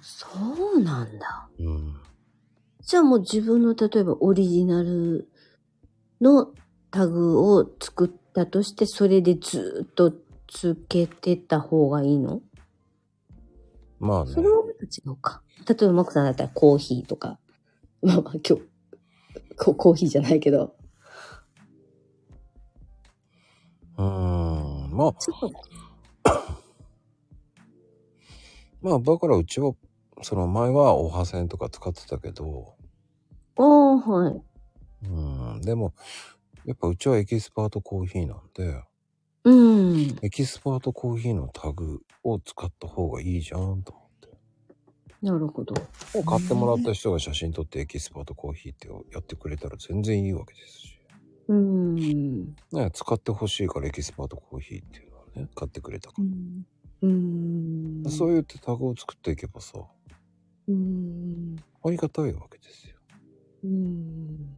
[0.00, 0.26] そ
[0.72, 1.48] うなんだ。
[1.60, 1.94] うん。
[2.80, 5.28] じゃあもう自分の例えばオリジナル
[6.20, 6.52] の
[6.90, 10.12] タグを作ったとして、それでずっと
[10.48, 12.42] つけてた方がいいの？
[14.00, 14.42] まあねそ。
[14.42, 15.42] れはまた違うか。
[15.68, 17.38] 例えばマコさんだったらコーヒーとか。
[18.02, 18.64] まあまあ今日、
[19.56, 20.74] ココーヒーじゃないけど。
[23.98, 24.70] うーん。
[24.90, 25.14] まあ、
[28.82, 29.72] まあ、だからうちは、
[30.22, 32.74] その前はオハセンとか使ってたけど、
[33.56, 34.42] ああ、はい。
[35.04, 35.08] う
[35.58, 35.60] ん。
[35.62, 35.94] でも、
[36.64, 38.82] やっぱうちはエキスパートコーヒーなんで、
[39.44, 40.18] うん。
[40.22, 44.28] エキスパートコーヒーのタグを使った方がいいじゃんと思って。
[45.22, 45.74] なるほど。
[45.74, 51.00] もう買ってもらった人が写真撮ってエキスパートコーヒーってやってくれたら全然いいわけですし。
[51.48, 52.44] うん。
[52.72, 56.66] ね、使ってほしいからエキスパートコーヒーっていうのはね、買ってくれたかうん。
[57.02, 58.02] うん。
[58.02, 58.10] ら。
[58.10, 59.78] そうやってタグを作っていけばさ、
[60.68, 61.56] うん。
[61.84, 62.96] ありがたいわけですよ。
[63.64, 64.56] うん。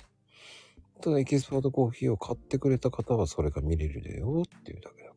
[1.01, 5.17] ただエキスパートコーヒーを買ってくれた方はそれが見れるよっていうだけだか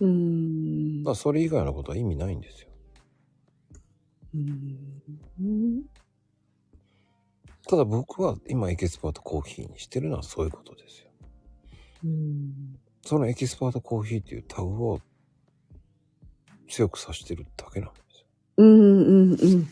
[0.00, 0.06] ら。
[0.06, 2.68] うんだそれ以外のことは意味ないんですよ。
[4.34, 5.82] うん。
[7.68, 11.10] ただ僕は今エキスパートコーヒーにしてるのはそういうことですよ。
[12.04, 12.78] うん。
[13.04, 15.00] そのエキスパートコーヒーっていうタグを
[16.68, 18.26] 強くさしてるだけなんですよ。
[18.58, 19.68] うんうんうん。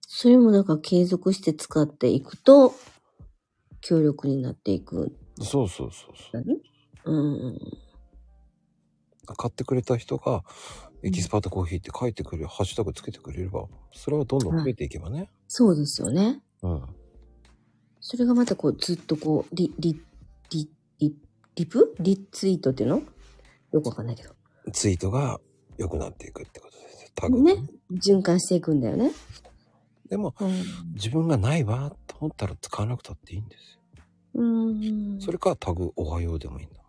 [0.00, 2.74] それもだから継続して使っていくと、
[3.80, 6.58] 強力になっていくそうそうそうそんだね。
[7.04, 7.54] うん。
[7.54, 7.60] う。
[9.36, 10.44] 買ってくれた人が
[11.02, 15.30] エキスパートコーヒーって書いてくれる、ハッシュタグつけてくれれば、それはどんどん増えていけばね。
[15.48, 16.40] そうですよね。
[16.62, 16.82] うん。
[18.00, 20.00] それがまたこうずっとこう、リ、リ、
[20.50, 21.16] リ、リ、
[21.56, 21.94] リプ？
[22.00, 23.02] リツイートっていうの？
[23.72, 24.34] よくわかんないけど。
[24.72, 25.40] ツイートが
[25.76, 27.10] 良くなっていくってことですよ。
[27.14, 27.56] タグね。
[27.92, 29.10] 循環していくんだよね。
[30.08, 30.52] でも、うん。
[30.94, 34.02] 自分がないわと思ったら使わなくたっていいんですよ。
[34.34, 35.20] うん。
[35.20, 36.80] それかタグおはようでもいいんだ。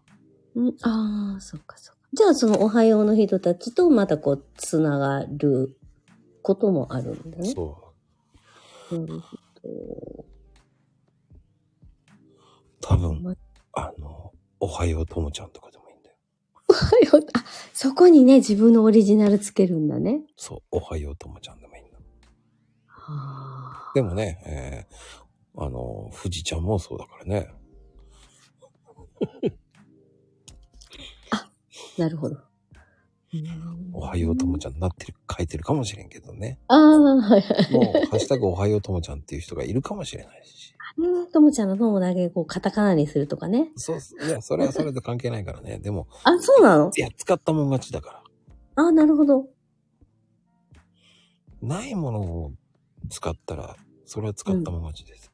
[0.56, 2.02] うん、ああ、そっかそっか。
[2.14, 5.78] じゃあそのおはようの人たちとまたこう、つながる
[6.41, 7.53] こともあるんだね。
[7.53, 7.94] そ
[8.91, 8.99] う。
[8.99, 10.26] なるほど。
[12.82, 13.36] 多分ま、
[13.74, 15.72] あの、おはようともちゃんとか
[16.76, 17.43] はよう、あ、
[17.73, 20.22] そこにね、自分のオリジナルつけるんだね。
[20.35, 21.97] そう、おはようともちゃんでもいいんだ。
[22.88, 23.91] はあ。
[23.95, 27.49] でもね、えー、あの、富士ちゃんもそうだからね。
[31.97, 32.38] なるほど。
[33.93, 36.60] おはようともちゃんになってる、書いてるかもしれんけどね。
[36.68, 37.73] ああ、はいはい。
[37.73, 40.74] もう、ハッシュタグおはようともちゃんっていう人がいるかもしれないし。
[40.97, 43.72] うんともちゃんの友だけこう、カタカナにするとかね。
[43.76, 45.80] そうっす、いや、それはそれで関係ないからね。
[45.84, 46.91] でも、あ、そうなの？
[46.95, 48.23] いや、使ったもん勝ちだか
[48.76, 48.84] ら。
[48.88, 49.47] あなるほど。
[51.61, 52.51] ないものを
[53.09, 55.31] 使ったら、それは使ったもん勝ちです。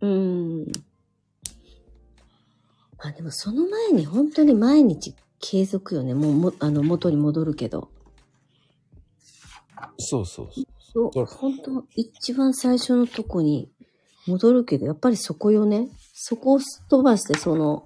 [0.00, 0.66] うん。
[2.98, 6.14] まあでもその前に本当に毎日継続よね。
[6.14, 7.90] もうも、あの、元に戻るけど。
[9.98, 10.64] そうそうそう。
[10.92, 13.70] そうそう、本当一番最初のとこに
[14.30, 15.88] 戻るけど、やっぱりそこよね。
[16.14, 17.84] そこをすっ飛ばして、その、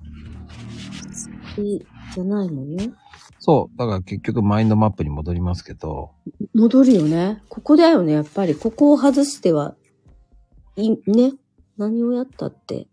[1.59, 2.93] いいじゃないもんね。
[3.39, 3.79] そう。
[3.79, 6.13] だから結局マインドマップに戻りますけど、
[6.55, 7.43] 戻るよね。
[7.49, 8.55] ここだよね、やっぱり。
[8.55, 9.77] ここを外しては、
[10.77, 11.33] い、ね。
[11.77, 12.87] 何をやったって、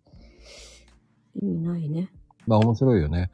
[1.41, 2.11] 意味ないね。
[2.47, 3.31] まあ面白いよね。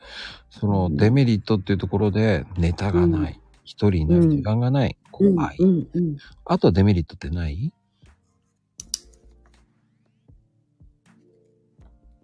[0.49, 3.39] そのデメリットっていうところでネタがない。
[3.63, 4.97] 一、人になる時間がない。
[5.19, 5.57] うん、怖い。
[5.59, 6.17] うん、うん。
[6.45, 7.73] あとデメリットってない？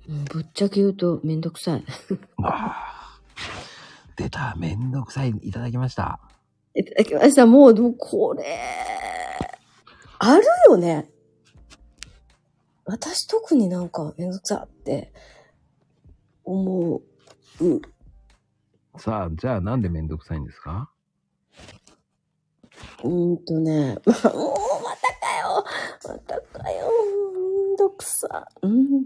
[0.09, 1.83] うんぶっちゃけ言うとめんどくさい。
[2.43, 3.19] ああ。
[4.15, 4.53] 出た。
[4.57, 5.29] めんどくさい。
[5.41, 6.19] いただきました。
[6.75, 7.45] いただきました。
[7.45, 8.43] もう、でもこれ、
[10.19, 11.09] あるよね。
[12.85, 15.13] 私特になんかめんどくさって
[16.43, 17.01] 思
[17.61, 17.81] う。
[18.99, 20.89] さあ、じゃあなんでめんどくさいんですか？
[23.03, 24.33] うーんとね、 もうまたか
[25.39, 25.65] よ
[26.05, 26.91] またかよ
[27.33, 28.47] めんどくさ。
[28.61, 29.05] うん。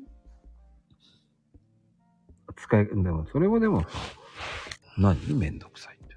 [2.58, 3.86] 使い、でも、それはでも、
[4.98, 5.34] 何？
[5.34, 6.16] めんどくさいって。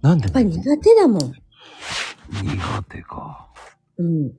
[0.00, 1.20] なんでやっぱり苦手だもん。
[1.20, 3.48] 苦手か。
[3.98, 4.32] うん。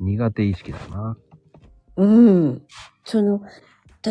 [0.00, 1.16] 苦手意識だな。
[1.96, 2.62] うん。
[3.04, 3.42] その、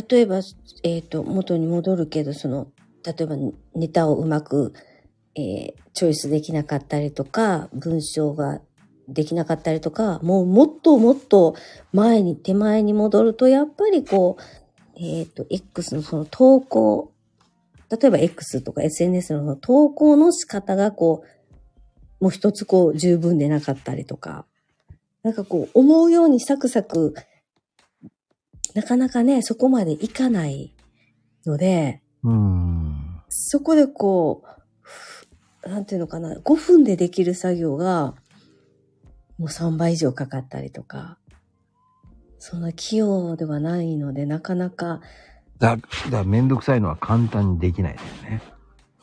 [0.09, 0.41] 例えば、
[0.83, 2.71] えっ、と、元に戻るけど、その、
[3.05, 3.35] 例えば
[3.75, 4.73] ネタをうまく、
[5.35, 8.61] えーチョイスできなかったりとか、文章が
[9.07, 11.55] できなかったりとか、もうもっともっと
[11.93, 14.43] 前に、手前に戻ると、やっぱりこう、
[14.99, 17.11] えっ、と、X のその投稿、
[17.89, 21.23] 例えば X とか SNS の投稿の仕方がこ
[22.19, 24.45] う、もう一つこう十分でなかったりとか、
[25.23, 27.13] なんかこう思うようにサクサク
[28.77, 30.71] なかなかね、そこまでいかない
[31.47, 32.03] ので。
[33.27, 34.43] そこでこ
[35.65, 38.13] う、なんていうのかな、5分でできる作業が、
[39.37, 41.17] もう3倍以上かかったりとか、
[42.39, 45.01] そんな器用ではないので、なかなか、
[45.59, 45.77] だ、
[46.11, 48.07] だめんどくさいのは簡単にできないだよ
[48.37, 48.41] ね。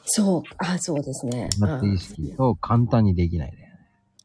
[0.04, 1.48] そう、あ、そうですね。
[1.58, 3.74] 苦手意識と簡単にできないだよね。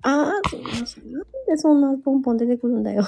[0.01, 3.03] ああ、そうなんでそんなポンポン出てくるんだよ。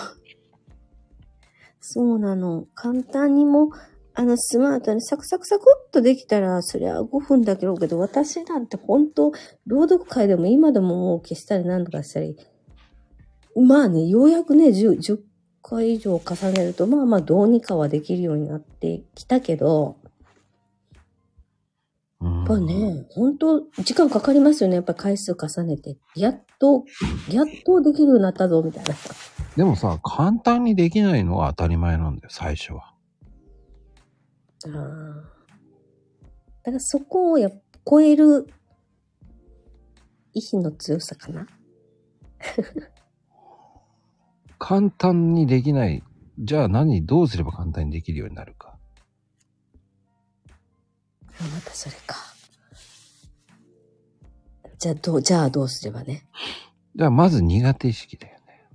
[1.80, 2.65] そうなの。
[2.76, 3.72] 簡単にも、
[4.14, 9.32] あの、スマートにサクサクサクっとできたら、そりゃ5分だけどけど、私なんて本当
[9.65, 12.38] 朗読会でも今でももう消したり何とかしたり、
[13.56, 15.19] まあね、ようやくね、10、10
[15.61, 19.98] 回以上重ねると、まあまあどうにかはできるようになってきたけど、
[22.22, 24.76] うんやっぱね、本当時間かかりますよね。
[24.76, 25.98] やっぱ回数重ねて。
[26.15, 26.86] やっと、
[27.30, 28.94] やっとできるようになったぞ、みたいな。
[29.57, 32.94] でもさ、簡単にできないのは当たり前なんだよ、最初は。
[34.65, 35.32] ああ。
[36.64, 38.48] だからそこをやっ超える
[40.34, 41.48] 意志の強さかな。
[44.63, 46.03] 簡単にできない。
[46.38, 48.77] じゃあ何、どうすれば簡単にできるようになるか。
[51.39, 52.15] あまたそれか。
[54.77, 56.27] じゃあどう、じゃあどうすればね。
[56.95, 58.69] じゃあまず苦手意識だよね。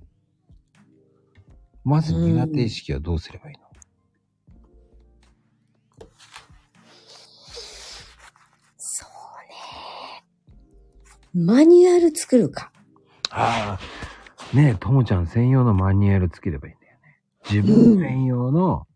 [1.85, 3.61] まず苦手意識はどうすればいいの、
[8.75, 9.05] そ
[11.33, 11.45] うね。
[11.45, 12.73] マニュアル作るか。
[13.29, 13.96] ああ。
[14.53, 17.19] ねえ、ともちゃん専用のマニュアルつければいいんだよね。
[17.49, 18.87] 自分専用の、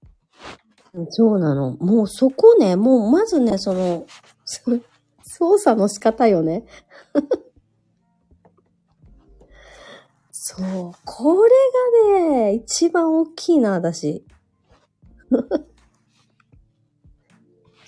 [1.10, 1.78] そうなの。
[1.78, 4.06] もうそこね、もうまずね、その、
[4.46, 4.72] そ
[5.24, 6.66] 操作の仕方よね。
[10.32, 10.92] そう。
[11.06, 11.50] これ
[12.20, 14.26] がね、一番大きいな、私。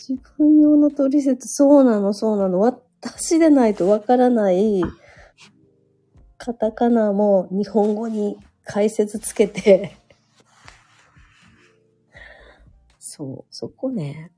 [0.07, 2.60] 自分用の取説、そうなの、そうなの。
[2.60, 4.81] 私でないとわからない、
[6.45, 9.95] カタカナも日本語に解説つけて、
[12.99, 14.30] そう、そこね。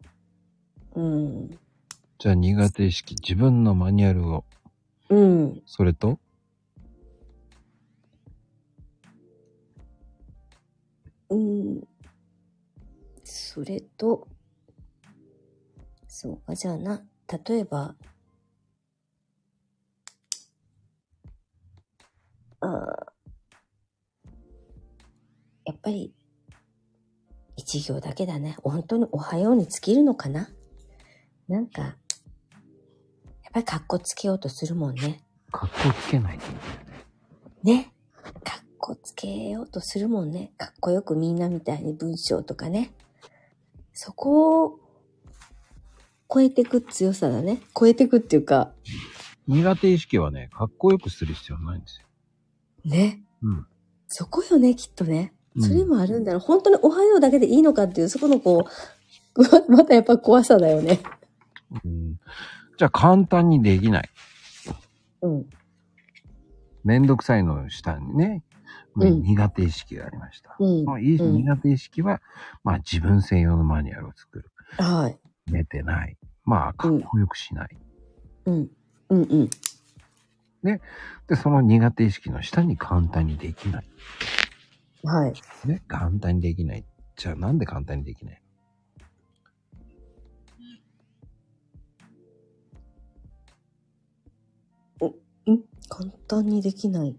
[0.93, 1.59] うん。
[2.19, 4.45] じゃあ苦手意識、自分のマニュアルを、
[5.09, 5.63] うん。
[5.65, 6.19] それと、
[11.29, 11.87] うん。
[13.23, 14.27] それと、
[16.07, 17.03] そうか、じゃあな、
[17.47, 17.95] 例えば、
[25.65, 26.13] やっぱり、
[27.57, 28.57] 一行だけだね。
[28.63, 30.49] 本当におはように尽きるのかな？
[31.47, 31.95] なんか、やっ
[33.53, 35.23] ぱり格好つけようとするもんね。
[35.51, 36.71] 格好つけないでいいんだよ
[37.63, 37.77] ね。
[37.77, 37.93] ね。
[38.43, 40.51] かっこつけようとするもんね。
[40.57, 42.91] かっこよくみんなみたいに文章とかね。
[43.93, 44.79] そこを
[46.31, 47.61] 超えてく強さだね。
[47.73, 48.73] 超えてくっていうか、
[49.47, 52.04] 苦手意識はね、かっこよくする必要ないんですよ。
[52.85, 53.21] ね。
[53.41, 53.67] うん。
[54.07, 55.33] そこよね、きっとね。
[55.55, 56.41] うんそれもあるんだろう。
[56.41, 58.67] 本当におはようだけでいいのかっていう、そこのこ
[59.37, 60.99] う、ま またやっぱ怖さだよね。
[61.83, 62.19] うん、
[62.77, 64.09] じゃあ簡単にできない。
[65.21, 65.45] うん。
[66.83, 68.43] めんどくさいの下にね、
[68.95, 70.55] うん苦手意識がありました。
[70.59, 72.21] うん苦手意識は、
[72.63, 74.51] まあ自分専用のマニュアルを作る。
[74.77, 75.17] はい。
[75.47, 76.17] 寝てない。
[76.43, 77.77] まあ、かっこよくしない。
[78.45, 78.69] うん。
[79.09, 79.49] うんうん。
[80.65, 83.85] で、その苦手意識の下に簡単にできない。
[85.03, 85.33] はい。
[85.67, 86.85] ね、簡単にできない。
[87.15, 88.41] じゃあなんで簡単にできない？
[95.51, 95.61] ん？
[95.87, 97.15] 簡単にできない。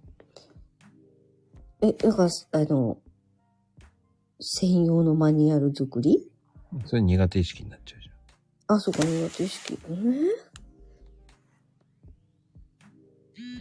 [1.83, 2.99] え、だから、あの、
[4.41, 6.29] 専用のマニュアル作り？
[6.85, 8.77] それ苦手意識になっちゃうじゃん。
[8.77, 9.79] あ、そうか、苦手意識。
[9.89, 10.46] え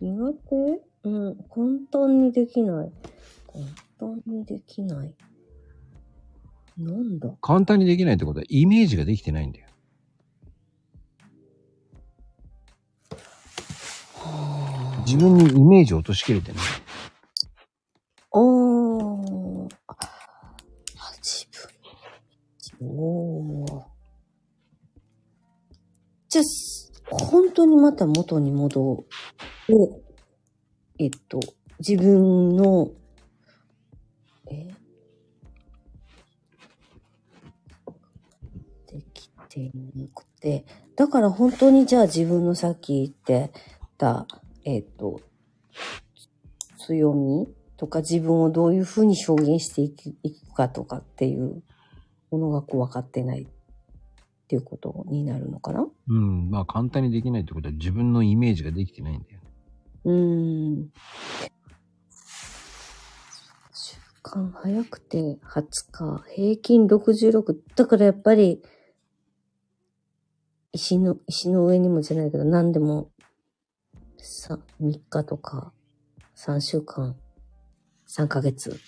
[0.02, 1.10] 苦手？
[1.10, 2.92] うん、簡単にできない。
[3.52, 3.66] 簡
[4.00, 5.16] 単にできない。
[6.78, 7.30] なんだ？
[7.42, 9.68] 簡単にできないってことはイメージができてないんだよ。
[15.06, 16.62] 自分にイメージを落としきれてない。
[18.32, 19.70] おー。
[19.88, 19.96] あ、
[21.22, 21.46] 自
[22.80, 22.90] 分。
[22.90, 23.86] おー。
[26.28, 29.06] じゃあ、す本当にまた元に戻
[29.70, 30.04] る。
[30.98, 31.40] えっと、
[31.80, 32.92] 自分の、
[34.50, 34.68] え？
[38.88, 40.66] できてなくて、
[40.96, 43.52] だから本当にじゃあ自分のさっき言って
[43.98, 44.26] た、
[44.64, 45.20] えっと、
[46.78, 51.62] 強みとか自分をどういうふうに表現していくいくかとかっていう
[52.32, 53.48] ものがこう分かってないっ
[54.48, 55.86] ていうことになるのかな？
[56.08, 56.50] うん。
[56.50, 59.35] まあ簡単にできないってことは自分のイメージができてないんだよ。
[60.06, 60.92] うーん。
[63.74, 67.56] 週間早くて20日、平均66。
[67.76, 68.62] だからやっぱり、
[70.72, 73.10] 石の、石の上にもじゃないけど、何でも、
[74.18, 75.74] さ、3日とか、
[76.36, 77.16] 3週間、
[78.08, 78.80] 3ヶ月。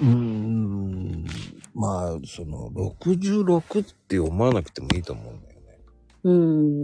[0.00, 1.24] うーん。
[1.72, 5.55] まあ、その、66って思わなくてもいいと思うね。
[6.26, 6.32] うー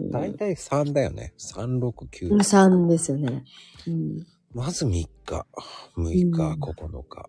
[0.09, 0.11] ん。
[0.11, 1.35] だいたい3だよね。
[1.37, 2.37] 3、6、9。
[2.37, 3.45] 3ですよね。
[3.89, 4.27] うん。
[4.55, 5.11] まず3日、
[5.97, 7.29] 6日、うん9日。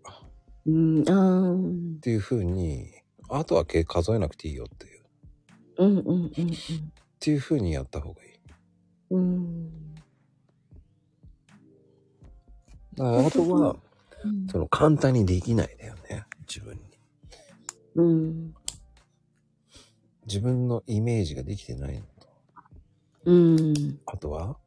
[0.66, 2.88] うん、あーっていう風に、
[3.30, 5.04] あとは計数えなくていいよっていう。
[5.78, 6.32] うん、うん、うん、っ
[7.20, 8.30] ていう風にやった方がいい。
[9.10, 9.72] うん。
[13.00, 16.24] あとは、うんその簡単にできないだよね。
[16.48, 16.82] 自分に。
[17.96, 18.54] うん。
[20.26, 22.28] 自分のイメージができてないのと。
[23.26, 24.00] うん。
[24.06, 24.58] あとは、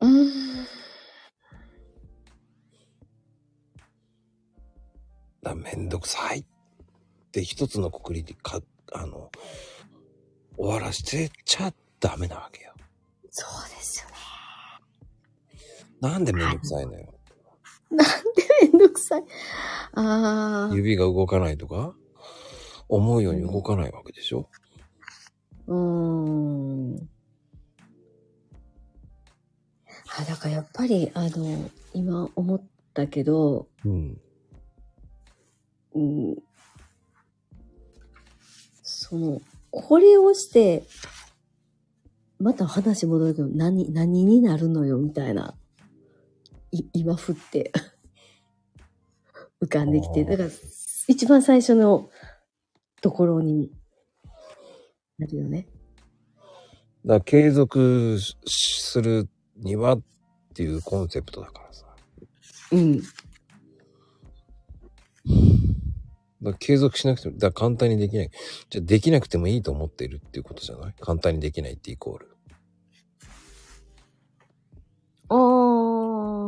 [0.00, 0.30] うん。
[5.42, 6.44] だめんどくさいっ
[7.30, 8.60] て一つのくくりでか、
[8.92, 9.30] あの、
[10.56, 12.72] 終わらせちゃダメなわけよ。
[13.30, 14.14] そうですよね。
[16.00, 17.13] なんでめんどくさいのよ？
[17.94, 18.12] なんで
[18.62, 19.24] めんどくさい。
[19.94, 20.74] ああ。
[20.74, 21.94] 指が動かないとか、
[22.88, 24.48] 思うように動かないわけでしょ？
[25.66, 27.08] うーん。
[30.18, 32.62] あ、だからやっぱり、あの、今思っ
[32.92, 34.20] たけど、うん。
[35.94, 36.36] うん、
[38.82, 39.40] その、
[39.70, 40.84] これをして、
[42.38, 45.56] また話戻るけど、何、何になるのよ、みたいな。
[46.78, 47.72] い 今振って、
[49.62, 50.24] 浮かんできて。
[50.24, 50.50] だから、
[51.08, 52.10] 一番最初の
[53.00, 53.70] ところに
[55.18, 55.68] なるよね。
[57.04, 60.02] だから継続しするにはっ
[60.54, 61.86] ていうコンセプトだからさ。
[62.72, 63.02] うん。
[66.42, 68.30] だ継続しなくても、だ簡単にできない。
[68.70, 70.94] じゃあできなくてもいいと思ってるっていうことじゃない？
[71.00, 72.33] 簡単にできないってイコール。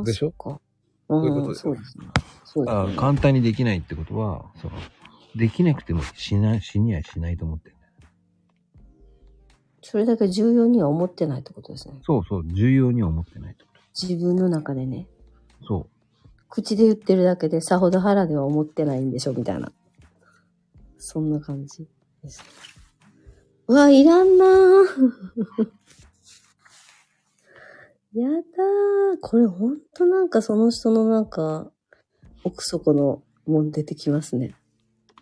[0.07, 0.33] でしょ？
[0.39, 0.61] そ。
[1.09, 2.07] ういうことですよそうですね。
[2.45, 2.97] そうですあね。
[2.97, 4.73] 簡単にできないってことは、その、
[5.37, 7.93] できなくてもしない、死にはしないと思ってるんだよ。
[9.83, 11.95] それだけ重要には思ってないってことですね。
[12.03, 13.71] そうそう、重要には思ってないってこ
[14.01, 15.07] 自分の中でね。
[15.61, 15.67] と。
[15.69, 15.87] そ
[16.49, 19.73] 口で言ってるだけでさほど腹では思ってないんでしょみたいな。
[20.99, 21.87] そんな感じ
[22.23, 22.43] です。
[23.69, 25.71] うわ、いらんなぁ。
[28.21, 29.19] やだー。
[29.21, 31.71] これほんとなんかその人のなんか、
[32.45, 34.55] 奥底のもん出てきますね。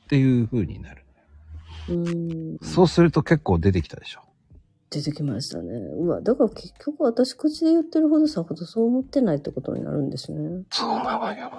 [0.05, 1.05] っていう風になる。
[1.89, 2.59] うーん。
[2.63, 4.21] そうすると結構出てきたでしょ。
[4.91, 5.73] 出てきましたね。
[5.75, 10.63] うわ、だから結局私口で言ってるほどさほどそう思ってないってことになるんですね。
[10.71, 11.51] そうなのよ。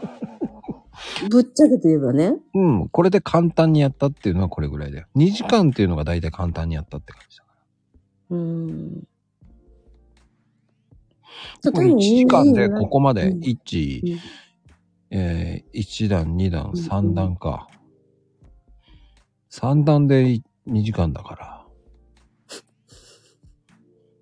[1.29, 2.35] ぶっちゃけて言えばね。
[2.53, 2.89] うん。
[2.89, 5.07] これで簡単にやったっていうのはこれぐらいだよ。
[5.15, 7.49] 2時間っていうのが大体簡単にやったって感じだか
[8.29, 8.37] ら。
[8.37, 9.14] うー
[11.69, 11.71] ん。
[11.73, 14.19] でも1時間でここまでうん1、うん
[15.11, 17.67] えー、1段、2段、3段か。
[19.51, 21.65] 3段で2時間だから。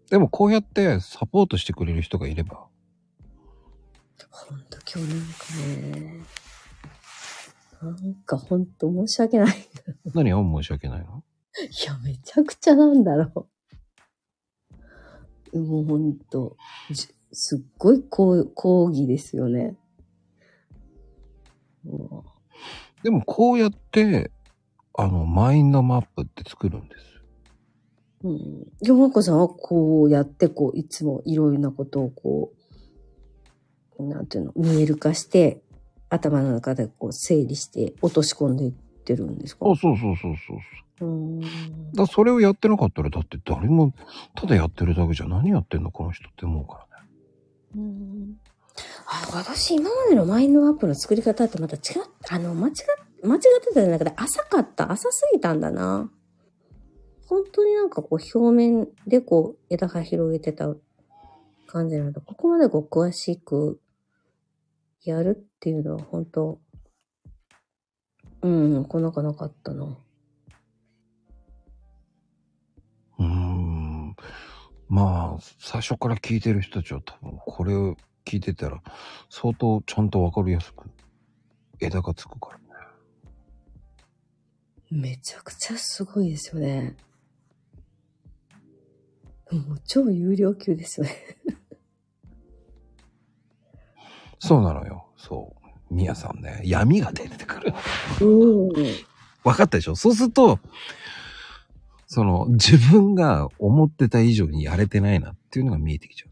[0.10, 2.68] でもこうやってサポートしてくれる人がいれば、
[4.30, 5.36] ほんと今日なんか
[5.98, 6.20] ね、
[7.82, 9.56] なんかほんと申し訳ない。
[10.14, 11.24] 何を申し訳ないの？
[11.64, 13.48] いや、めちゃくちゃなんだろう。
[15.60, 16.58] もうほんと、
[16.92, 19.76] じすっごい抗抗議ですよね。
[21.84, 22.24] も
[23.04, 24.32] でもこうやって、
[24.94, 27.04] あの、マインドマップって作るんです。
[28.24, 28.68] ううん。
[28.82, 32.54] ヨマコさんはこうやって、こう、いつもいろいろなことをこ
[34.00, 35.62] う、なんていうの、見える化して、
[36.10, 39.66] 頭の中でこう整理して落とし込んでいってるんですか？
[39.68, 40.58] あ、そうそうそうそうそう。
[41.96, 43.94] だそれをやってなかったら、だって誰も、
[44.36, 47.08] ただやってるだけじゃ何やってんのこの人って思うからね。
[47.76, 48.38] うん
[49.06, 51.82] あ、私今までのマインドマップの作り方ってまた違っ、
[52.30, 52.74] あの、間違っ、
[53.24, 54.92] 間違ってたんじゃなくて浅かった。
[54.92, 56.12] 浅すぎたんだな。
[57.28, 60.76] 本当になんかこう表面でこう枝葉広げてた
[61.68, 62.22] 感じなんだ。
[62.22, 63.80] ここまでこう詳しく
[65.04, 66.60] やるっていうのは本当、
[68.42, 69.98] うん、来なかなかったな。
[74.94, 78.80] まあ、最初から聞いてる人たちは多分これを聞いてたら
[79.28, 80.84] 相当ちゃんとわかりやすく
[81.80, 82.64] 枝がつくからね。
[84.92, 86.96] めちゃくちゃすごいですよね。
[89.50, 91.38] もう超有料級ですよね。
[94.38, 95.08] そうなのよ。
[95.18, 95.56] そ
[95.90, 95.96] う。
[95.96, 97.74] みやさんね、闇が出てくる。
[98.22, 98.26] う
[98.68, 98.70] ん。
[99.44, 99.96] わかったでしょ？
[99.96, 100.60] そうすると、
[102.14, 106.28] その、自分が思ってた以上にやれてないなっていうのが見えてきちゃ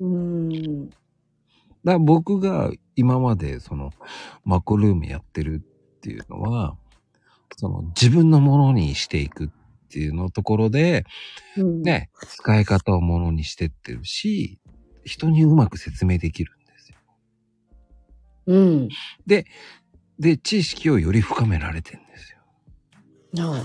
[0.00, 0.04] う。
[0.04, 0.88] うん。
[0.90, 0.98] だか
[1.84, 3.92] ら僕が今までその
[4.44, 6.76] マコルームやってるっていうのは、
[7.56, 9.48] その自分のものにしていくっ
[9.90, 11.04] ていうのところで、
[11.56, 11.82] うん。
[11.82, 14.58] ね、使い方をものにしてってるし、
[15.04, 16.98] 人にうまく説明できるんですよ。
[18.46, 18.88] うん。
[19.24, 19.46] で、
[20.38, 22.32] 知識をより深められてるんです
[23.36, 23.50] よ。
[23.50, 23.62] はい。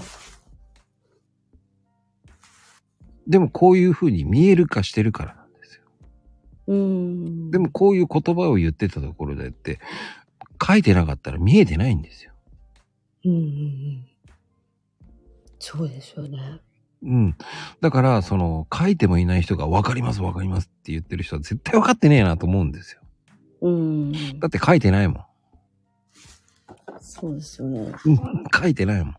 [3.27, 5.83] でもこういう風に見える化してるからなんですよ。
[6.67, 7.51] うん。
[7.51, 9.79] でも、こういう言葉を言ってたところでって、
[10.65, 12.31] 書いてなかったら見えてないんですよ。
[13.25, 14.05] うんうんうん。
[15.59, 16.59] そうですよね。
[17.03, 17.35] うん。
[17.81, 23.01] だから、その、書いてもいない人が分かります分かりますって言ってる人は絶対分かってねえなと思うんですよ。
[23.61, 24.39] うん。
[24.39, 25.25] だって書いてないもん。
[26.99, 27.91] そうですよね。
[28.05, 28.19] うん、
[28.53, 29.15] 書いてないもん。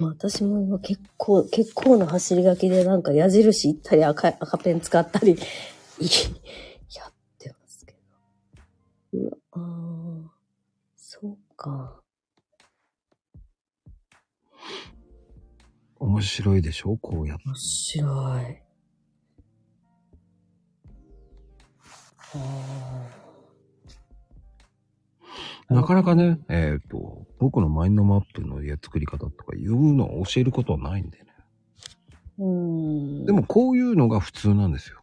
[0.00, 7.94] 私も今結構、結構な走り書きでなんか矢印行ったり赤い赤ペン使ったり、いやってますけ
[9.12, 9.20] ど。
[9.20, 10.28] うわ、あー
[10.96, 12.00] そうか。
[15.98, 16.96] 面白いでしょ？
[16.96, 17.44] こうやって。
[17.46, 18.06] 面白
[18.40, 18.62] い。
[22.32, 23.29] あ
[25.70, 31.26] なかなかね、えっ、と、僕のマインドマップの作り方とかいうのを教えることはないんでね。
[32.40, 33.26] ーうん。
[33.26, 35.00] でも、こういうのが普通なんですよ。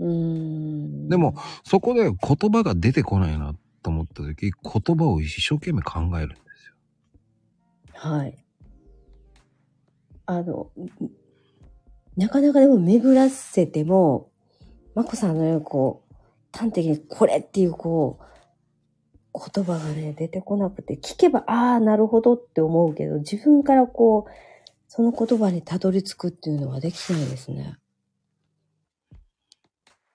[0.00, 1.08] うん。
[1.08, 6.74] でも、そこで言葉が出てこないなと思った時、言葉を一生懸命考えるんですよ。
[7.94, 8.44] はい。
[10.26, 11.10] あの、ん
[12.16, 14.32] なかなかでも巡らせても、
[14.96, 16.14] まこさんのようにこう、
[16.52, 18.24] 端的にこれっていうこう、
[19.38, 24.30] 言葉がね、出てこなくて、聞けば、ああ、なるほどって思うけど、自分からこう、
[24.88, 27.76] その言葉にたどり着くっていうのはできないですね。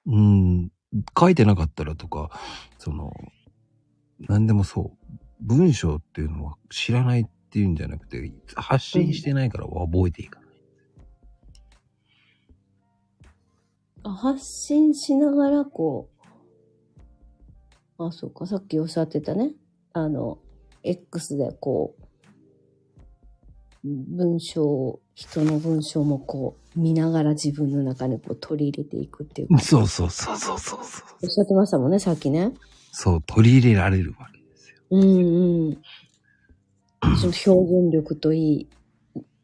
[0.08, 0.72] うん、
[1.18, 2.32] 書いてなかったらとか、
[2.80, 3.14] その、
[4.20, 5.14] 何でもそう。
[5.40, 10.50] 文章っていうのは知らないっていうんじゃなくて、発信してないから覚えていかない。
[14.04, 16.11] あ発信しながらこう、
[18.08, 19.52] あ、そうか、さっきおっしゃってたね。
[19.94, 20.40] あの、
[20.84, 22.02] X でこう、
[23.84, 29.60] 文章、人の文章もこう、見ながら自分の中にこう取り入れていくっていうか。
[29.60, 31.10] そうそうそうそうそうそう。
[31.24, 32.54] おっしゃってましたもんね、さっきね。
[32.92, 34.76] そう、取り入れられるわけですよ。
[34.92, 35.78] うんうん。
[37.18, 38.68] その表現力といい、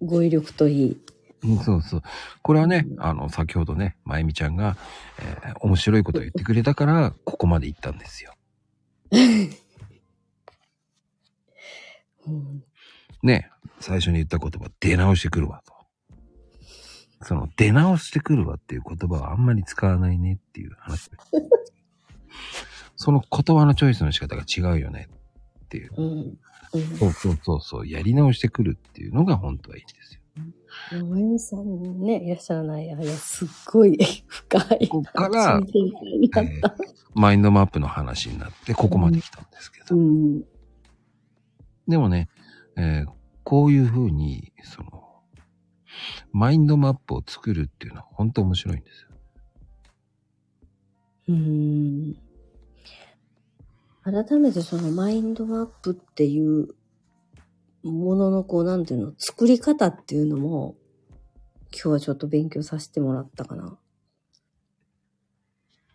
[0.02, 1.02] 語彙力といい。
[1.44, 2.02] うんそうそう。
[2.42, 4.78] これはね、あの、先ほどね、まゆみちゃんが、
[5.20, 8.34] えー面白いことを言ってくれたから、ここまで行ったんですよ。
[9.12, 9.18] う
[12.32, 12.64] ん
[13.24, 15.74] ね、最初に言った言葉、出直してくるわと。
[17.24, 21.10] その、出直してくるわっていう言葉はあんまり使わないねっていう話。
[22.96, 25.08] その言葉のチョイスの仕方が違うよね
[25.66, 25.92] っていう。
[25.98, 26.38] うん。
[26.74, 26.98] うん。
[26.98, 30.17] そうそうそうそう、やり直してくるっていうのが本当はいいんですよ。
[31.10, 32.92] まゆみさんね、いらっしゃらない。
[32.92, 33.98] あいや、すっごい
[34.28, 34.88] 深い。
[34.88, 36.76] こっから話の展開になった。
[37.14, 39.96] マインドマップの話になって、ここまで来たんですけど。
[39.96, 40.44] うん。
[41.88, 42.30] でもね、
[42.76, 43.18] えー
[43.48, 45.08] こういうふうに、その、
[46.34, 49.08] マインドマップを作るっていうのは本当面白いんですよ。
[51.30, 52.18] うん。
[54.04, 56.76] 改めてそのマインドマップっていう
[57.92, 60.76] もののこう、なんていうの、作り方っていうのも、
[61.72, 63.78] 今日はちょっと勉強させてもらったかな。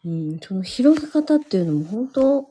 [0.05, 2.51] うん、その広げ方っていうのも本当、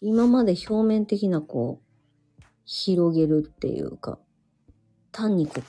[0.00, 4.18] 今まで表面的なこう、広げるっていうか、
[5.12, 5.62] 単にこう、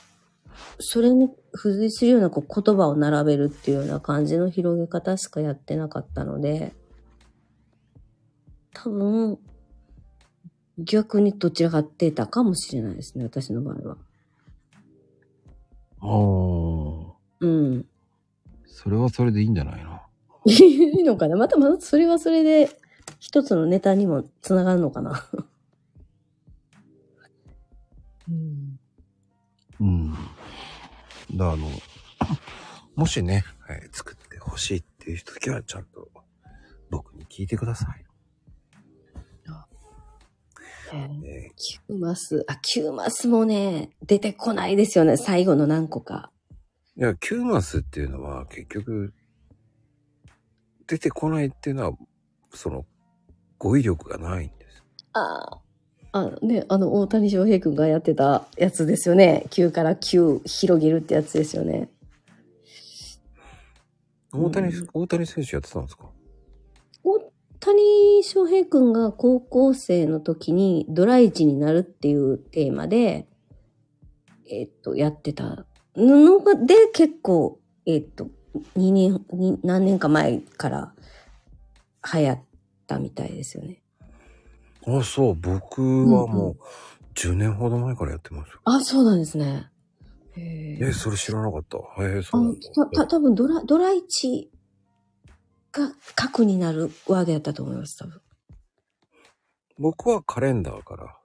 [0.80, 6.74] それに付随するようなこう言葉を並べるっていうような感じの広げ方しかやってなかったので、
[8.74, 9.40] 多分、
[10.78, 13.98] 逆にどちらかってたかもしれないですね、私の場合は。
[16.02, 17.46] おー。
[17.46, 17.86] うん。
[18.66, 20.00] それはそれでいいんじゃないの？
[20.46, 21.36] いいのかな？
[21.38, 22.70] またまたそれはそれで
[23.20, 25.24] 一つのネタにもつながるのかな？
[28.30, 28.80] うん。
[29.80, 30.14] うん。
[31.36, 31.70] だあの、
[32.96, 36.10] もしね、はい、作ってほしいっていう人だけはちゃんと
[36.90, 38.06] 僕に聞いてください。
[40.94, 46.32] えーえキューマス、あ、キューマスもね、出てこないですよね、最後の何個か。
[46.98, 49.14] ーいや、キューマスっていうのは結局、
[50.88, 51.98] 出てこないっていうのは、
[52.54, 52.86] その、
[53.58, 54.84] 語彙力がないんです。
[55.14, 55.62] あ
[56.14, 59.46] あ、あね、あの、大谷翔平君がやってたやつですよね。
[59.52, 61.90] 9から9広げるってやつですよね。
[64.34, 66.10] 大谷、うん大谷選手やってたんですか？
[67.04, 67.20] 大
[67.62, 73.28] 谷翔平君が高校生の時にドライチになるっていうテーマで、
[74.50, 75.66] えっと、やってた
[75.96, 78.28] のが、で結構、えっと、
[78.76, 80.94] 2年、に何年か前から
[82.14, 82.40] 流行っ
[82.88, 83.82] たみたいですよね。
[84.88, 85.36] あ、そう。
[85.36, 86.64] 僕はもう、
[87.14, 88.60] 10年ほど前からやってますよ。
[88.66, 89.70] あ、そうなんですね。
[90.36, 91.78] へえ、それ知らなかった。
[92.04, 92.60] へえ、そうなんだ。
[92.72, 94.50] あた、た、多分ドラ、ドライチ
[95.72, 98.22] が核になるワードやったと思います、多分。
[99.78, 101.18] 僕はカレンダーから、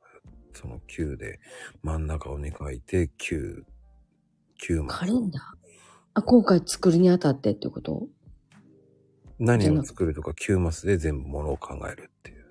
[0.55, 1.41] その9で
[1.83, 3.63] 真ん中を2書いて、9、
[4.67, 4.99] 9まで。
[4.99, 5.43] カレンダー？
[6.15, 8.09] あ、今回作るにあたってってこと？
[9.39, 12.47] 何を作るとか9マスで全部ものを考えるっていう。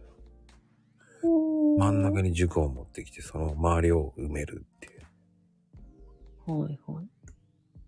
[1.80, 6.62] 真ん中に軸を持ってきて、その周りを埋めるっていう。
[6.62, 7.08] はいはい。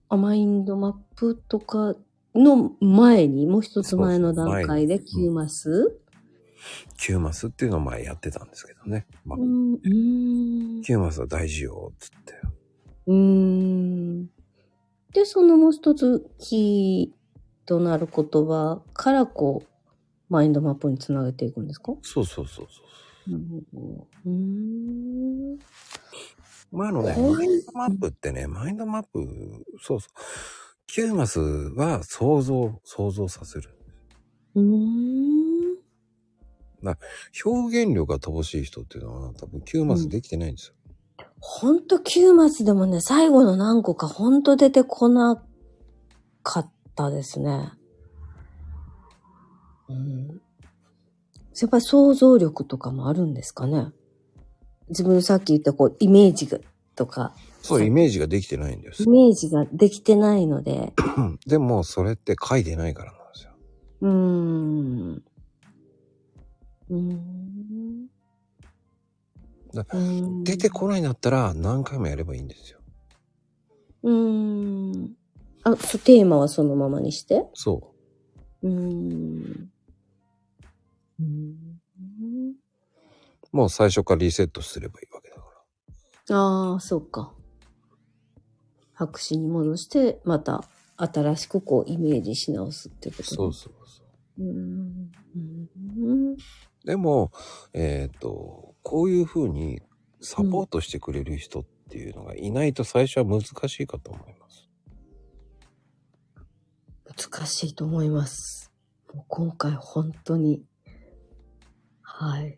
[0.09, 1.95] あ、マインドマップとか
[2.37, 5.99] の前に、もう一つ前の段階でそうそう9マス
[6.99, 9.05] 9マスっていうのを前やってたんですけどね。
[9.25, 10.81] まあう、ん、うーん。
[10.81, 12.33] 9マスは大事よ、つって。
[13.07, 14.25] うーん。
[15.13, 19.67] で、そのもう一つキーとなる言葉からこう、
[20.29, 21.93] マインドマップにつなげていくんですか？
[22.01, 22.81] そうそうそうそ
[23.27, 23.31] う。
[23.31, 23.43] なる
[23.73, 24.07] ほど。
[24.25, 25.59] うーん。
[26.71, 29.19] 前のね、こうマインドマップってね、マインドマップ、
[29.81, 30.09] そうそう。
[30.89, 33.69] 9マスは想像、想像させる。
[34.55, 35.37] うーん。
[37.45, 40.73] 表現力が乏しい人っていうのは多分9マスできてないんですよ。
[41.39, 45.43] ほんと9マスでもね、最後の何個かほんと出てこな
[46.43, 47.73] かったですね。
[49.89, 50.41] うん。
[51.59, 53.87] やっぱり想像力とかもあるんですかね。
[54.89, 56.59] 自分さっき言ったこう、イメージが、
[56.95, 57.35] とか、
[57.67, 59.09] そう、イメージができてないんですイ。
[59.09, 63.51] メージができてないので、う んでも、それって書いてないからなんですよ。
[64.01, 65.23] うーん。
[66.89, 68.07] うーん。
[70.43, 72.79] 出てこないんだったら何回もやればいいんですよ。
[74.03, 75.15] うーん。
[75.63, 77.45] あ、そテーマはそのままにして？
[77.53, 77.93] そ
[78.63, 79.69] うーん。
[81.19, 81.55] うーん。
[82.51, 82.55] う。
[83.51, 85.41] もう最初からリセットすればいいわけだか
[86.29, 86.37] ら。
[86.37, 87.33] ああ、そうか。
[88.97, 90.63] 白紙に戻して、また
[90.97, 94.01] 新しくこうイメージし直すってことそうそうそ
[94.39, 94.43] う。
[94.43, 94.49] う。
[94.49, 95.11] うん。
[95.99, 96.37] うん。
[96.83, 97.31] でも、
[97.73, 99.81] えっ、と、こういうふうに
[100.19, 104.67] サポートしてくれる人っていうのがいないと最初は難しいかと思います。
[107.29, 108.71] 難しいと思います。
[109.13, 110.63] もう今回本当に、
[112.01, 112.57] はい。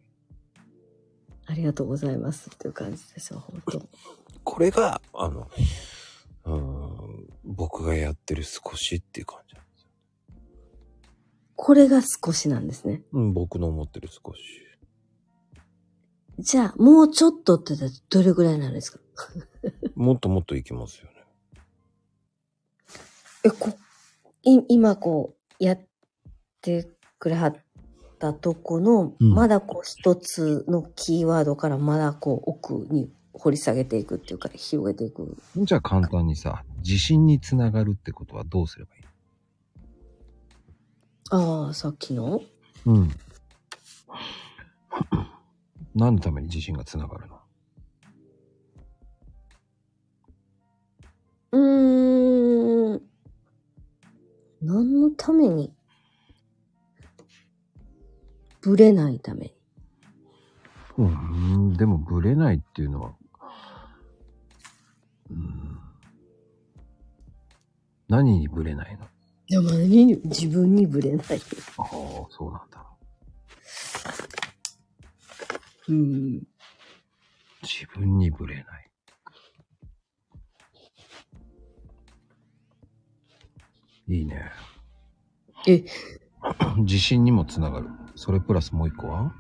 [1.48, 3.90] ありがとうございますっていう感じですよ、本当。
[4.46, 5.50] これが、あの、
[6.56, 9.90] うーん、僕がやってる少しっていう感じなんですよ。
[11.56, 13.02] これが少しなんですね。
[13.12, 14.40] うん、僕の思ってる少し。
[16.40, 17.74] じゃあ、もうちょっとって
[18.10, 19.00] どれぐらいなんですか？
[19.96, 21.26] もっともっといきますよね。
[23.44, 23.70] え、こ、
[24.44, 25.80] い、今こう、やっ
[26.62, 26.90] て
[27.20, 27.56] くれはっ
[28.20, 35.38] たとこの、うんまだこう一つのキーワードからまだこう奥に掘り下げていくっていうか、広げていく。
[35.56, 39.04] じゃあ簡単にさ、自信につながるってことはどうすればいい
[41.32, 42.42] ああ、さっきの？
[42.86, 43.10] うん。
[45.96, 47.40] 何のために自信がつながるの？
[51.52, 53.02] うーん。
[54.62, 55.72] 何のために？
[58.62, 59.54] ブレないために。
[60.98, 63.14] うん、でもブレないっていうのは、
[65.30, 65.80] うん、
[68.08, 69.06] 何にブレないの？
[69.48, 71.42] いや、まあ、何に自分にブレない。
[71.78, 71.88] ああ、
[72.30, 72.86] そうなんだ。
[75.88, 76.44] うん。
[77.64, 78.90] 自分にブレない。
[84.08, 84.52] いいね。
[85.68, 85.84] え、
[86.78, 87.90] 自信にもつながる。
[88.16, 89.34] それプラスもう一個は？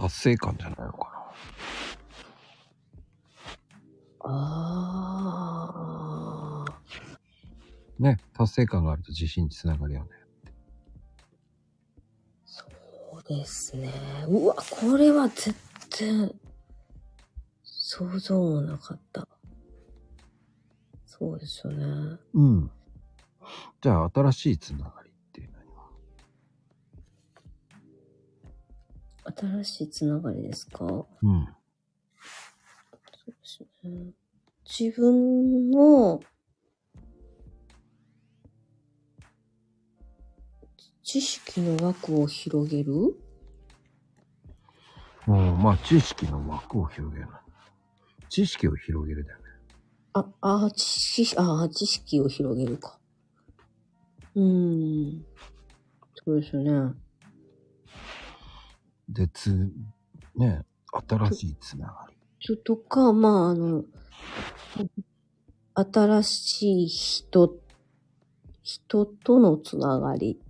[0.00, 1.30] 達成感じゃないのか
[4.20, 5.84] あ
[6.66, 6.70] あ。
[7.98, 8.12] な。
[8.12, 10.08] ね、達成感があると自信につながるよね。
[12.46, 12.64] そ
[13.12, 13.92] うですね。
[14.26, 15.54] うわ、これは絶
[15.90, 16.34] 対、
[17.62, 19.28] 想像もなかった。
[21.04, 22.18] そうですよね。
[22.32, 22.70] うん。
[23.82, 25.09] じゃあ、新しいつながり
[29.24, 30.84] 新しいつながりですか？
[30.84, 31.06] うん。
[33.24, 34.12] そうですね。
[34.78, 36.20] 自分の
[41.02, 42.92] 知識の枠を広げる？
[45.26, 47.28] もう、まあ、知識の枠を広げる。
[48.28, 49.44] 知識を広げるだよね。
[50.12, 50.82] あ、あー、知
[51.24, 52.98] 識、あー知識を広げるか。
[54.34, 54.42] うー
[55.18, 55.24] ん。
[56.24, 56.94] そうですよね。
[59.10, 59.70] で、つ、
[60.36, 60.62] ね、
[61.08, 62.16] 新しいつながり。
[62.40, 63.84] ちょとか、まあ、あの、
[65.74, 67.58] 新しい人、
[68.62, 70.40] 人とのつながり。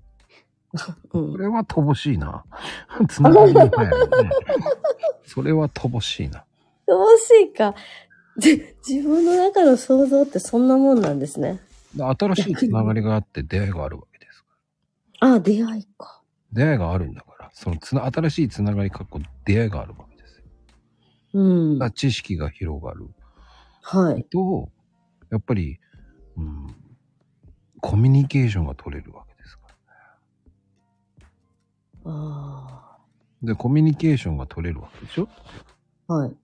[1.13, 1.39] うんこ。
[1.39, 2.45] れは乏しいな。
[3.09, 4.31] つながりみたいなね。
[5.25, 6.45] それは乏しいな。
[6.87, 7.75] どうしいか。
[8.37, 11.61] じ自分の中の想像ってそんなもんなんですね。
[11.95, 14.45] で新しいつながりがあって出会いがあるわけです。
[15.21, 16.23] ああ、出会いか。
[16.53, 20.45] 出会いがあるんだから、そのつな、新しいつながりかっこ出会いがあるわけですよ。
[21.35, 21.43] う
[21.75, 21.91] んだから。
[21.91, 23.09] 知識が広がる
[23.83, 24.25] はい。
[24.25, 24.71] と、
[25.31, 25.79] やっぱり、
[26.37, 26.75] うん、
[27.81, 29.63] コミュニケーションが取れるわけですか
[32.05, 32.13] ら。
[32.13, 32.99] あ
[33.43, 35.29] で、コミュニケーションが取れるわけでしょ？
[36.09, 36.15] あ。
[36.15, 36.31] はい。
[36.31, 36.37] コ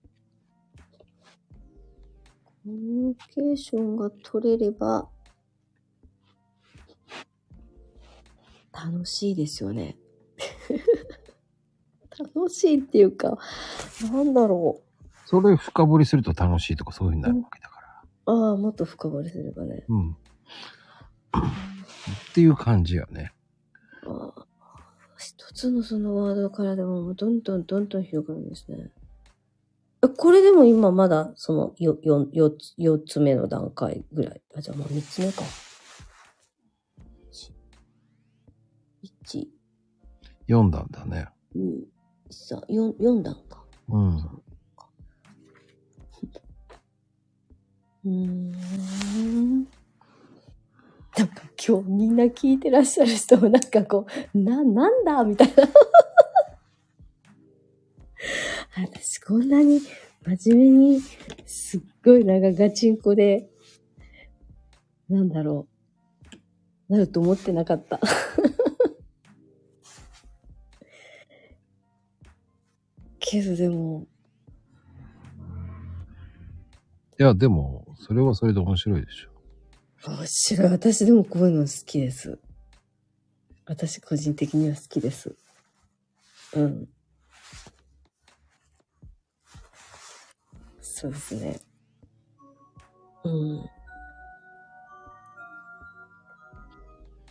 [2.65, 5.09] ミュニケーションが取れれば、
[8.73, 9.97] 楽しいですよね。
[12.17, 13.37] 楽しいっていうか、
[14.11, 14.81] なんだろ
[15.25, 17.87] それ深掘りすると楽しいとかそういうふうになるわけだから。
[18.33, 18.49] う。
[18.49, 19.83] ああ、もっと深掘りすればね。
[19.87, 20.11] うん。
[20.11, 20.15] っ
[22.33, 23.33] ていう感じよね。
[24.05, 24.45] ああ
[25.19, 28.91] 一つのそのワードからでもどんどんどんどん広がるんですね。
[30.03, 34.41] えこれでも今まだそのよよ四つ四つ目の段階ぐらい？
[34.55, 35.41] あ、じゃあもう三つ目か。
[40.47, 41.27] 4んだね。
[41.55, 41.85] 2、
[42.29, 43.65] 読、4、だ段か。
[43.89, 44.41] うん。
[48.05, 48.51] うん。
[51.17, 55.67] なんか今日みんな聞いてらっしゃる人もなんかこう、な、なんだみたいな
[58.75, 59.81] 私こんなに
[60.23, 61.01] 真面目に、
[61.45, 63.49] すっごいなんかガチンコで、
[65.09, 65.67] なんだろ
[66.89, 67.99] う、なると思ってなかった
[73.29, 74.07] けどでも、
[77.19, 79.31] いや、でも、それはそれで面白いでしょ。
[80.09, 80.69] 面白い。
[80.69, 82.39] 私でもこういうの好きです。
[83.65, 85.35] 私個人的には好きです。
[86.53, 86.87] うん。
[90.79, 91.59] そうですね。
[93.25, 93.69] うん。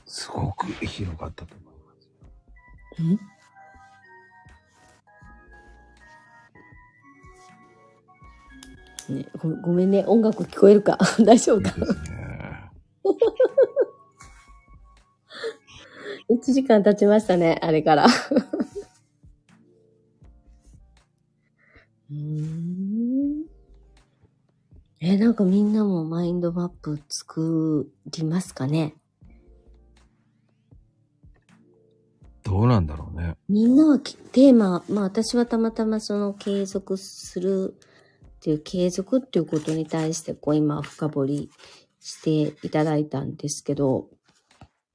[0.05, 1.95] すごく広かったと思いま
[2.99, 3.03] す。
[3.03, 3.36] ん？
[9.13, 11.71] ね、ごごめんね、音楽聞こえるか 大丈夫か？
[11.77, 12.71] いいですね。
[16.29, 18.07] ?1 時間経ちましたね、あれから。
[22.11, 23.47] うーん
[25.01, 28.95] え、なんかみんなもマインドマップ作りますかね？
[32.43, 33.37] どうなんだろうね。
[33.49, 37.75] みんなはきテーマ、まあ私はたまたまその継続する
[38.37, 41.51] っていう継続っていうことに対してこう今深掘り
[42.01, 44.09] していただいたんですけど、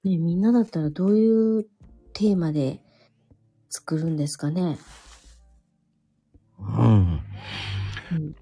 [0.03, 1.65] ね、みんなだったらどういう
[2.13, 2.81] テーマで
[3.69, 4.77] 作るんですかね？
[6.59, 7.19] うん。
[8.11, 8.35] うん。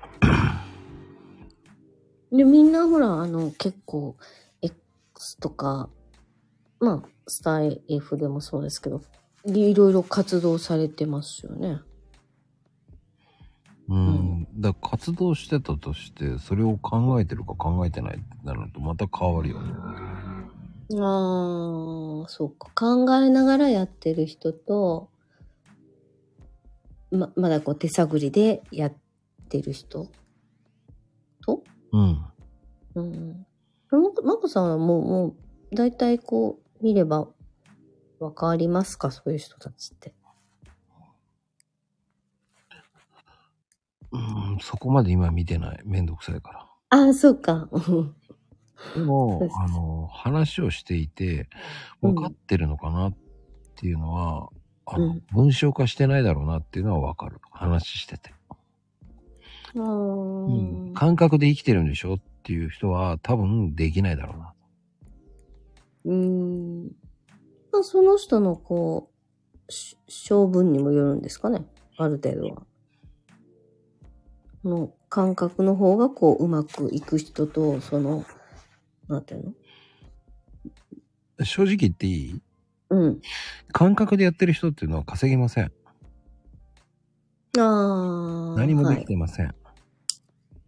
[2.37, 4.15] で、みんなほら、あの、結構、
[4.61, 5.89] X とか、
[6.79, 9.01] まあ、スタイ F でもそうですけど、
[9.45, 11.79] いろいろ活動されてますよね。
[13.89, 14.47] うん。
[14.61, 19.73] だ活動してたとして、それを考えてるか考えてないってなるとまた変わるよね。
[21.01, 22.69] ああ、そうか。
[22.75, 25.09] 考えながらやってる人と、
[27.11, 28.93] ま、まだこう手探りでやっ
[29.49, 30.11] てる人
[31.41, 31.63] と？
[31.91, 32.25] うん。
[32.95, 33.45] うん。
[33.91, 35.35] ままこさんはもう、も
[35.71, 37.27] う、だいたいこう、見れば、
[38.19, 39.09] わかりますか？
[39.11, 40.13] そういう人たちって。
[44.11, 45.81] うん、そこまで今見てない。
[45.85, 46.65] めんどくさいから。
[46.89, 47.69] ああ、そうか。
[47.71, 48.15] うん
[48.95, 51.49] でもあの、話をしていて、
[52.01, 53.13] うん分かってるのかなっ
[53.75, 54.49] ていうのは、
[54.85, 57.39] あの、うん文章化してないだろうなっていうのは分かる。
[57.51, 58.33] 話してて。
[59.75, 60.93] うーん。
[60.93, 64.53] 感覚で生きてるんでしょっていう人は多分できないだろうな。
[66.05, 66.83] うーん。
[67.71, 69.11] まあ、その人のこ
[69.67, 71.65] う、し性分にもよるんですかね。
[71.97, 72.63] ある程度は。
[74.63, 78.25] この感覚の方がこう、うまくいく人と、その、
[79.07, 79.55] なんていう
[81.39, 81.45] の？
[81.45, 82.41] 正直言っていい？
[82.89, 83.21] うん。
[83.71, 85.71] 感覚でやってる人っていうのは稼げません。
[87.57, 88.57] ああ。
[88.57, 89.55] 何もではいきてません。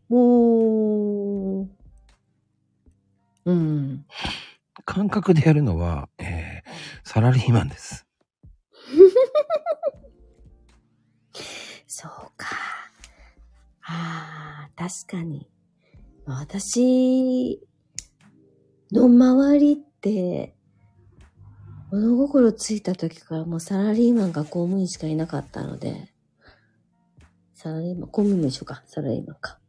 [0.10, 1.68] おー。
[3.46, 4.06] うん。
[4.86, 6.70] 感覚でやるのは、えー、
[7.04, 8.06] サラリーマンです。
[11.88, 12.56] そうか。
[13.92, 15.50] ああ、確かに。
[16.26, 17.62] 私
[18.92, 20.56] の周りって、
[21.92, 26.14] 物心ついた時からもうサラリーマンか公務員しかいなかったので、
[27.54, 29.60] サラリーマン、公務員も一緒か、サラリーマンか。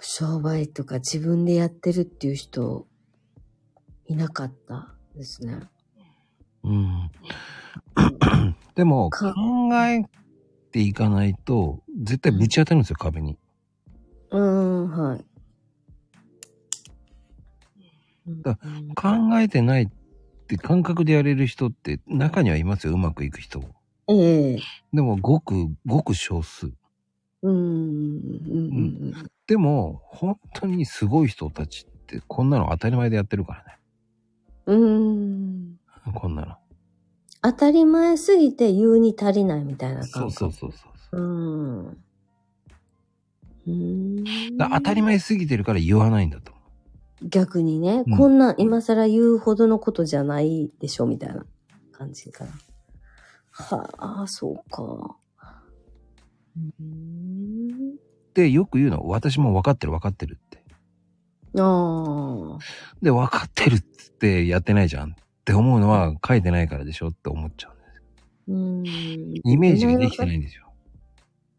[0.00, 2.86] 商売とか自分でやってるっていう人、
[4.06, 5.60] いなかったですね。
[6.62, 7.10] うん。
[8.74, 9.26] でも、考
[9.74, 10.02] か
[10.74, 13.38] えていかないと、絶対ぶち当たるんですよ、壁に。
[14.30, 15.24] うーん、はい。
[18.42, 18.58] だ
[18.96, 19.88] 考えてないっ
[20.48, 23.62] て感覚でやれる人って中にはいますよ、うまくいく人。
[24.08, 24.58] ええ
[24.92, 25.54] でも、ごく、
[25.86, 26.66] ごく少数。
[26.66, 28.80] うーん、うん、う
[29.10, 29.14] ん、
[29.46, 33.78] でも、本当にすごい人たちって、こんなの当たり前でやってるからね。
[34.66, 35.78] うん。
[36.06, 36.12] うーん。
[36.14, 36.56] こんなの。
[37.46, 40.30] 当たり前すぎて言うに足りないみたいな感覚。
[40.32, 41.20] そうそうそうそう。
[41.20, 41.22] う。
[41.22, 41.86] うん。
[41.88, 44.56] うーん。
[44.56, 46.60] だ当たり前すぎてるから言わないんだと思
[47.22, 51.44] 逆にね、うんこんなん今更言うほどのことじゃないでしょ、みたいな
[51.92, 52.50] 感じかな。
[53.50, 55.16] はあ、そうか。
[56.56, 57.94] うーん。
[57.94, 57.98] う。
[58.32, 60.64] で、よく言うの、私も分かってる分かってるって。
[61.60, 62.58] ああ。
[63.02, 65.14] で、分かってるっつってやってないじゃん
[65.44, 67.68] って思うのは書いてないからでしょって思っちゃ
[68.48, 68.94] うんです。
[68.96, 69.50] うーん。
[69.52, 70.72] イメージができてないんですよ。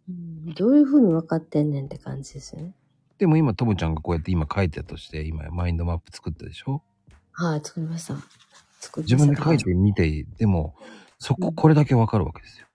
[0.10, 2.74] うんどういうふうに分かってんねんって感じですよね。
[3.20, 6.82] でも今、ともちゃんがこうやって今書いてたとして、今マインドマップ作ったでしょ？
[7.32, 8.16] はい、作りました。
[8.80, 9.16] 作りました。
[9.16, 10.76] 自分で書いてみて、でも、
[11.20, 12.68] そこ、これだけわかるわけですよ。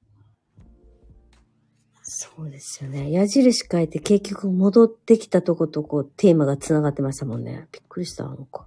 [2.02, 3.12] そうですよね。
[3.12, 7.68] 矢印変えて結局戻ってきたとことこうテーマが繋がってましたもんね。
[7.70, 8.66] びっくりした、なんか。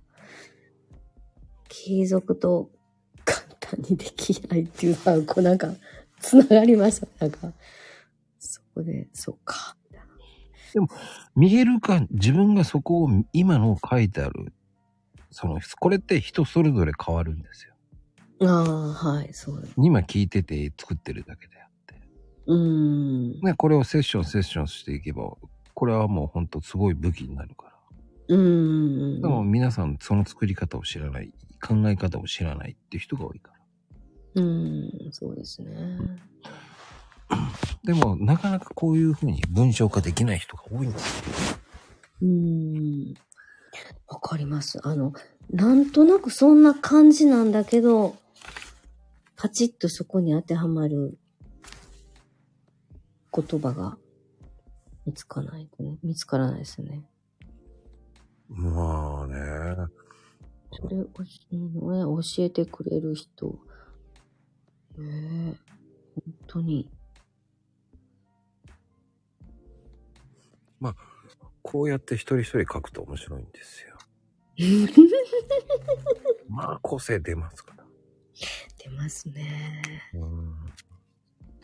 [1.74, 2.70] 継続と
[3.26, 5.74] 簡単にできないっていうのは、こうなんか
[6.20, 7.08] つながりました。
[7.20, 7.52] なんか、
[8.38, 9.76] そこで、そうか。
[11.36, 14.54] 見えるか、自分がそこを今の書いてある、
[15.32, 17.74] その、これって人それぞれ変わるんですよ。
[18.48, 19.68] ああ、はい、そうだ。
[19.78, 21.96] 今聞いてて作ってるだけであって。
[22.48, 22.58] うー
[23.40, 23.42] ん。
[23.42, 25.36] ね、これをセッションセッションしていけば、
[25.74, 27.63] これはもうほんとすごい武器になるから。
[28.28, 29.22] うーん。
[29.22, 33.60] でも皆さんその作り方を知らない、考え方を知らないっていう人が多いから。
[34.36, 35.98] うーん、そうですね。
[37.84, 41.58] でも、なかなかこういうふうに文章化できない人が多いんですよ。
[42.22, 43.14] うーん。
[44.08, 44.80] わかります。
[44.84, 45.14] あの、
[45.52, 48.16] なんとなくそんな感じなんだけど、
[49.36, 51.18] パチッとそこに当てはまる
[53.36, 53.98] 言葉が
[55.06, 55.68] 見つかない、
[56.04, 57.04] 見つからないですよね。
[58.54, 59.88] まあね。
[60.72, 63.48] それ教えてくれる人。
[64.98, 65.56] ねえ、
[66.16, 66.90] 本当に。
[71.64, 73.98] こうやって一人一人書くと面白いんですよ。
[76.48, 77.84] まあ、個性出ますから。
[78.78, 79.82] 出ますね。
[80.14, 80.54] うん。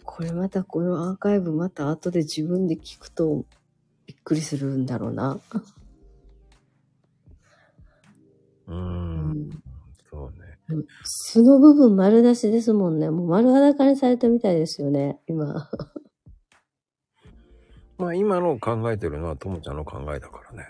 [0.03, 3.45] これまたこのアーカイブまた後で自分で聞くと
[4.07, 5.39] びっくりするんだろうな。
[8.69, 8.75] う。
[8.75, 9.49] うんん。
[10.09, 10.59] そうね。
[11.03, 13.09] 素の部分丸出しですもんね。
[13.09, 15.69] もう丸裸にされたみたいですよね、今。
[17.97, 20.65] まあ、今の考えてるのはともちゃんの考えだからね。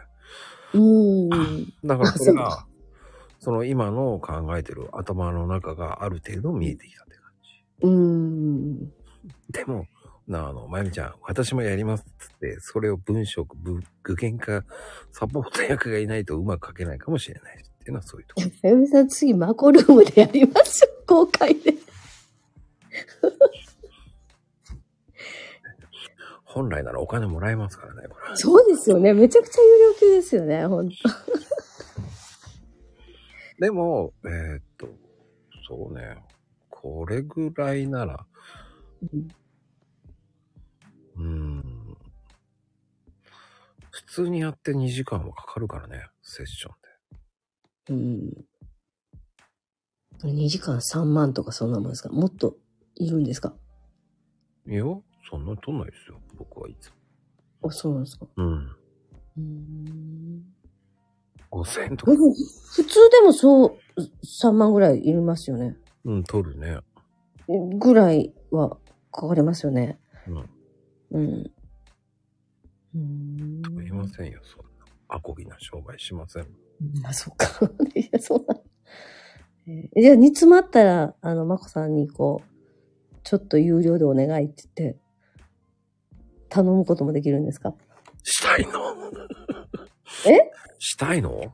[0.73, 1.73] うーん。
[1.85, 2.65] だからそれあが、
[3.39, 7.49] その今の考えてる頭の中がある程度見えてきたって感じ。
[7.81, 8.93] うーん。
[9.49, 9.85] でも、
[10.27, 14.63] なあの、まゆみちゃん、私もやりますっつって、それを文章、ぶ具現化、
[15.11, 18.47] サポート役がいないとうまく書けないかもしれないっていうのはそういうところ。
[18.49, 20.91] さゆみさん次マコルームでやりましょう。
[21.07, 21.73] 公開で。
[26.43, 28.35] 本来ならお金もらえますからね、これ。
[28.35, 29.13] そうですよね。
[29.13, 30.95] めちゃくちゃ有料級ですよね、ほんと。
[33.59, 34.87] でも、えーっと、
[35.67, 36.17] そうね、
[36.69, 38.25] これぐらいなら、
[41.17, 41.97] うーん、
[43.91, 46.88] 普通にやって2時間はかかるからね、セッションで。
[47.89, 48.45] うん。
[50.23, 52.09] 2時間3万とかそんなもんですか？
[52.09, 52.57] もっと
[52.95, 53.55] いるんですか？
[54.67, 54.83] いや、
[55.29, 56.89] そんな取んないですよ、僕はいつ
[57.61, 57.69] も。
[57.69, 58.45] あ、そうなんですかうん。
[58.55, 60.43] うーん。
[61.51, 63.65] 5000円とか普通でもそ
[63.97, 65.75] う、3万ぐらいいりますよね。
[66.05, 66.79] うん、取るね。
[67.79, 68.77] ぐらいは
[69.11, 69.99] かかりますよね。
[70.27, 70.49] うん。
[71.11, 71.51] うん。
[72.93, 73.61] うーん。
[73.63, 74.69] とか言いませんよ、そんな。
[75.07, 76.47] アコギな商売しません。
[77.01, 77.47] まあ、そっか。
[77.95, 78.59] いや、そんな。
[79.67, 84.99] えーじゃあ、煮詰まったら、あの、まこさんにこう、ちょっと有料でお願いって言って、
[86.49, 87.75] 頼むこともできるんですか？
[88.23, 88.95] したいの？
[90.25, 90.51] え？
[90.79, 91.53] したいの？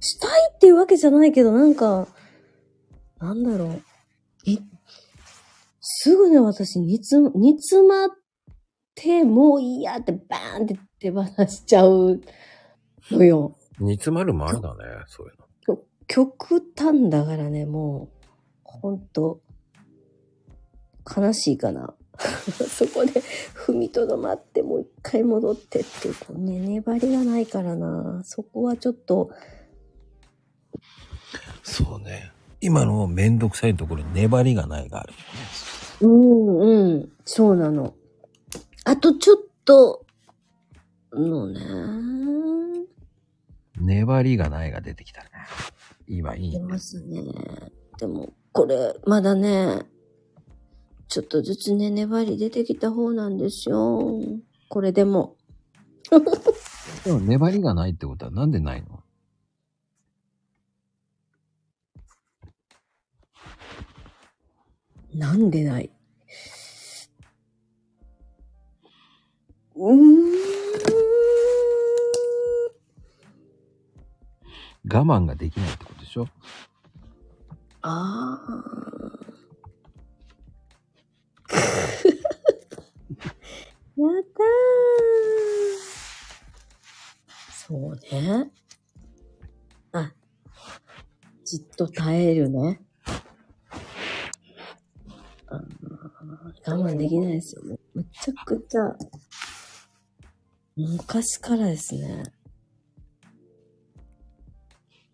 [0.00, 2.08] したいっていうわけじゃないけど、なんか、
[3.20, 3.82] なんだろう。
[4.44, 4.58] い、
[5.80, 8.08] すぐね、私、煮詰、煮詰まっ
[8.94, 12.20] て、もういいやってバーンって手放しちゃう
[13.10, 13.57] のよ。
[13.80, 15.78] 煮詰まる前だね、そういうの。
[16.06, 18.26] 極端だからね、もう、
[18.64, 19.40] ほんと、
[21.04, 21.94] 悲しいかな。
[22.18, 23.22] そこで
[23.54, 28.22] 踏みとどまって、もう一回戻ってっていうね、粘りがないからな。
[28.24, 29.30] そこはちょっと、
[31.62, 32.32] そうね。
[32.60, 35.12] 今のめんどくさいところに粘りがないがある。
[36.00, 37.94] うんうん、そうなの。
[38.84, 40.04] あとちょっと、
[41.12, 41.60] のね、
[43.80, 45.30] 粘りがないが出てきたね。
[46.06, 46.64] 今いい出ね。
[46.64, 47.22] ますね。
[47.98, 49.82] でも、これ、まだね、
[51.08, 54.12] ちょっとずつね、粘り出てきた方なんですよ。
[54.68, 55.36] これでも。
[57.04, 59.02] でも粘りがないってことはなんでないの？
[65.14, 65.90] なんでない？
[69.76, 70.67] うーん。
[74.84, 76.26] 我慢ができないってことでしょ？
[77.82, 78.48] ああ。
[83.98, 84.48] やったー。
[87.52, 88.50] そうね。
[89.92, 90.12] あ、
[91.44, 92.80] じっと耐えるね。
[95.48, 95.62] あ
[96.66, 97.78] 我慢できないですよね。
[97.94, 98.96] めちゃくちゃ、
[100.76, 102.22] 昔からですね。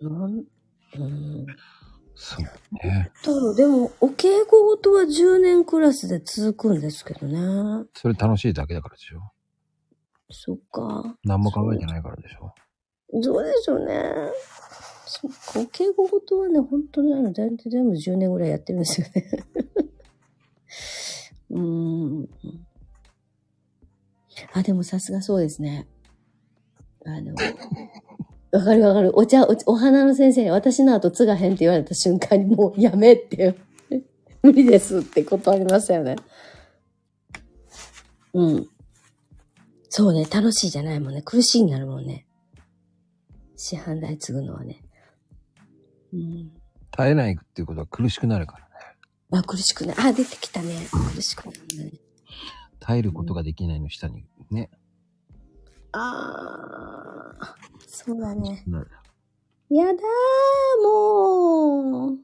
[0.08, 1.46] うん。
[2.14, 3.10] そうね。
[3.22, 7.86] と、でも、お稽古ごとは10年クラスで続くんですけどね。
[7.94, 9.20] それ楽しいだけだからでしょ。
[10.30, 11.16] そっか。
[11.24, 12.54] 何も考えてないからでしょ。
[13.22, 14.12] そうでしょうね。
[15.06, 19.30] そっか、お稽古ごとはね、本当にあの、全然全部10年ぐらいやってるんですよね。
[21.50, 22.28] うーん。
[24.52, 25.86] あ、でもさすがそうですね。
[27.04, 27.34] あの、
[28.54, 29.18] わかるわかる。
[29.18, 33.56] お茶、おお花の先生に私の後継がへんって言われた瞬間にもうやめって、
[34.42, 36.14] 無理ですって断りましたよね。
[38.32, 38.68] うん。
[39.88, 41.22] そうね、楽しいじゃないもんね。
[41.22, 42.26] 苦しいになるもんね。
[43.56, 44.84] 市販代継ぐのはね。
[46.12, 46.52] うん。
[46.92, 48.70] 耐えないっていうことは苦しくなるからね。
[49.32, 49.96] あ、苦しくない。
[49.98, 50.86] あ、出てきたね。
[51.12, 51.92] 苦しくなるね。
[52.78, 54.70] 耐えることができないの下にね。
[55.96, 57.56] ああ、
[57.86, 58.64] そうだね。
[58.66, 58.90] なる。
[59.70, 62.18] やだー、もう。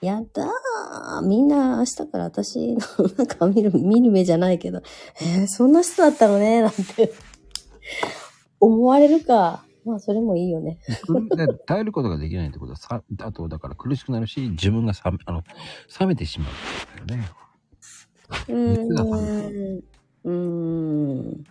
[0.00, 1.22] やだー。
[1.22, 2.80] みんな明日から私の
[3.18, 4.82] なんか見る、 見る目じゃないけど、
[5.20, 7.12] えー、そんな人だったのね、なんて
[8.60, 9.64] 思われるか。
[9.84, 10.78] まあ、それもいいよね。
[11.66, 15.42] 耐えることができないってことはさ、あとだから苦しくなるし、自分がさあの
[15.98, 16.46] 冷めてしま
[17.02, 17.30] うね。
[18.48, 19.89] うん。
[20.24, 21.44] うーん。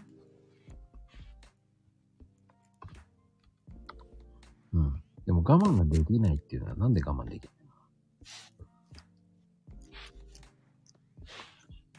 [4.74, 5.04] うん。
[5.26, 7.70] でも我慢ができないっていうのはなんで我慢できないの？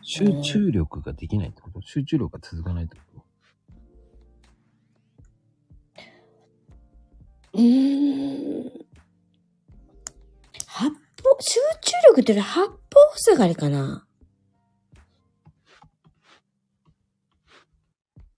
[0.02, 1.80] 集中力ができないってこと？
[1.82, 3.24] 集中力が続かないってこと？
[7.54, 8.70] うーん。
[10.66, 10.94] 八方、
[11.40, 12.78] 集中力っていうのは八方
[13.16, 14.06] 塞がりかな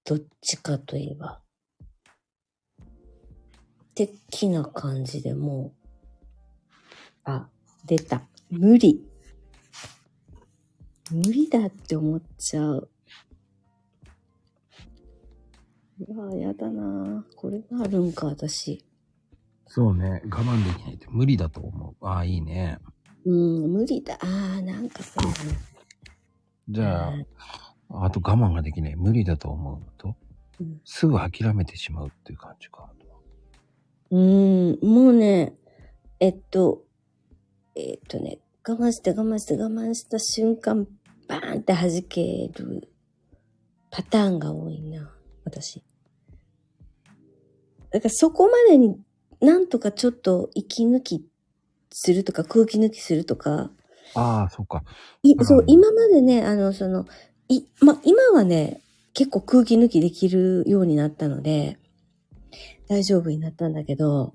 [0.05, 1.41] どっちかといえば。
[3.95, 6.81] 的な感じでもう、
[7.25, 7.49] あ、
[7.87, 8.23] 出た。
[8.51, 9.05] 無理。
[11.11, 12.91] 無理だって思っちゃう。
[16.09, 18.85] うわやだなこれがあるんか、私。
[19.67, 20.23] そうね。
[20.25, 22.07] 我慢できないって無理だと思う。
[22.07, 22.79] ああ、いいね。
[23.25, 24.15] うん、無理だ。
[24.15, 25.59] ああ、なんかそうだね。
[26.69, 27.13] じゃあ、
[27.95, 28.97] あと我慢ができない。
[28.97, 30.17] 無理だと思うのと
[30.61, 32.91] うん、すぐ諦めてしまうっていう感じか。
[34.11, 35.55] うーん、もうね、
[36.21, 36.85] えっと、
[37.75, 38.39] えっとね、
[38.69, 40.87] 我慢して我慢して我慢した瞬間、
[41.27, 42.89] バーンって弾ける
[43.91, 45.11] パターンが多いな、
[45.45, 45.83] 私。
[47.91, 48.97] だからそこまでに
[49.41, 51.27] なんとかちょっと息抜き
[51.91, 53.71] するとか空気抜きするとか、
[54.15, 54.85] ああ、そっか。
[55.23, 57.07] いそうう、ん今までね、あの、その、
[57.57, 58.81] い、ま、今はね、
[59.15, 61.79] 結構空気抜きできるようになったので、
[62.89, 64.35] 大丈夫になったんだけど、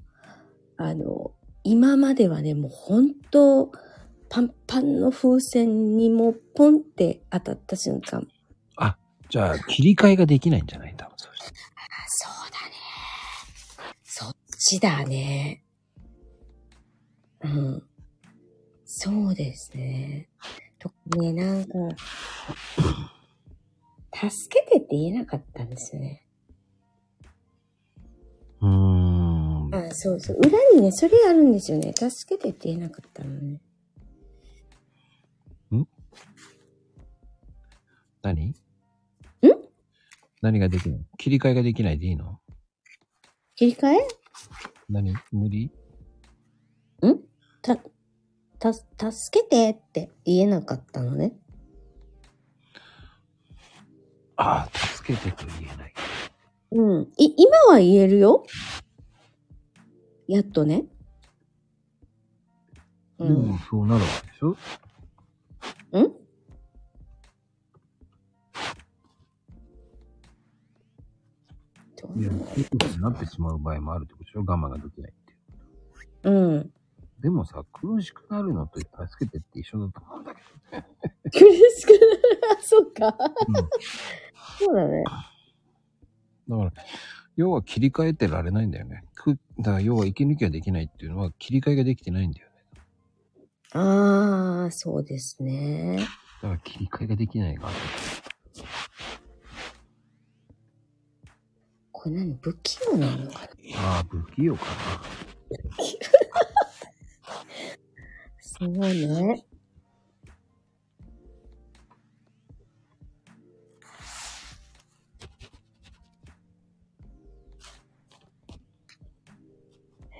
[0.77, 1.31] あの、
[1.63, 3.71] 今まではね、もう本当
[4.29, 8.27] パンパンの風船にもうポンって当たった瞬間。
[9.29, 10.95] じゃあ、切り替えができないんじゃない？
[10.95, 11.33] 多分そう
[12.07, 12.73] そうだね。
[14.05, 15.63] そっちだね。
[17.43, 17.83] うん。
[18.85, 20.29] そうですね。
[20.79, 21.73] 特にね、なんか、
[24.19, 26.25] 助けてって言えなかったんですよね。
[28.61, 29.75] うーん。
[29.75, 30.37] あ、そうそう。
[30.37, 31.93] 裏にね、それあるんですよね。
[31.93, 33.61] 助けてって言えなかったのね。
[38.23, 38.49] 何？
[38.49, 38.55] ん？
[40.41, 41.05] 何ができない？
[41.17, 42.39] 切り替えができないでいいの？
[43.55, 44.07] 切り替え？
[44.89, 45.13] 何？
[45.31, 45.71] 無理？
[47.61, 47.77] た、
[48.57, 51.33] た、助けてって言えなかったのね。
[54.37, 55.93] ああ、助けてと言えない。
[56.71, 57.01] うん。
[57.17, 58.45] い、今は言えるよ。
[60.27, 60.85] やっとね。
[63.19, 63.33] うでん。
[63.33, 64.49] もそうなるわけでしょ？
[64.49, 64.55] ん？
[72.19, 74.41] いや、そういうことになってしまう場合もあるってことでしょ？
[74.41, 75.33] 我慢ができないって。
[76.23, 76.71] うん。
[77.19, 78.91] でもさ、苦しくなるのと助
[79.25, 80.41] けてって一緒だと思うんだけ
[81.31, 81.39] 苦
[81.75, 82.61] しくなる？
[82.61, 83.11] そっか。
[83.11, 83.25] ど。
[83.47, 83.69] うん。
[84.57, 85.03] そうだね。
[86.49, 86.71] だから、
[87.35, 89.03] 要は切り替えてられないんだよね。
[89.15, 92.53] くだから要は息抜きができないっていうのは切り替えができてないんだよね。
[93.73, 95.99] ああ、そうですね。
[96.41, 97.75] だから切り替えができないがある。
[101.91, 103.31] これ何不器用なの？
[103.31, 104.71] かなああ、不器用かな。
[108.39, 109.43] そうね。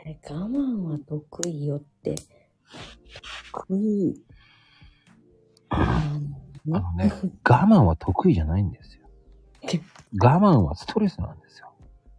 [0.08, 2.16] へれ我慢は得意よって。
[3.52, 4.24] 得意。
[5.68, 6.18] あ
[6.66, 7.12] のあのね、
[7.44, 9.10] 我慢は得意じゃないんですよ。
[10.22, 11.74] 我慢はストレスなんですよ。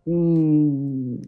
[0.06, 1.22] うーん。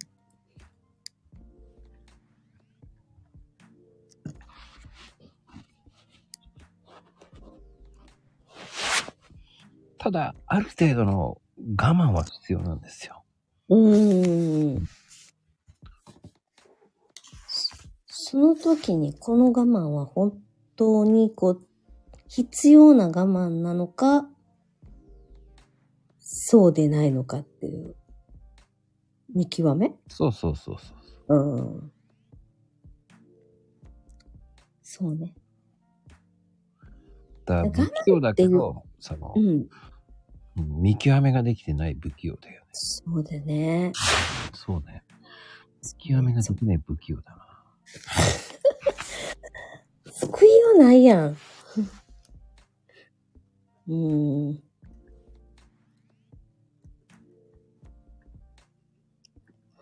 [9.97, 13.23] ただ、ある程度の我慢は必要なんですよ。
[13.71, 15.00] うーん。
[18.31, 20.41] そその時にこの我慢は本
[20.77, 21.67] 当にこう、
[22.29, 24.29] 必要な我慢なのか、
[26.21, 27.97] そうでないのかっていう、
[29.35, 29.97] 見極め？
[30.07, 30.95] そうそうそうそ
[31.35, 31.37] う。
[31.37, 31.93] うん。
[34.81, 35.35] そうね。
[37.45, 39.45] だ不器用だけど、そのう、ん。
[39.45, 39.69] うん
[40.57, 42.69] 見極めができてない不器用だよね。
[42.75, 43.93] そうだね。
[44.55, 45.03] そうね。
[45.99, 47.50] 見極めができない不器用だな。
[50.13, 50.49] 救い
[50.79, 51.37] はないやん。
[53.89, 54.63] うん。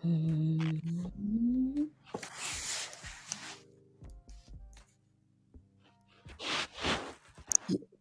[0.03, 0.81] うん。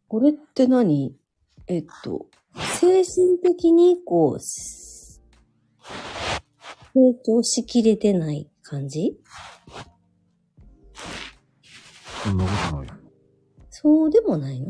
[0.08, 1.14] これって何？
[1.66, 2.26] えっと、
[2.80, 5.20] 精神的にこう、成
[7.22, 9.20] 長しきれてない感じ？
[12.28, 12.94] そんなことないよ。
[13.70, 14.66] そうでもないの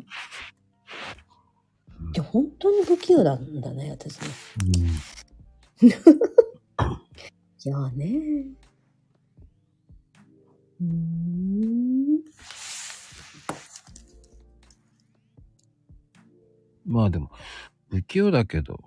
[2.01, 4.29] うんじゃ、本当に不器用なんだね、私ね。
[5.83, 5.89] うん
[7.59, 8.47] じゃあね。
[10.81, 12.19] うーん。
[16.87, 17.31] まあでも、
[17.91, 18.79] 不器用だけど、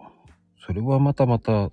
[0.66, 1.72] それはまたまた、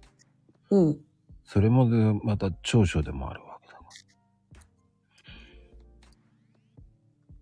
[0.70, 1.00] うん。
[1.44, 3.47] それもでまた長所でもあるわ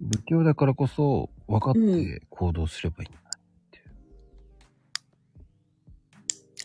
[0.01, 3.21] 不器用だからこそ、分かって行動すればいいんだ。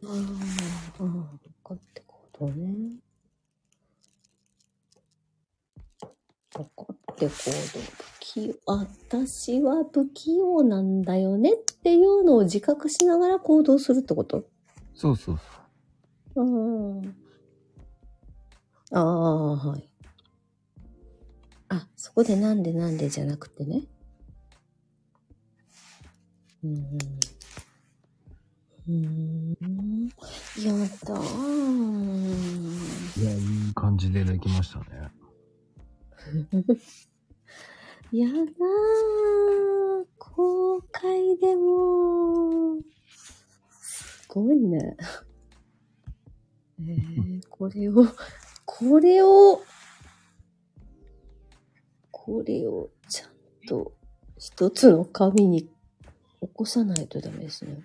[0.03, 2.97] ああ、分かってことね。
[6.53, 7.31] 分かって行動。
[7.31, 8.55] 不器用。
[8.65, 14.43] 私は不器用なんだよねっていうのを自覚しながら行動するってこと？
[14.95, 15.39] そうそう
[16.35, 16.43] そう。
[16.43, 17.15] うん。
[18.91, 19.87] ああ、はい。
[21.73, 23.83] あ、そこでなんでなんでじゃなくてね。
[26.65, 26.99] うん。
[28.89, 30.09] うん。
[30.59, 30.73] や
[31.05, 31.21] だー。
[33.21, 33.37] いや、い
[33.69, 34.85] い感じでできましたね。
[38.11, 40.05] やだー。
[40.17, 42.81] 公開でも。
[43.79, 44.97] すごいね。
[46.81, 48.05] えー、これを、
[48.65, 49.61] これを、
[52.23, 53.29] これをちゃん
[53.67, 53.93] と
[54.37, 55.69] 一つの紙に起
[56.53, 57.81] こさないとダメですね。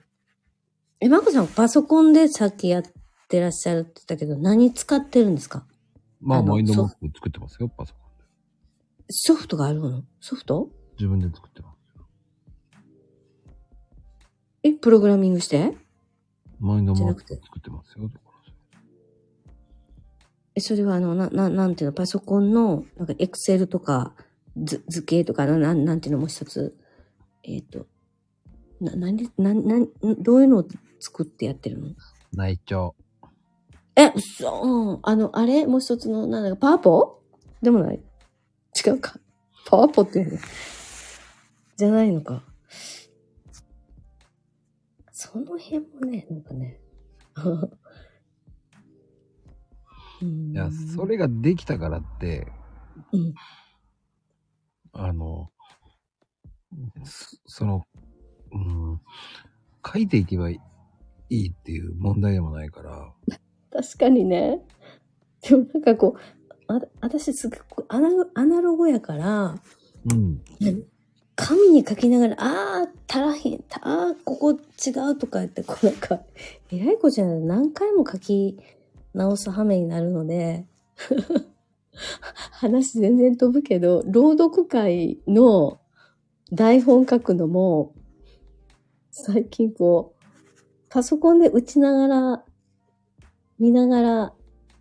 [1.01, 2.83] え、まこさんパソコンでさっきやっ
[3.29, 5.67] てらっしゃるって言ったけど、何使ってるんですか？
[6.21, 8.25] まあ、あのマインドマップ作ってますよ、パソコンで。
[9.09, 10.05] ソフトがあるの？
[10.21, 10.69] ソフト？
[10.99, 11.77] 自分で作ってます。
[14.65, 15.75] え、プログラミングして？
[16.61, 18.11] マインドマップ作ってますよ。
[20.55, 24.15] え、それはあの、な、ななんていうの、パソコンの、なんか、エクセルとか、
[24.57, 26.77] 図、図形とか、な、なんなんていうの、もう一つ。
[27.43, 27.87] えっ、と、
[28.81, 29.87] な、なに、な、な、
[30.19, 30.69] どういうのを
[30.99, 31.89] 作ってやってるの？
[32.33, 32.95] 内調。
[33.95, 35.67] え、そう、あの、あれ？
[35.67, 37.23] もう一つの、なんだか、パワポ？
[37.63, 38.01] でもない
[38.87, 39.19] 違うか。
[39.67, 40.39] パワポっていうの
[41.77, 42.43] じゃないのか。
[45.13, 46.81] その辺もね、なんかね。
[50.23, 52.47] うんいや、それができたからって、
[53.13, 53.35] うん
[54.99, 55.51] あの、
[57.05, 57.87] そその、
[58.53, 59.01] うん、
[59.87, 60.61] 書いていけばい
[61.31, 63.13] いっていう問題でもないから、
[63.71, 64.61] 確かにね。
[65.43, 69.57] でもなんかこう、あ私すごくアナアナログやから、
[70.11, 70.43] うん。
[71.37, 76.21] 紙に書きながら、あー、足らへん、あー、ここ違うとか言って、こうなんか、
[76.73, 78.59] えらい子じゃない何回も書き
[79.13, 80.65] 直す羽目になるので、
[82.53, 85.81] 話全然飛ぶけど、朗読会の
[86.53, 87.95] 台本書くのも、
[89.11, 90.25] 最近こう、
[90.89, 92.45] パソコンで打ちながら、
[93.59, 94.33] 見ながら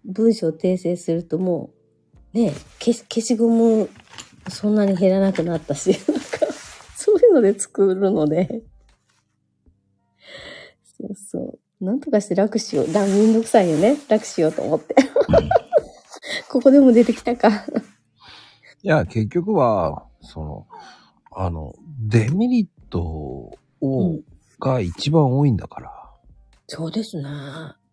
[0.03, 1.71] 文章を訂正するとも
[2.33, 3.89] う、ね、消し消しゴム
[4.49, 6.53] そんなに減らなくなったし、 なんか、
[6.95, 8.63] そういうので作るので、
[10.83, 11.83] そうそう。
[11.83, 12.91] なんとかして楽しよう。
[12.91, 13.97] だ、めんどくさいよね。
[14.07, 14.95] 楽しようと思って。
[16.49, 17.49] ここでも出てきたか。
[17.49, 20.67] いや、結局は、その、
[21.31, 24.23] あの、デメリットを、うん
[24.59, 25.91] が一番多いんだから、
[26.67, 27.29] そうですね。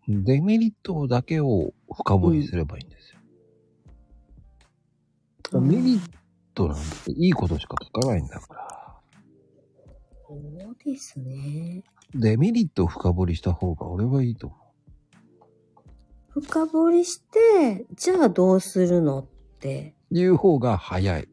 [0.07, 3.13] デメリットだけを深掘りすればいいんです
[5.53, 5.61] よ。
[5.61, 5.99] メリッ
[6.55, 8.95] トなんていいことしか書かないんだから。
[10.27, 11.83] そうですね。
[12.15, 14.55] デメリットを深掘りした方が俺はいいと思
[16.33, 19.25] 深掘りして、じゃあどうするのっ
[19.59, 19.95] て。
[20.11, 20.17] う。
[20.17, 21.27] いう方が早い。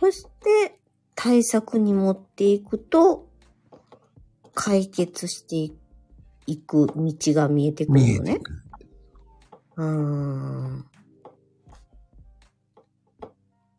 [0.00, 0.78] そして、
[1.16, 3.28] 対策に持っていくと、
[4.54, 5.74] 解決して
[6.46, 8.38] いく道が見えてくるのね。
[9.76, 10.86] うーん。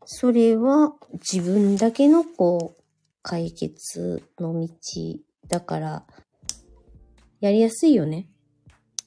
[0.04, 2.84] それは自分だけのこう、
[3.22, 4.70] 解決の道
[5.48, 6.06] だから、
[7.40, 8.30] やりやすいよね。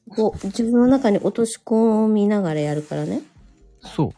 [0.09, 3.23] こう、自分の中に落とし込みながらやるからね。
[3.81, 4.13] そ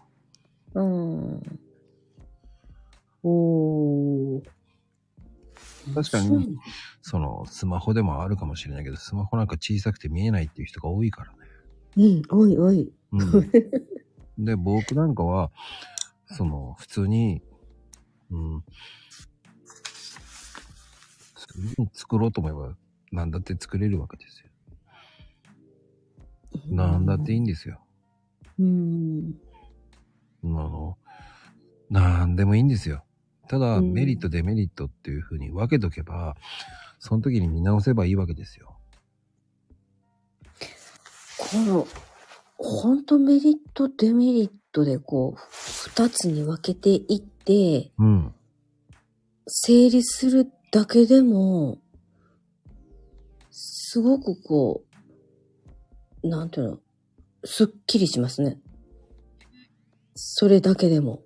[0.75, 0.81] う。
[0.81, 1.61] うん。
[3.23, 4.43] おー。
[5.95, 6.59] 確かに
[7.03, 11.37] その、スマホでもあるかもしれないけど、スマホなんか小さくて見えないっていう人が多いからね。
[11.97, 12.93] うん、おいおい。
[13.13, 13.51] うん。
[14.39, 15.51] で、僕なんかは、
[16.27, 17.43] その、普通に、
[18.31, 18.65] うん、
[21.93, 22.77] 作ろうと思えば、
[23.13, 24.50] なんだって作れるわけですよ。
[26.67, 27.81] なんだっていいんですよ。
[28.59, 29.35] うん。
[30.45, 30.99] あの、
[31.89, 33.05] なんでもいいんですよ。
[33.49, 36.37] ただ、うんメリット、デメリットっていう風に分けとけば、
[36.99, 38.77] その時に見直せばいいわけですよ。
[41.39, 41.87] この、
[42.59, 45.41] 本当メリット、デメリットでこう、
[45.91, 48.35] 二つに分けていって、うん。
[49.47, 51.79] 整理するだけでも、
[53.51, 54.90] すごくこう、
[56.23, 56.79] なんていうの、
[57.45, 58.59] すっきりしますね。
[60.15, 61.23] それだけでも。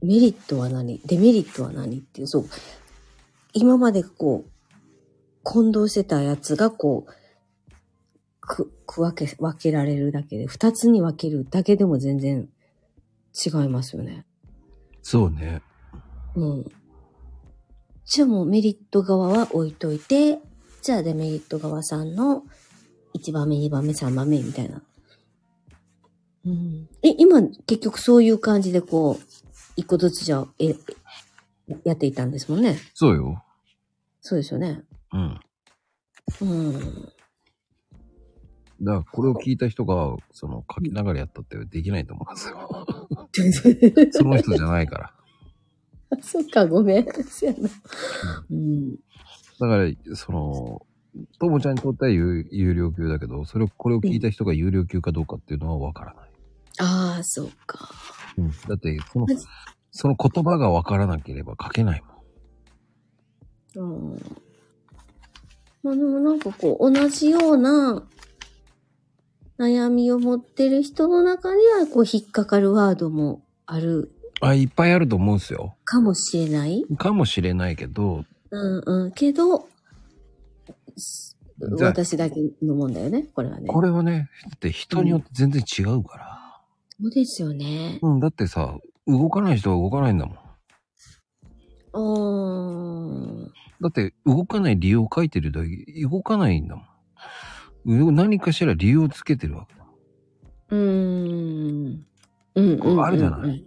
[0.00, 1.00] メリットは何？
[1.06, 2.48] デメリットは何っていう、そう。
[3.52, 4.50] 今までこう、
[5.42, 7.12] 混同してたやつがこう、
[8.40, 12.48] く、く分け、分けられるだけで、二つに分けるだけでも全然
[13.44, 14.24] 違いますよね。
[15.02, 15.62] そうね。
[16.36, 16.64] うん。
[18.04, 20.38] じゃあもうメリット側は置いといて、
[20.82, 22.44] じゃあデメリット側さんの
[23.18, 24.82] 1番目、2番目、3番目みたいな。
[26.46, 26.88] うん。
[27.02, 29.22] え、今結局そういう感じでこう、
[29.76, 30.74] 一個ずつじゃあ、え、
[31.84, 32.78] やっていたんですもんね。
[32.94, 33.44] そうよ。
[34.20, 34.82] そうですよね。
[35.12, 35.40] うん。
[36.40, 37.12] うん。
[38.80, 44.12] だから、これを聞いた人が、その、書きながらやったってできないと思うんですよ。
[44.12, 44.98] その人じゃないか
[46.10, 46.20] ら。
[46.22, 47.06] そっか、ごめん。
[48.50, 48.96] うん。
[48.96, 48.98] だ
[49.66, 50.86] から、その、
[51.38, 56.30] ともちゃんにとっては有有料級だけど、それを、これを聞いた人が有料級かどうかっていうのはわからない。
[56.80, 57.90] ああ、そうか。
[58.36, 58.50] うん。
[58.50, 59.26] だって、その
[59.90, 62.02] その言葉がわからなければ書けない
[63.76, 64.12] もん。
[64.12, 64.38] うん。
[65.82, 68.02] まあでもなんかこう、同じような
[69.58, 75.74] 悩みを持ってる人の中には、こう、引っかかるワードもあるあ、いっぱいあると思うんですよ。
[75.84, 76.84] かもしれない。
[76.96, 79.12] かもしれないけど、うんうん。
[79.12, 79.68] けど、
[81.80, 83.66] 私だけのもんだよね、これはね。
[83.68, 86.60] これはね、だって人によって全然違うから。
[87.00, 87.98] そうですよね。
[88.00, 90.36] うん、だってさ、動かない人は動かないんだもん。
[91.92, 93.52] うーん。
[93.80, 96.86] だって動かない理由を書いてるだけ、動かないんだもん。
[98.08, 99.84] う何かしら理由をつけてるわけだ。
[100.70, 102.06] うーん
[102.54, 103.04] うんうん。
[103.04, 103.64] あるじゃない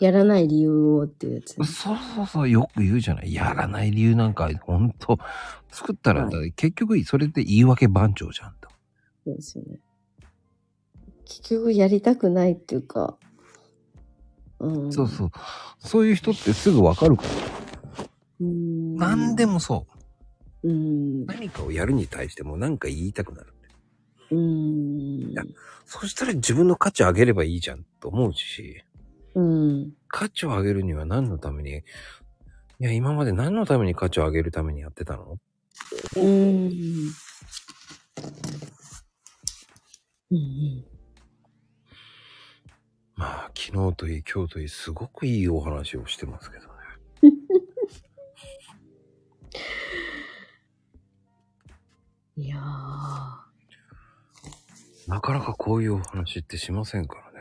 [0.00, 1.66] やらない理由をっていうやつね。
[1.66, 3.34] そうそうそう、よく言うじゃない。
[3.34, 5.18] やらない理由なんか、ほんと、
[5.70, 8.70] 作ったら、はい結局それって言い訳番長じゃんと。
[9.24, 9.78] そうですよね。
[11.26, 13.16] 結局やりたくないっていうか、
[14.58, 14.92] うん。
[14.92, 15.30] そうそう。
[15.78, 17.28] そういう人ってすぐわかるから。
[18.40, 18.44] う。
[18.44, 18.96] ん。
[18.96, 19.86] 何でもそ
[20.62, 20.68] う。
[20.68, 21.26] うん。
[21.26, 23.52] 何かをやるに対しても何か言いたくなる。
[24.30, 25.32] うん。
[25.32, 25.42] や
[25.84, 28.82] そしたら自分の価値を上げればいいじゃんと思うし、
[29.34, 29.92] うん。
[30.08, 35.38] 価値を上げるには何のために、いや、今まで何のために価値を上げるためにやってたの？
[36.16, 36.70] うん。
[40.30, 40.84] うん。
[43.16, 46.70] まあ、昨日といい、今日といい、すごくいいお話をしてますけどね。
[52.36, 52.60] いやー。
[55.06, 57.40] なかなかこういうお話ってしませんからね。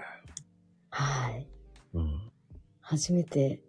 [0.90, 1.48] はい。
[1.93, 2.32] うん。
[2.82, 3.61] 初めて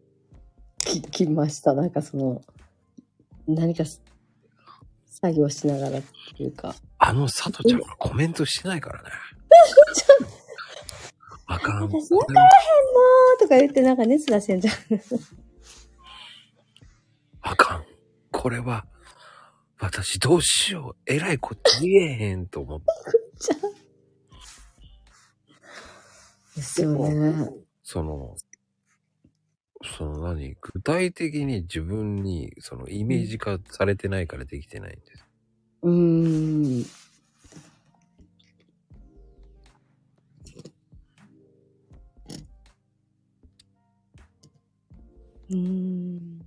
[0.78, 1.74] 聞きました。
[1.74, 2.42] なんかその、
[3.46, 4.02] 何かす
[5.06, 6.02] 作業しながらっ
[6.36, 6.74] ていうか。
[6.98, 9.10] あの、佐藤ちゃんはコメントしてないからね。
[11.60, 11.82] かん。
[11.88, 12.34] 私わか
[13.38, 14.74] とか言ってなんか熱出せんじゃん。
[17.42, 17.84] あかん。
[18.30, 18.86] これは、
[19.78, 20.96] 私どうしよう。
[21.06, 22.86] えらいこっち言えへんと思って。
[26.56, 27.50] ですよね。
[27.92, 28.36] その、
[29.82, 30.54] その何？
[30.60, 35.24] 具体的に自分にそのイメージ化されてないからできてないんです。
[35.82, 36.84] うーん。
[45.48, 46.46] うーん。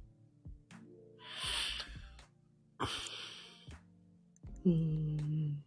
[4.65, 5.63] うーん。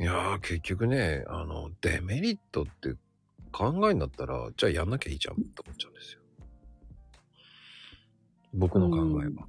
[0.00, 2.94] いやー、結局ね、あの、デメリットって
[3.48, 6.20] 考えんだったら、じゃあやんなきゃいいじゃんって思っちゃうんですよ。
[8.54, 9.46] 僕の考えは。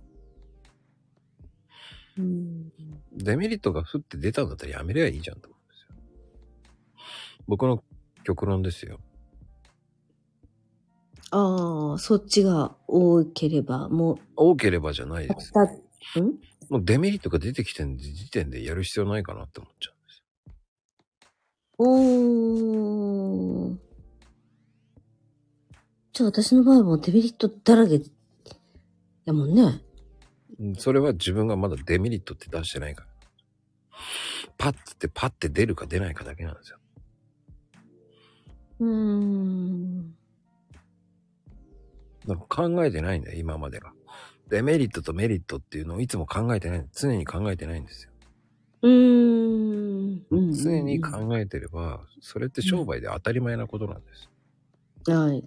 [2.17, 2.71] うん。
[3.13, 5.95] デメリットがふって出たんだったらやめりゃいいじゃんと思うんですよ。
[7.47, 7.83] 僕の
[8.23, 8.99] 極論ですよ。
[11.31, 15.53] ああ、そっちが多ければ、もう、多ければじゃないです。
[15.53, 15.67] た、ん？
[16.69, 20.17] もうデメリットが出てきてん時点でやる必要ないかなって思っちゃうんです
[21.77, 21.85] よ。
[21.87, 23.88] おー。
[26.13, 28.01] じゃあ私の場合はもうデメリットだらけ
[29.25, 29.81] やもんね。
[30.59, 33.09] うんそれは自分がまだデメリットって出してないから。
[34.57, 36.77] パッってパッて出るか出ないかだけなんですよ。
[38.79, 40.15] うーん。
[42.27, 43.93] だから考えてないんだよ、今までが。
[44.49, 46.85] デメリットとメリットっていうのをいつも考えてない。
[46.93, 48.11] 常に考えてないんですよ。
[48.81, 50.25] うーん。
[50.29, 54.29] うん常に考えてれば、それって商売で当たり前なことなんです。
[55.11, 55.43] はい。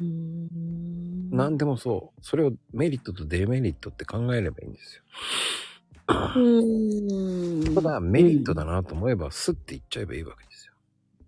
[0.00, 2.20] 何でもそう。
[2.22, 5.02] それをメリットとデメリットって考えればいいんですよ。
[7.74, 10.72] ただ、メリットだなと思えば、スッて言っちゃえばいいわけですよ。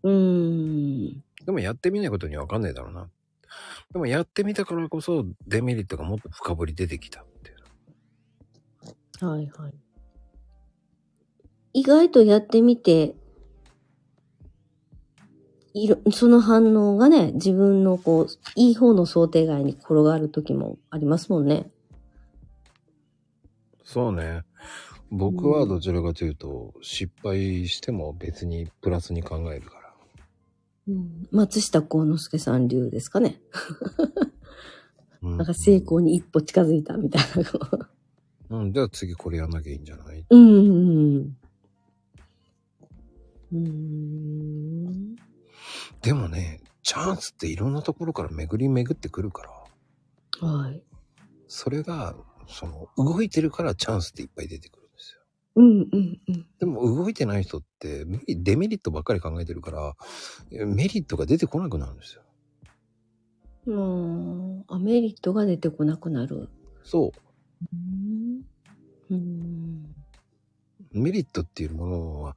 [0.04, 1.22] うーん。
[1.44, 3.08] でもやってみないことにはわかんないだろうな。
[3.92, 7.54] でもやってみたからこそ、デメリットがもっと深掘り出てきたってい
[9.22, 9.26] う。
[9.26, 9.74] はいはい。
[11.74, 13.14] 意外とやってみて、
[15.74, 21.70] いろ、その反応がね、自分のこう、いい方の想定外に転がる時もありますもんね。
[23.84, 24.42] そうね。
[25.10, 29.82] 僕はどちらかというと、失敗しても別にプラスに考えるから。
[30.88, 33.40] うん、松下幸之助さん流ですかね。
[35.22, 37.44] うんなんか成功に一歩近づいたみたいな。
[37.44, 37.58] こ
[38.50, 40.24] ううん、じゃあ次これやんなきゃいいんじゃない？
[40.28, 41.36] うん
[43.52, 43.70] うん。
[46.02, 49.42] でもね、チャンスっていろんなところから巡り巡ってくるか
[50.40, 50.82] ら、はい。
[51.46, 52.16] それが、
[52.48, 55.20] その、動いてるからチャンスっていっぱい出てくるんですよ。
[55.56, 56.46] うんうんうん。
[56.58, 59.94] でも動いてない人って、デメリットばっかり考えてるから、
[60.50, 62.22] えメリットが出てこなくなるんですよ。
[63.66, 66.48] もう、あメリットが出てこなくなる。
[66.82, 67.66] そう。
[67.72, 68.42] うん。
[69.10, 69.94] うん。
[70.92, 72.36] メリットっていうものは、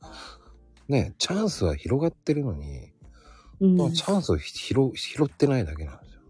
[0.88, 2.92] ね、チャンスは広がってるのに、
[3.62, 6.22] うんまあチャンスをひ拾拾ってないだけなんですよ。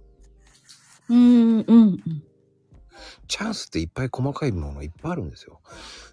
[1.09, 2.03] うん、うん、
[3.27, 5.61] チャンスっていっぱい細かいものがいっぱいあるんですよ。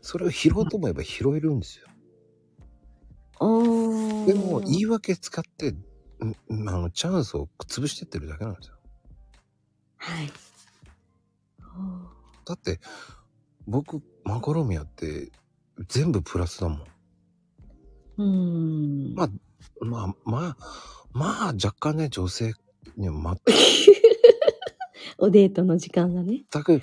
[0.01, 1.87] それを拾おうと思えば拾えるんですよ。
[3.43, 4.27] う。
[4.27, 5.79] でも、言い訳使って、ん
[6.69, 8.77] あの、チャンスを潰してってるだけなんですよ。
[9.97, 10.33] はい。
[11.61, 12.13] あ
[12.45, 12.81] だって、
[13.67, 15.31] 僕、マカロミヤって、
[15.89, 16.79] 全部プラスだもん。
[16.79, 16.85] ー
[18.19, 19.15] うん。
[19.15, 19.29] まあ、
[19.81, 22.55] まあ、まあ、まあ、若干ね、女性
[22.97, 23.15] には
[25.19, 26.45] おデートの時間がね。
[26.51, 26.83] 全く、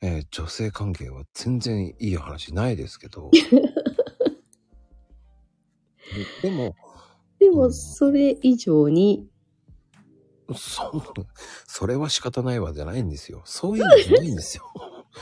[0.00, 3.30] えー女性関係は全然いい話ないですけど。
[6.42, 6.76] でも、
[7.38, 9.26] でも、それ以上に、
[10.54, 11.02] そ、
[11.66, 13.42] それは仕方ないわじゃないんですよ。
[13.46, 14.64] そういうのじゃないんですよ。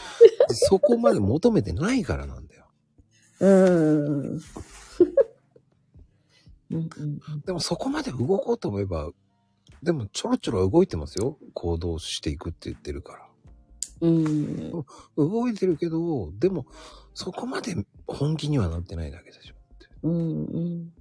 [0.51, 2.67] そこまで求めてないからなんだよ。
[3.41, 4.21] うん。
[4.21, 4.41] うん
[6.71, 7.41] うんうん。
[7.45, 9.11] でもそこまで動こうと思えば、
[9.83, 11.39] でもちょろちょろ動いてますよ。
[11.55, 13.27] 行動していくって言ってるから。
[14.03, 14.85] うん。
[15.17, 16.67] 動いてるけど、でも
[17.15, 17.75] そこまで
[18.07, 19.55] 本気にはなってないだけでしょ。
[20.03, 20.93] うんうん。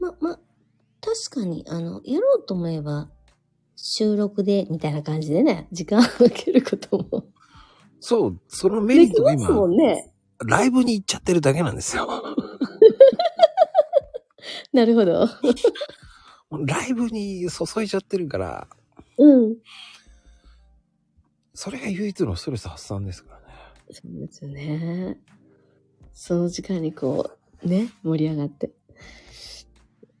[0.00, 0.38] ま、ま、
[1.00, 3.10] 確かに、あの、やろうと思えば、
[3.76, 7.24] 収録で、みたいな感じでね、時間を空けることも
[8.00, 10.12] そう、そのメリットが今、んね。
[10.46, 12.08] ライブに行っちゃってるだけなんですよ。
[14.72, 15.28] なるほど。
[16.64, 18.68] ライブに注いじゃってるから、
[19.18, 19.56] うん。
[21.54, 23.46] それが唯一のストレス発散ですからね。
[23.90, 25.18] そうですよね。
[26.12, 27.30] その時間にこ
[27.62, 28.70] う、ね、盛り上がって。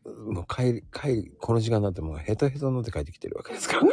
[0.04, 3.90] もう帰り、帰り、この時間になってもうヘトヘトになって帰ってきてるわけですからね。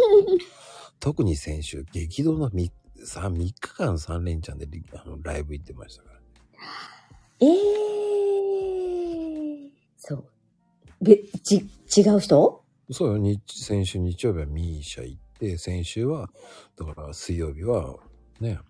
[0.98, 2.70] 特に先週、激動の 3,
[3.04, 6.18] 3, 3日間3連チャンでリあのライブ行ってましたから。
[7.40, 8.07] ええー。
[9.98, 10.24] そう。
[11.02, 11.56] べ、ち、
[11.96, 12.64] 違う人？
[12.90, 16.30] そうよ、日、先週日曜日はミーシャ行って、先週は、
[16.76, 17.96] だから水曜日は、
[18.40, 18.60] ね、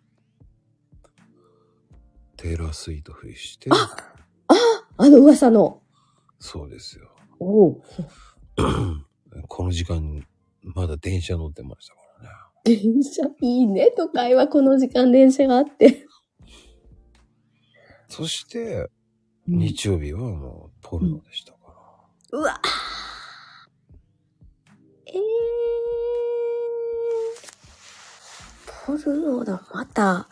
[2.37, 3.71] テーラースイートフリして、
[4.97, 5.83] あの噂の。
[6.41, 7.11] そうですよ。
[7.39, 7.83] おう
[9.47, 10.27] この時間、
[10.63, 12.35] まだ電車乗ってましたからね。
[12.65, 16.07] 電車、いいね、都会はこの時間電車があって。
[18.09, 18.89] そして、
[19.47, 21.59] 日曜日はもうポルノでしたか
[22.33, 22.39] ら。
[22.39, 22.61] うわ
[25.07, 25.23] ええー。
[28.87, 30.29] ポルノだ、また、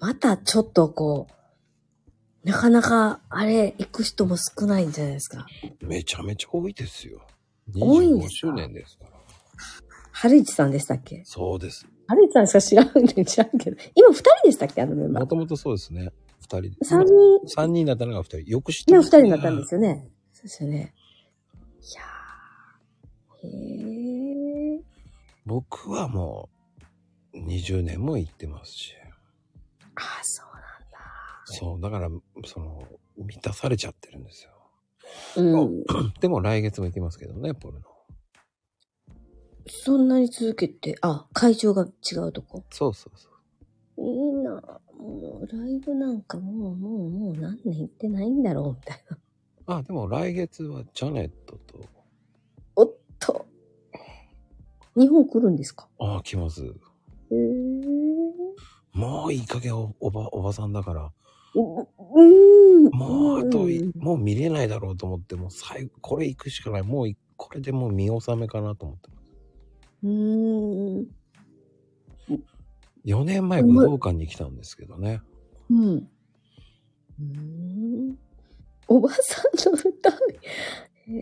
[0.00, 5.46] またちょっとこう、なかなか、あれ、行く人も少ないんじゃないですか。
[5.80, 7.20] めちゃめちゃ多いですよ。
[7.72, 8.36] 25多いんですか？
[8.48, 9.10] 周年ですから。
[10.10, 11.22] 春市さんでしたっけ？
[11.24, 11.86] そうです。
[12.08, 13.76] 春市さんしか知らんねん、知らんけど。
[13.94, 14.82] 今二人でしたっけ？
[14.82, 15.22] あのメンバー。
[15.22, 16.10] もともとそうですね。
[16.60, 16.84] 二人で。
[16.84, 17.14] 三人、
[17.46, 18.38] 三人だったのが二人。
[18.40, 20.10] よく知ってね、二ます人になったんですよね。
[20.32, 20.94] そうですよね。
[21.80, 23.48] いやー。
[23.48, 24.82] へー。
[25.46, 26.48] 僕はも
[27.32, 28.94] う、20年も行ってますし。
[29.94, 30.98] ああ、そうなんだ。
[31.44, 32.10] そう、だから、
[32.46, 34.50] その、満たされちゃってるんですよ。
[35.36, 35.84] うん。
[36.20, 37.86] でも来月も行きますけどね、ポルノ。
[39.68, 42.64] そんなに続けて、あ、会場が違うとこ？
[42.70, 43.31] そうそうそう。
[43.98, 49.18] いいなもう、ライブなんかもう、もう、もう何年行ってないんだろう、みたいな。
[49.76, 51.80] あ、でも来月はジャネットと、
[52.76, 53.46] おっと。
[54.96, 55.88] 日本来るんですか？
[55.98, 56.64] ああ、来ます。
[56.64, 58.32] へー。
[58.92, 61.12] もういい加減おおば、おばさんだから、
[61.54, 61.60] う
[62.14, 62.90] うん。
[62.90, 66.82] もうあともう見れないだろうと思って、もう最後、これ行くしかない。
[66.82, 69.32] もうい、これでもう見納めかなと思ってます。
[70.02, 71.06] うーん。
[73.04, 75.20] 4年前武道館に来たんですけどね。
[75.70, 75.94] うん。
[75.96, 77.24] うー
[78.12, 78.18] ん。
[78.88, 80.10] おばさんの歌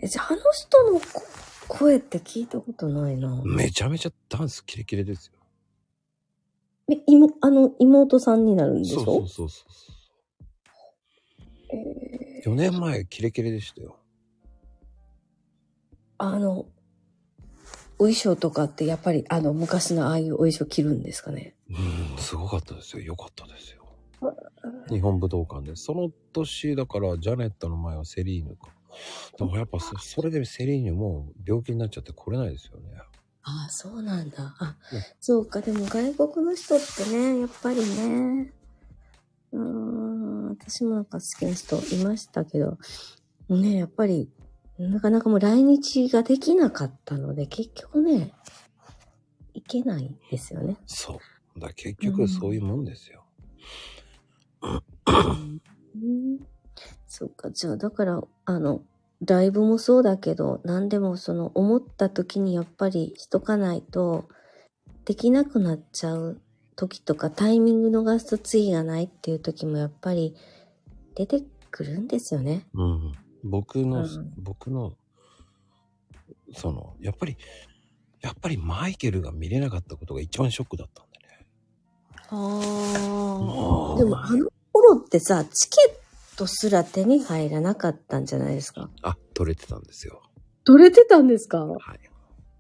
[0.03, 1.23] えじゃあ、あの人のこ
[1.69, 3.43] 声って聞いたことないな。
[3.45, 5.35] めちゃめちゃダンスキレキレですよ。
[6.93, 9.05] え、妹、あの、妹さんになるんでしょ？
[9.05, 9.87] そうそうそうそ
[11.73, 12.51] えう。
[12.51, 13.97] 4年前キレキレでしたよ。
[16.19, 16.69] あの、お
[18.05, 21.55] 衣装とかってやっぱりあの昔のああいうお衣装着るんですかね？
[21.71, 23.03] うん、すごかったですよ。
[23.03, 23.81] よかったですよ。
[24.91, 25.77] 日本武道館で。
[25.77, 28.69] その年、だから、ジャネットの前はセリーヌか。
[29.39, 32.89] でもやっぱそ、それでセリーヌもう病気になっちゃって来れないですよね。
[33.43, 34.55] ああ、そうなんだ。
[34.59, 35.63] あね、そうか。
[35.63, 38.53] でも外国の人ってね、やっぱりね。
[39.53, 42.77] うーん、私もなんか好きな人いましたけど、
[43.49, 44.29] ね、やっぱり、
[44.89, 48.33] なかなかもう来日ができなかったので、結局ね、
[49.55, 50.77] 行けないんですよね。
[50.87, 51.21] そ
[51.57, 51.61] う。
[51.61, 53.25] だ結局そういうもんですよ。
[54.63, 55.61] うん
[57.07, 58.83] そっか、じゃあ、だから、あの、
[59.27, 64.29] ライブもそうだけど、何でもその、思った時にやっぱりしとかないと、
[65.05, 66.41] できなくなっちゃう
[66.77, 70.37] 時とか、タイミング逃すと次がないっていう時もやっぱり
[71.17, 72.65] 出てくるんですよね。
[72.75, 73.13] うん。
[73.45, 74.97] 僕の、うん僕の、
[76.55, 77.37] その、やっぱり、
[78.21, 81.47] やっぱりマイケルが見れなかったことが一番ショックだったんでね。
[82.29, 85.77] あもうでも、あの頃ってさ、チケ
[86.35, 88.91] ットすら手に入らなかったんじゃないですか？
[89.03, 90.23] あ、取れてたんですよ。
[90.65, 91.65] 取れてたんですか？
[91.65, 91.81] はい。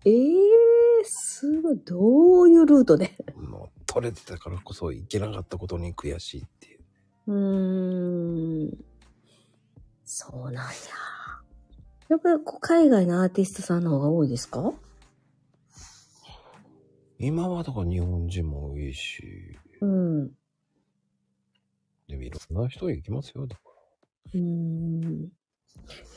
[0.06, 1.78] ええー、すごい。
[1.84, 3.14] どういうルートで？
[3.36, 6.80] もう、取れてたからこそ行けなかったことに悔しいっていう。
[7.26, 8.78] うーん。
[10.12, 10.62] そうなんや。
[12.08, 14.72] やっぱりこう海外のアーティストさんの方が多いですか？
[17.20, 20.22] 今はだから日本人も多いし、うん。
[20.24, 20.32] う
[22.08, 23.46] でもいろんな人行きますよ。
[23.46, 25.28] だかーん。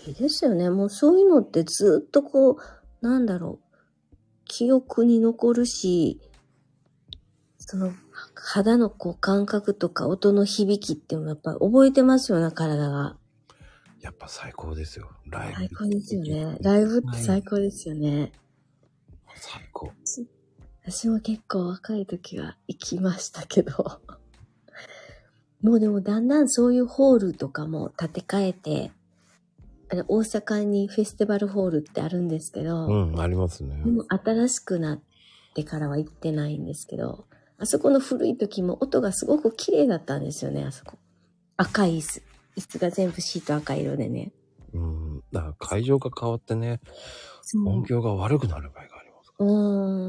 [0.08, 0.72] いいですよね。
[0.72, 2.58] もうそういうのってずっとこう、
[3.02, 4.16] なんだろう。
[4.46, 6.20] 記憶に残るし、
[7.60, 7.94] その
[8.34, 13.18] 肌のこう感覚とか音の響きっていうのはやっぱり覚えてますよね、体が。
[14.04, 15.10] らやっぱ最高ですよ。
[15.26, 15.56] ライブ。
[15.56, 16.58] 最高ですよね。
[16.62, 18.32] ライブって最高ですよね。
[19.36, 19.92] 最高。
[20.86, 24.02] 私も結構若い時は行きましたけど。
[25.62, 28.92] もうでもだんだんそういうホールとかも建て替えて、
[29.90, 33.82] あれ大阪にフェスティバルホールってあるんですけど、うん、ありますね。
[33.84, 35.02] でも新しくなっ
[35.56, 40.98] てからは行ってないんですけど、あそこの古い時も音がすごく綺麗だったんですよね、あそこ。
[41.56, 42.33] 赤い椅子。
[42.56, 44.32] 椅子が全部シート赤色でね。
[44.74, 45.24] うん。
[45.32, 46.80] だから会場が変わってね、
[47.66, 49.52] 音響が悪くなる場合がありますから。
[49.52, 49.54] う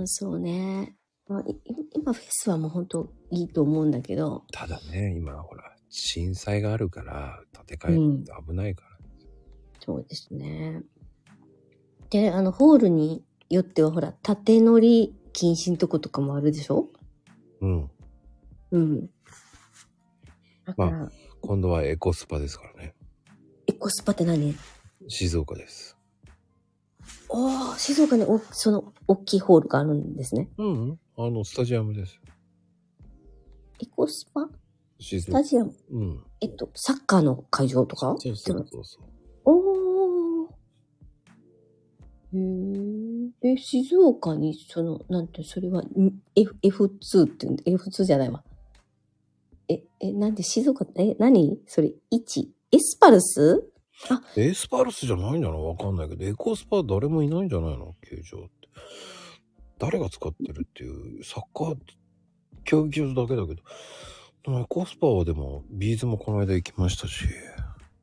[0.00, 0.96] ーん、そうね。
[1.26, 1.56] まあ、い
[1.94, 8.90] 今フェスはもう本当いいと思うんだけど、ただね、今ほら、震災があるから、建て替え危ないから。
[9.80, 10.82] そうですね。
[12.10, 16.90] で、あの、ホールによってはほら、縦乗り禁止のとことかもあるでしょ？
[17.60, 17.90] うん。
[18.70, 19.10] うん。
[20.66, 21.10] だから、ま
[21.46, 22.94] 今度はエコスパですからね。
[23.66, 24.54] エコスパって何？
[25.08, 25.96] 静岡です。
[27.30, 30.48] ああ、静岡におその大きいホールがあるんですね。
[30.56, 30.98] うん、うん。
[31.18, 32.18] あの、スタジアムです。
[33.82, 34.48] エコスパ？
[34.98, 35.74] スタジアム？
[35.90, 36.24] うん。
[36.40, 38.16] えっと、サッカーの会場とか？
[38.18, 39.04] そうそうそうそう。
[39.44, 40.50] おー。
[42.32, 42.38] へ
[43.44, 43.52] え。
[43.52, 48.42] え、静岡に、その、なんて、それは、ん F、F2 って言うんだ、F2 じゃないわ。
[49.68, 51.58] え、え、なんで静岡、え、何？
[51.66, 52.48] それ、1?
[52.72, 53.70] エスパルス？
[54.36, 57.94] エスパルスじゃないんだなわかんないけど、エコスパ誰もいないんじゃないの？
[58.02, 58.68] 球場って。
[59.78, 61.76] 誰が使ってるっていう、サッカー
[62.64, 63.62] 競技場だけだけど、
[64.44, 67.24] でもエコスパはでも、ビーズもこの間行きましたし、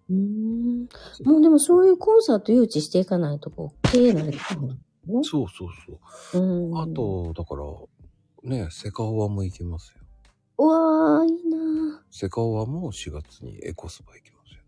[0.09, 0.87] うーん。
[1.23, 5.69] もうでもそういうコンサート誘致していかないと、こう、経営なれてくるのそうそう
[6.33, 6.41] そう。
[6.41, 6.77] うん。
[6.81, 7.63] あ、と、だから、
[8.43, 10.00] ね、セカオワも行きますよ。
[10.63, 14.61] うわー、いいなセカオワも4月にエコスパ行きますよ。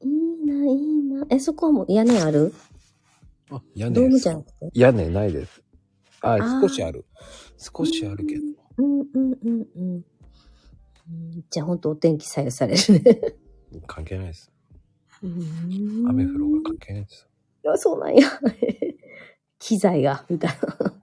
[0.00, 1.26] えー、いいな、いいな。
[1.30, 2.52] え、そこはもう屋根ある？
[3.50, 4.70] あ、屋根ドームじゃなくて？
[4.74, 5.62] 屋根ないです。
[6.20, 7.06] ああー少しある。
[7.56, 8.42] 少しあるけど。
[8.78, 9.94] うんうんうんうん。
[9.94, 10.04] うん
[11.50, 13.82] じゃあ本当お天気左右されるね。
[13.86, 14.52] 関係ないです。
[15.22, 17.28] うん雨降ろうが関係ないです。
[17.64, 18.28] いや、そうなんや。
[19.58, 21.01] 機材が、みたいな。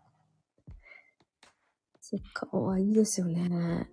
[2.09, 3.88] そっかわいいですよね。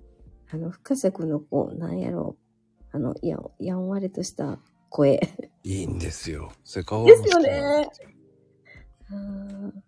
[0.51, 2.39] あの、深瀬くんのこう、なんやろ
[2.93, 2.97] う。
[2.97, 5.21] あの、や、やんわりとした声。
[5.63, 6.51] いいんですよ。
[6.65, 7.89] セカオワですよね。
[9.11, 9.83] うん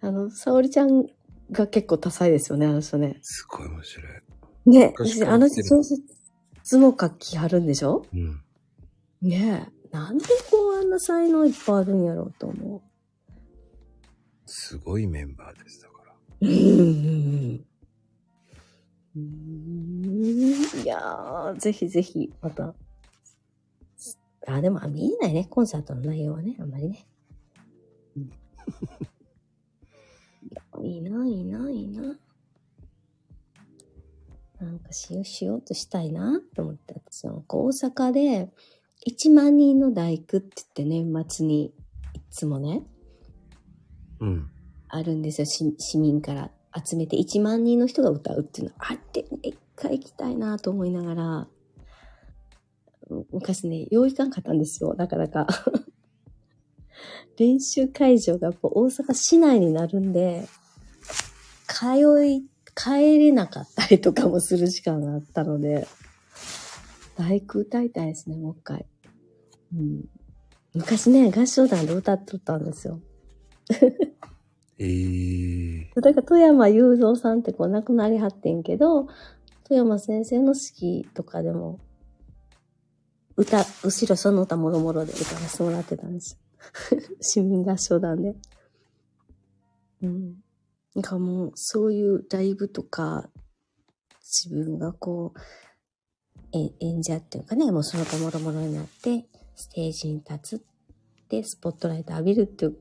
[0.00, 1.06] あの、沙織ちゃん
[1.52, 3.20] が結構多彩ですよね、あの人ね。
[3.22, 4.70] すごい面白い。
[4.70, 4.94] ね、
[5.28, 8.04] あの人小説も書きはるんでしょ？
[8.12, 8.42] うん。
[9.22, 9.96] ねえ。
[9.96, 12.82] なんでこうあんな才能いっぱいあるんやろうと思
[14.46, 15.86] すごいメンバーです。
[16.40, 16.46] う。
[19.16, 19.30] うん。
[20.82, 22.74] いやー、ぜひぜひ、また。
[24.46, 27.06] あ、でも、見えないね、コンサートの内容はね、あんまりね。
[28.16, 28.30] うん
[30.82, 32.18] いいな、いいな、いいな。
[34.60, 38.50] なんかしようしようとしたいなって思って、私は大阪で
[39.06, 41.72] 1万人の大工って言って年末にい
[42.30, 42.82] つもね、
[44.20, 44.50] うん。
[44.90, 45.74] あるんですよ。
[45.78, 51.48] 市民から集めて1万人の人が歌うっていうのあって、一回行きたいなと思いながら、
[53.32, 54.94] 昔ね、よういかんかったんですよ。
[54.94, 55.46] なかなか。
[57.38, 60.46] 練習会場がやっぱ大阪市内になるんで、
[61.66, 62.44] 通い、
[62.74, 65.86] 帰れなかったりとかもする時間があったので、
[67.16, 68.86] 大工歌いたいですね、もう一回。
[69.74, 70.04] うん、
[70.74, 73.00] 昔ね、合唱団で歌っとったんですよ。
[74.80, 76.00] えー。
[76.00, 79.08] だから富山雄三さんってこう亡くなりはってんけど、
[79.64, 81.78] 富山先生の式とかでも、
[83.36, 86.40] 歌、後ろその他もろもろで歌わせてもらってたんです。
[87.20, 88.34] 市民合唱団で。
[90.02, 90.42] うん。
[90.94, 93.30] なんかもう、そういうライブとか、
[94.22, 95.40] 自分がこう、
[96.52, 100.64] え演者っていうかね、もうその他もろもろになって、ステージに立つ
[101.28, 102.76] で、スポットライト浴びるっていう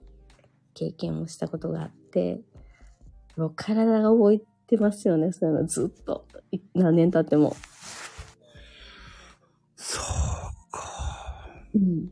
[0.80, 2.40] 経験をしたことがあって、
[3.36, 6.26] もう体が覚えてますよね、そういうのずっと。
[6.52, 7.54] い何年経っても。
[9.76, 11.68] そうか。
[11.76, 12.12] うん。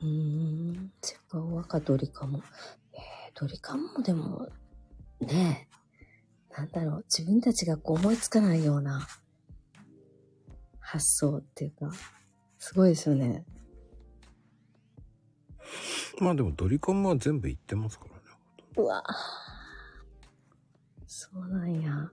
[0.00, 0.92] うーん。
[1.02, 2.42] セカオワかドリカム。
[2.94, 4.48] えー、ドリカムもでも、
[5.20, 5.68] ね
[6.50, 9.06] え、なんだろう、自分たちがこう思いつかないような
[10.80, 11.92] 発想っていうか、
[12.58, 13.44] すごいですよね。
[16.18, 18.22] まあでもドリカムは全部言ってますからね。
[18.76, 19.02] うわ
[21.06, 22.10] そうなんや。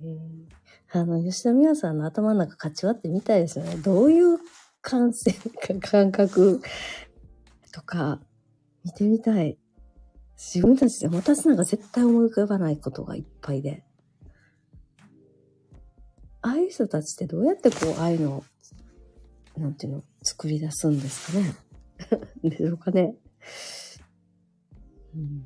[0.00, 3.76] えー、あの、吉田美和さんの頭の中かち割ってみたいですよね。
[3.76, 4.38] どういう
[4.80, 6.62] 感性か感覚
[7.72, 8.20] とか
[8.84, 9.58] 見てみたい。
[10.36, 13.84] 自分たちで私なんか絶対思い浮かばないことがいっぱいで。
[16.40, 18.44] ああいう人たちってどうやってこう、ああいうのを、
[19.58, 21.54] なんていうの、作り出すんですかね。
[22.50, 23.14] でしょうかね。
[25.14, 25.44] うん、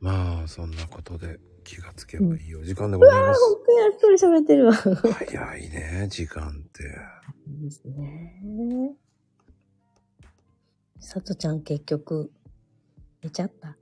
[0.00, 3.40] まあ、そんなことで気がつけばいいお時間でございます。
[3.40, 4.74] うん、僕やっと喋ってるわ。
[4.74, 6.82] 早いね、時間って。
[7.48, 8.96] いいですね。
[11.00, 12.30] さとちゃん結局、
[13.22, 13.76] 寝ちゃった。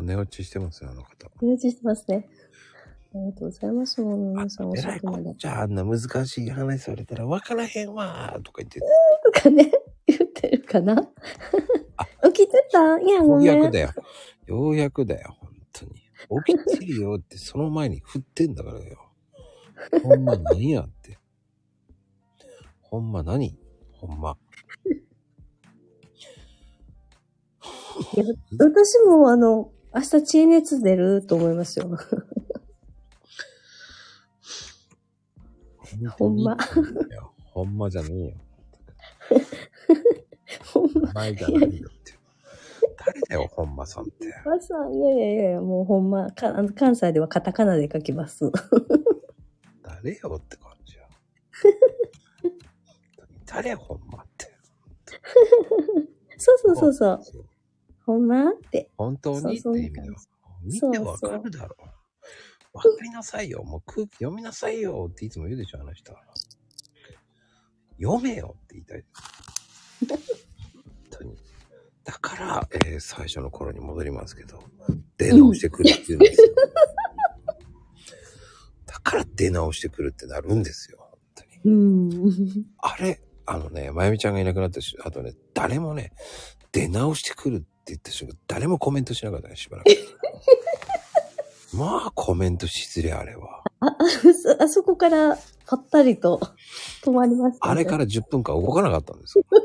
[0.00, 1.30] 寝落ちしてますよ、あの方。
[1.42, 2.28] 寝落ちしてますね。
[3.14, 4.00] ありがとうございます。
[4.00, 5.24] もう皆さんえらい遅くまで。
[5.24, 8.80] こっちゃあんな難しい話されたら分からへんわーとか言って、
[9.34, 9.70] とかね、
[10.06, 10.96] 言ってるかな？
[12.32, 12.98] 起きてた？
[13.00, 13.58] いや、よごめん。
[13.58, 13.90] うやくだよ。
[14.46, 15.92] ようやくだよ、本当に。
[16.46, 19.10] 起きてるよって、その前に振ってんだからよ。
[20.02, 21.18] ほんま何やって。
[22.80, 23.58] ほんま何？
[23.92, 24.38] ほんま。
[28.58, 31.90] 私もあの、明日知恵熱出ると思いますよ。
[36.18, 36.56] ほんま。
[37.52, 38.34] ほんまじゃねえよ。
[40.72, 41.12] ほんま。
[41.12, 42.14] 前じゃないよって。
[43.04, 44.34] 誰だよ、ほんまさんって。
[44.44, 48.50] まさん、いやいやいやもうほんま、かあの関西ではカタカナで書きます。
[49.82, 51.02] 誰よって感じや。
[53.46, 54.52] 誰や、ほんまって。
[56.38, 57.44] そうそうそうそう。
[58.06, 58.90] ほんまって。
[58.96, 60.14] 本当にって意味だよ。
[60.62, 61.76] 見てわかるだろ。
[62.72, 63.62] わかりなさいよ。
[63.64, 66.20] もう空気読みなさいよっていつも言うでしょ、あの人は。
[68.00, 69.04] 読めよって言いたい。
[70.08, 70.18] 本
[71.10, 71.36] 当に。
[72.04, 74.62] だから、えー最初の頃に戻りますけど、
[75.18, 76.48] 出直してくるって言うんですよ。
[78.86, 80.98] だから出直してくるってなるんですよ。
[80.98, 81.50] 本当に。
[81.64, 82.66] うん。
[82.78, 86.12] あれ、あのね、まゆみちゃんがいなくなったし、あとね、誰もね、
[86.72, 89.88] 出直してくるって言った瞬間、誰もコメントしなかったね、しばらく。
[91.76, 93.62] まあ、コメントしづれ、あれは。
[93.80, 93.96] あ、
[94.60, 96.40] あそこからぱったりと
[97.02, 97.72] 止まりました、ね。
[97.72, 99.44] あれから10分間動かなかったんですよ。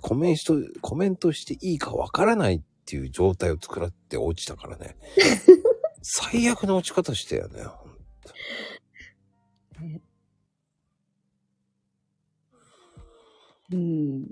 [0.00, 4.96] コメント、コメントしていいかわからないっていう状態を作らって落ちたからね。
[6.02, 7.64] 最悪な落ち方してよね。
[7.64, 8.00] ほんと
[13.72, 14.26] うん。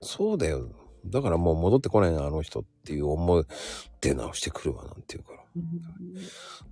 [0.00, 0.68] そうだよ。
[1.06, 3.44] だからもう戻ってこないな、あの人っていう思い、
[4.00, 5.38] 出直してくるわ、なんていうから。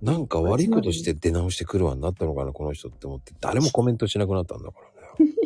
[0.01, 4.79] なんか悪いことして出直してくるわになったのかな、この人って思って、誰もコメントしなくなったんだか
[5.19, 5.31] らね。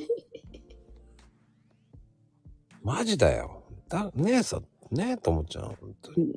[2.83, 3.63] マジだよ。
[3.87, 4.61] だ、ねえさ、
[4.91, 5.75] ねえと思っちゃう。
[5.79, 6.33] 本当に。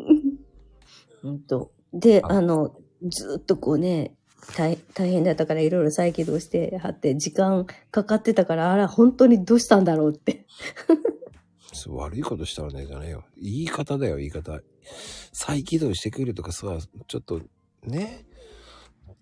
[1.23, 1.73] 本当。
[1.93, 4.15] で、ああの、ずっとこうね、
[4.57, 10.47] 大大変だったからいろいろ再起動してはって、時間かかってたから、あら、本当にどうしたんだろうって。
[11.75, 13.25] そう悪いことしたらねえじゃねえよ。
[13.37, 14.61] 言い方だよ、言い方。
[15.33, 16.79] 再起動してくるとかさ、
[17.09, 17.41] ちょっと、
[17.83, 18.25] ね。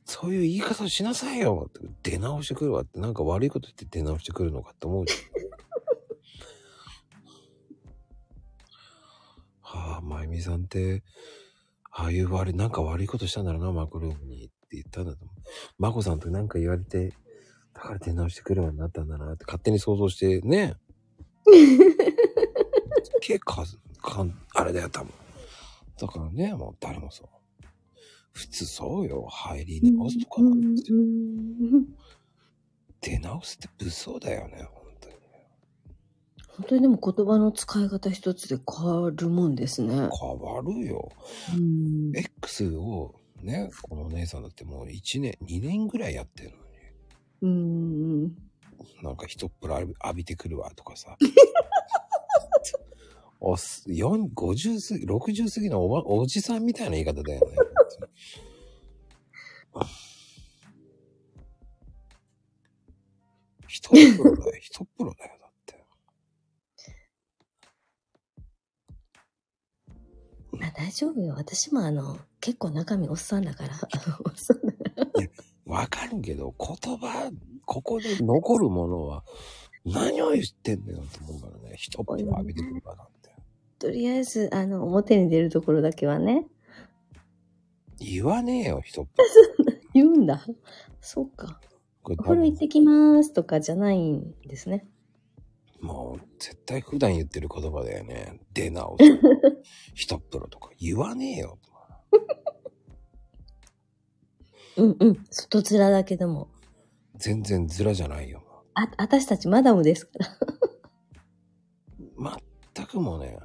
[0.05, 1.73] そういう言い方をしなさいよっ
[2.03, 5.21] て出直してくるわって、なんか悪いこと言って出直してくるのかって思うじゃん。
[9.63, 11.03] はあ、まゆみさんって、
[11.91, 15.37] ああいう悪い、なんか悪いことしたんだろうな、マクロームにって言ったんだと思う。
[15.79, 17.15] マコさんとなんか言われて、
[17.75, 20.77] だから出直してくるようになったんだなって勝手に想像してね。
[23.21, 23.65] 結構
[24.03, 25.13] かん、あれだよ、多分。
[26.01, 27.29] だからね、もう誰もそう。
[28.33, 29.27] 普通そうよ。
[29.31, 30.99] 入り直すとかなんですよ。
[33.01, 35.15] 出直すって物騒だよね、本当に。
[36.49, 39.89] 本当にでも言葉の使い方一つで変わるもんですね。
[39.91, 41.11] 変わるよ。
[41.55, 42.17] うん。
[42.17, 46.63] X をね、このお姉さんだってもう1年、2年ぐらいやってるのに。
[47.43, 47.49] う
[48.29, 48.52] ん。
[49.03, 51.17] なんか一っ風呂浴びてくるわとかさ。
[53.45, 57.57] おす、四50過ぎ、60過ぎのおば、おじさんみたいな言い方だよね。
[63.67, 65.85] 一っ風呂だよ、一っ風呂だよ、だって。
[70.53, 71.35] まあ大丈夫よ。
[71.37, 73.75] 私もあの、結構中身おっさんだから。
[74.25, 74.79] おっさんだか
[75.11, 75.73] ら。
[75.73, 77.31] わかるけど、言葉、
[77.65, 79.25] ここで残るものは、
[79.85, 81.75] 何を言ってんだよと思うからね。
[81.77, 83.35] 一っ風呂浴びてくるわなんて。
[83.79, 86.47] とりあえず、あの、表に出るところだけはね、
[87.99, 89.07] 言わねえよ、一っ
[89.95, 90.45] 言うんだ。
[91.01, 91.61] そうか。
[92.05, 94.87] お風呂行ってきますとかじゃないんですね。
[95.81, 98.41] もう、絶対普段言ってる言葉だよね。
[98.53, 99.05] 出直す。
[99.95, 101.59] 一っ風呂とか言わねえよ。
[104.77, 105.25] うんうん。
[105.31, 106.49] 外面だけでも。
[107.23, 108.43] 全然ズラじゃないよ。
[108.75, 110.37] あ、私たちマダムですから。
[112.75, 113.39] 全くもうね、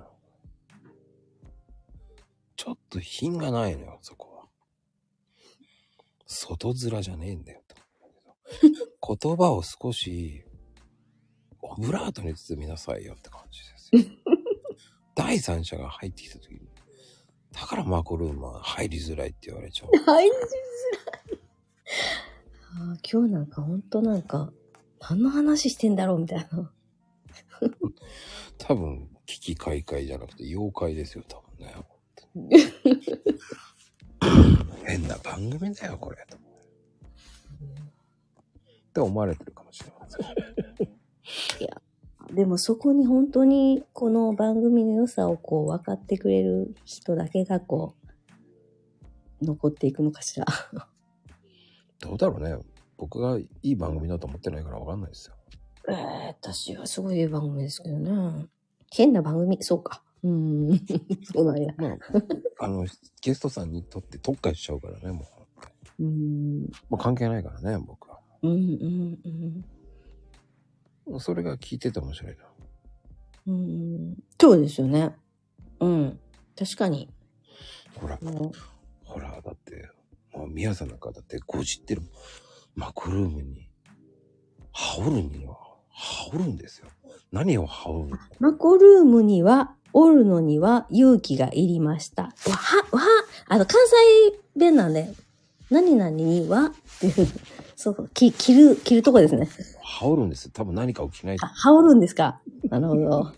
[2.55, 4.47] ちょっと品がないのよ、そこは。
[6.25, 10.43] 外面じゃねえんだよ、と 言葉を少し、
[11.61, 14.11] オブラートに包みなさいよって感じですですよ。
[15.13, 16.67] 第三者が入ってきた時に、
[17.51, 19.91] だからマコルームは入りづらいって言われちゃう。
[19.97, 20.33] 入りづ
[21.31, 21.41] らい。
[22.79, 24.53] あー今日なんかほんとなんか、
[24.99, 26.71] 何の話してんだろうみたいな。
[28.59, 31.73] 多分、危機開会じゃなくて妖怪ですよ、多分ね。
[34.85, 36.17] 変な番組だよ、これ。
[36.29, 36.39] とっ
[38.93, 40.27] て思われてるかもしれません。
[42.35, 47.95] でもそこに本当にこの番組の良さをこう分かってくれる人だけがこ
[49.41, 50.45] う、残っていくのかしら。
[51.99, 52.57] どうだろうね。
[52.97, 55.35] 僕がいい番組だと思ってないからわかんないですよ。
[55.89, 58.47] ええ私はすごいいい番組ですけどね。
[58.91, 60.03] 変な番組、そうか。
[60.23, 60.79] うん。
[61.33, 61.73] そうなんや。
[61.77, 61.97] まあ、
[62.59, 62.85] あの、
[63.21, 65.25] ゲストさんにとって特化しちゃうからね、も
[65.99, 66.03] う。
[66.03, 66.61] うん。
[66.89, 68.19] もう関係ないからね、僕は。
[68.41, 69.63] うんうん
[71.07, 71.19] うん。
[71.19, 72.43] それが聞いてて面白いな。
[73.47, 74.17] うん。
[74.39, 75.15] そうですよね。
[75.79, 76.19] うん。
[76.57, 77.09] 確かに。
[77.95, 78.51] ほら、も
[79.03, 79.89] ほら、だって、
[80.37, 82.01] もう宮さんなんかだってご知ってる。
[82.75, 83.69] マクルームに、
[84.71, 85.57] 羽織るには、
[85.89, 86.87] 羽織るんですよ。
[87.31, 92.23] 何を羽織るマコルームには、おるのには勇気がいりました。
[92.23, 93.07] わは、わは、
[93.47, 95.11] あの、関西弁なんで、
[95.71, 97.27] 何々にはっていう、
[97.75, 99.49] そう、き、着る、着るとこですね。
[99.81, 100.51] 羽織るんですよ。
[100.53, 101.49] 多分何かを着ないとあ、。
[101.49, 102.39] 羽織るんですか？
[102.69, 103.33] なるほど。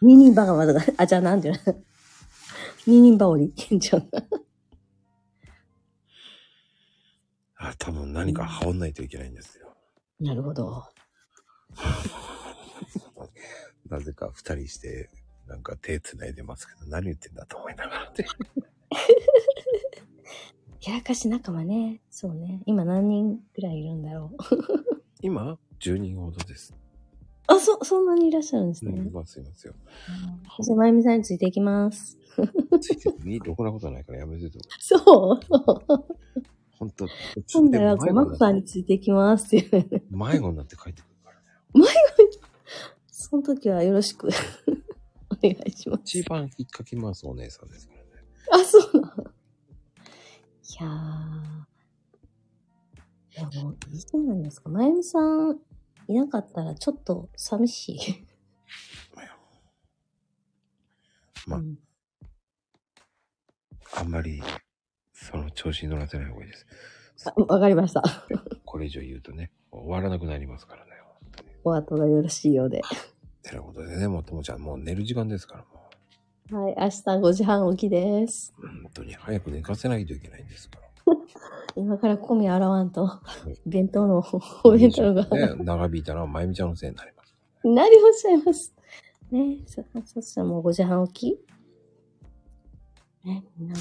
[0.00, 1.74] 二人羽釜とか、あ、じゃあなんていうの？
[2.86, 4.22] 二人羽織じゃあ
[7.58, 9.74] あ、多分何か羽織んないといけないんですよ。
[10.20, 10.84] なるほど。
[13.90, 15.10] なぜか二人して、
[15.46, 18.26] なんか手繋いでますけど、何言ってんだと思いながらって。
[20.82, 22.00] やらかし仲間ね。
[22.10, 22.62] そうね。
[22.66, 24.36] 今何人くらいいるんだろう。
[25.20, 26.74] 今、10人ほどです。
[27.48, 28.92] あ、そ、そんなにいらっしゃるんですね。
[28.92, 29.74] うん、いますいますよ。
[30.62, 32.16] じゃあ、まゆみさんについていきます。
[32.80, 34.60] ついてていいろくなことないからやめてと。
[34.78, 35.40] そう。
[36.78, 37.08] 本当
[37.52, 40.00] 今度は、こう、マさんについていきますっていう。
[40.10, 41.86] 子迷子になって帰ってくるからね。
[43.10, 44.28] その時はよろしく
[45.30, 46.18] お願いします。
[46.18, 48.06] 一番引っかき回すお姉さんですからね。
[48.52, 49.24] あ、そうなの。
[49.24, 49.28] い
[50.80, 53.50] やー。
[53.50, 54.68] でも、いいじゃないですか。
[54.68, 55.60] まゆみさん
[56.08, 58.26] いなかったらちょっと寂しい。
[61.46, 61.78] まあうん
[63.94, 64.42] あんまり、
[65.24, 66.66] その調子に乗らせない方がいいです。
[67.26, 68.02] あわかりました。
[68.64, 70.92] これ以上言うとね、終わらなくなりますからね。
[71.64, 72.82] お後がよろしいようで。
[73.42, 78.54] てなことでね、もうともちゃんもう寝る時間ですから、もはい、明日5時半起きです。
[78.58, 78.66] う。
[78.66, 81.14] 本当に早く寝かせないといけないんですから。
[81.76, 83.20] 今からコミ洗わんと、
[83.66, 84.24] 弁当の、
[84.64, 87.36] お弁当が、ね、長引いたのはまゆみちゃんのせいになります。
[87.64, 88.74] なりおっしゃいます。
[89.30, 91.36] ねそ、そしたらもう5時半起
[93.22, 93.26] き？
[93.26, 93.74] ね、みんな、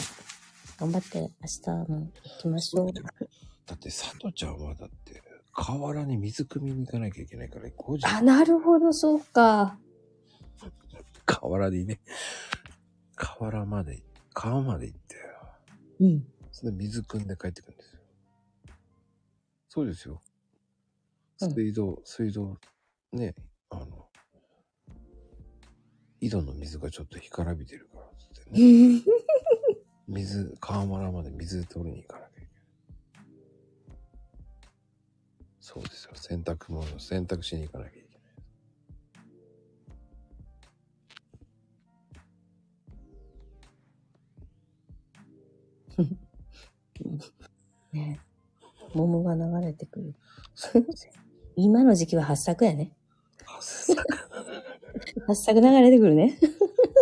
[0.78, 1.28] 頑張って明
[1.64, 2.94] 日も行きましょう。
[2.94, 9.78] だって、さとちゃんはだって、河原に水汲みに行かなきゃいけないから、5時、あ、なるほど、そうか。
[11.26, 12.00] 河原にね、
[13.16, 15.16] 河原まで、川まで行って、
[16.00, 16.28] うん。
[16.52, 18.02] それで水汲んで帰ってくるんですよ。
[19.70, 20.14] そうですよ。
[20.14, 20.38] うん
[21.40, 22.58] 水道、水道、
[23.12, 23.36] ね、
[23.70, 24.08] あの、
[26.20, 29.04] 井戸の水がちょっと干からびてるから、つってね。
[30.08, 33.28] 水、川原まで水取りに行かなきゃいけない。
[35.60, 36.12] そうですよ。
[36.16, 38.08] 洗濯物、洗濯しに行かなきゃいけない。
[47.92, 48.20] ね
[48.94, 50.16] 桃が流れてくる。
[51.58, 52.94] 今の時期は発作やね。
[55.26, 56.38] 発作流れてくるね。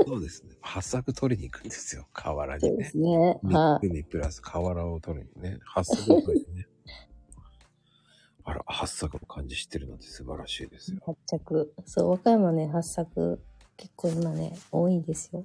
[0.06, 0.56] そうですね。
[0.61, 2.08] 八作取りに行くんですよ。
[2.14, 2.98] 河原にねそうです。
[2.98, 3.40] ね。
[3.43, 5.59] は海プラス河原を取りにね。
[5.66, 6.67] 八作を取りにね。
[8.45, 11.00] あら、八作の漢字知ってるなんて素晴らしいですよ。
[11.03, 11.74] 発着。
[11.85, 13.42] そう、和歌山ね、発作、
[13.75, 15.43] 結構今ね、多いんですよ。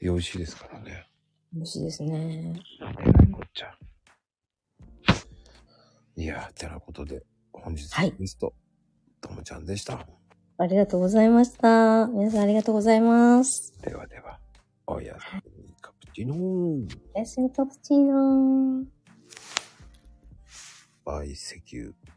[0.00, 1.06] 美味しいですからね。
[1.52, 2.62] 美味しいですね。
[2.80, 2.94] えらい
[3.32, 3.76] こっちゃ。
[6.16, 8.54] いやー、てなことで、本日はいのゲスト、
[9.20, 10.06] ともちゃんでした。
[10.60, 12.06] ありがとうございました。
[12.08, 13.72] 皆さんありがとうございます。
[13.80, 14.38] ではでは、
[14.86, 15.24] おやす
[15.56, 16.98] みカプチーノー。
[17.14, 18.84] おやすみカプチーノー。
[21.02, 22.09] バイセキュー。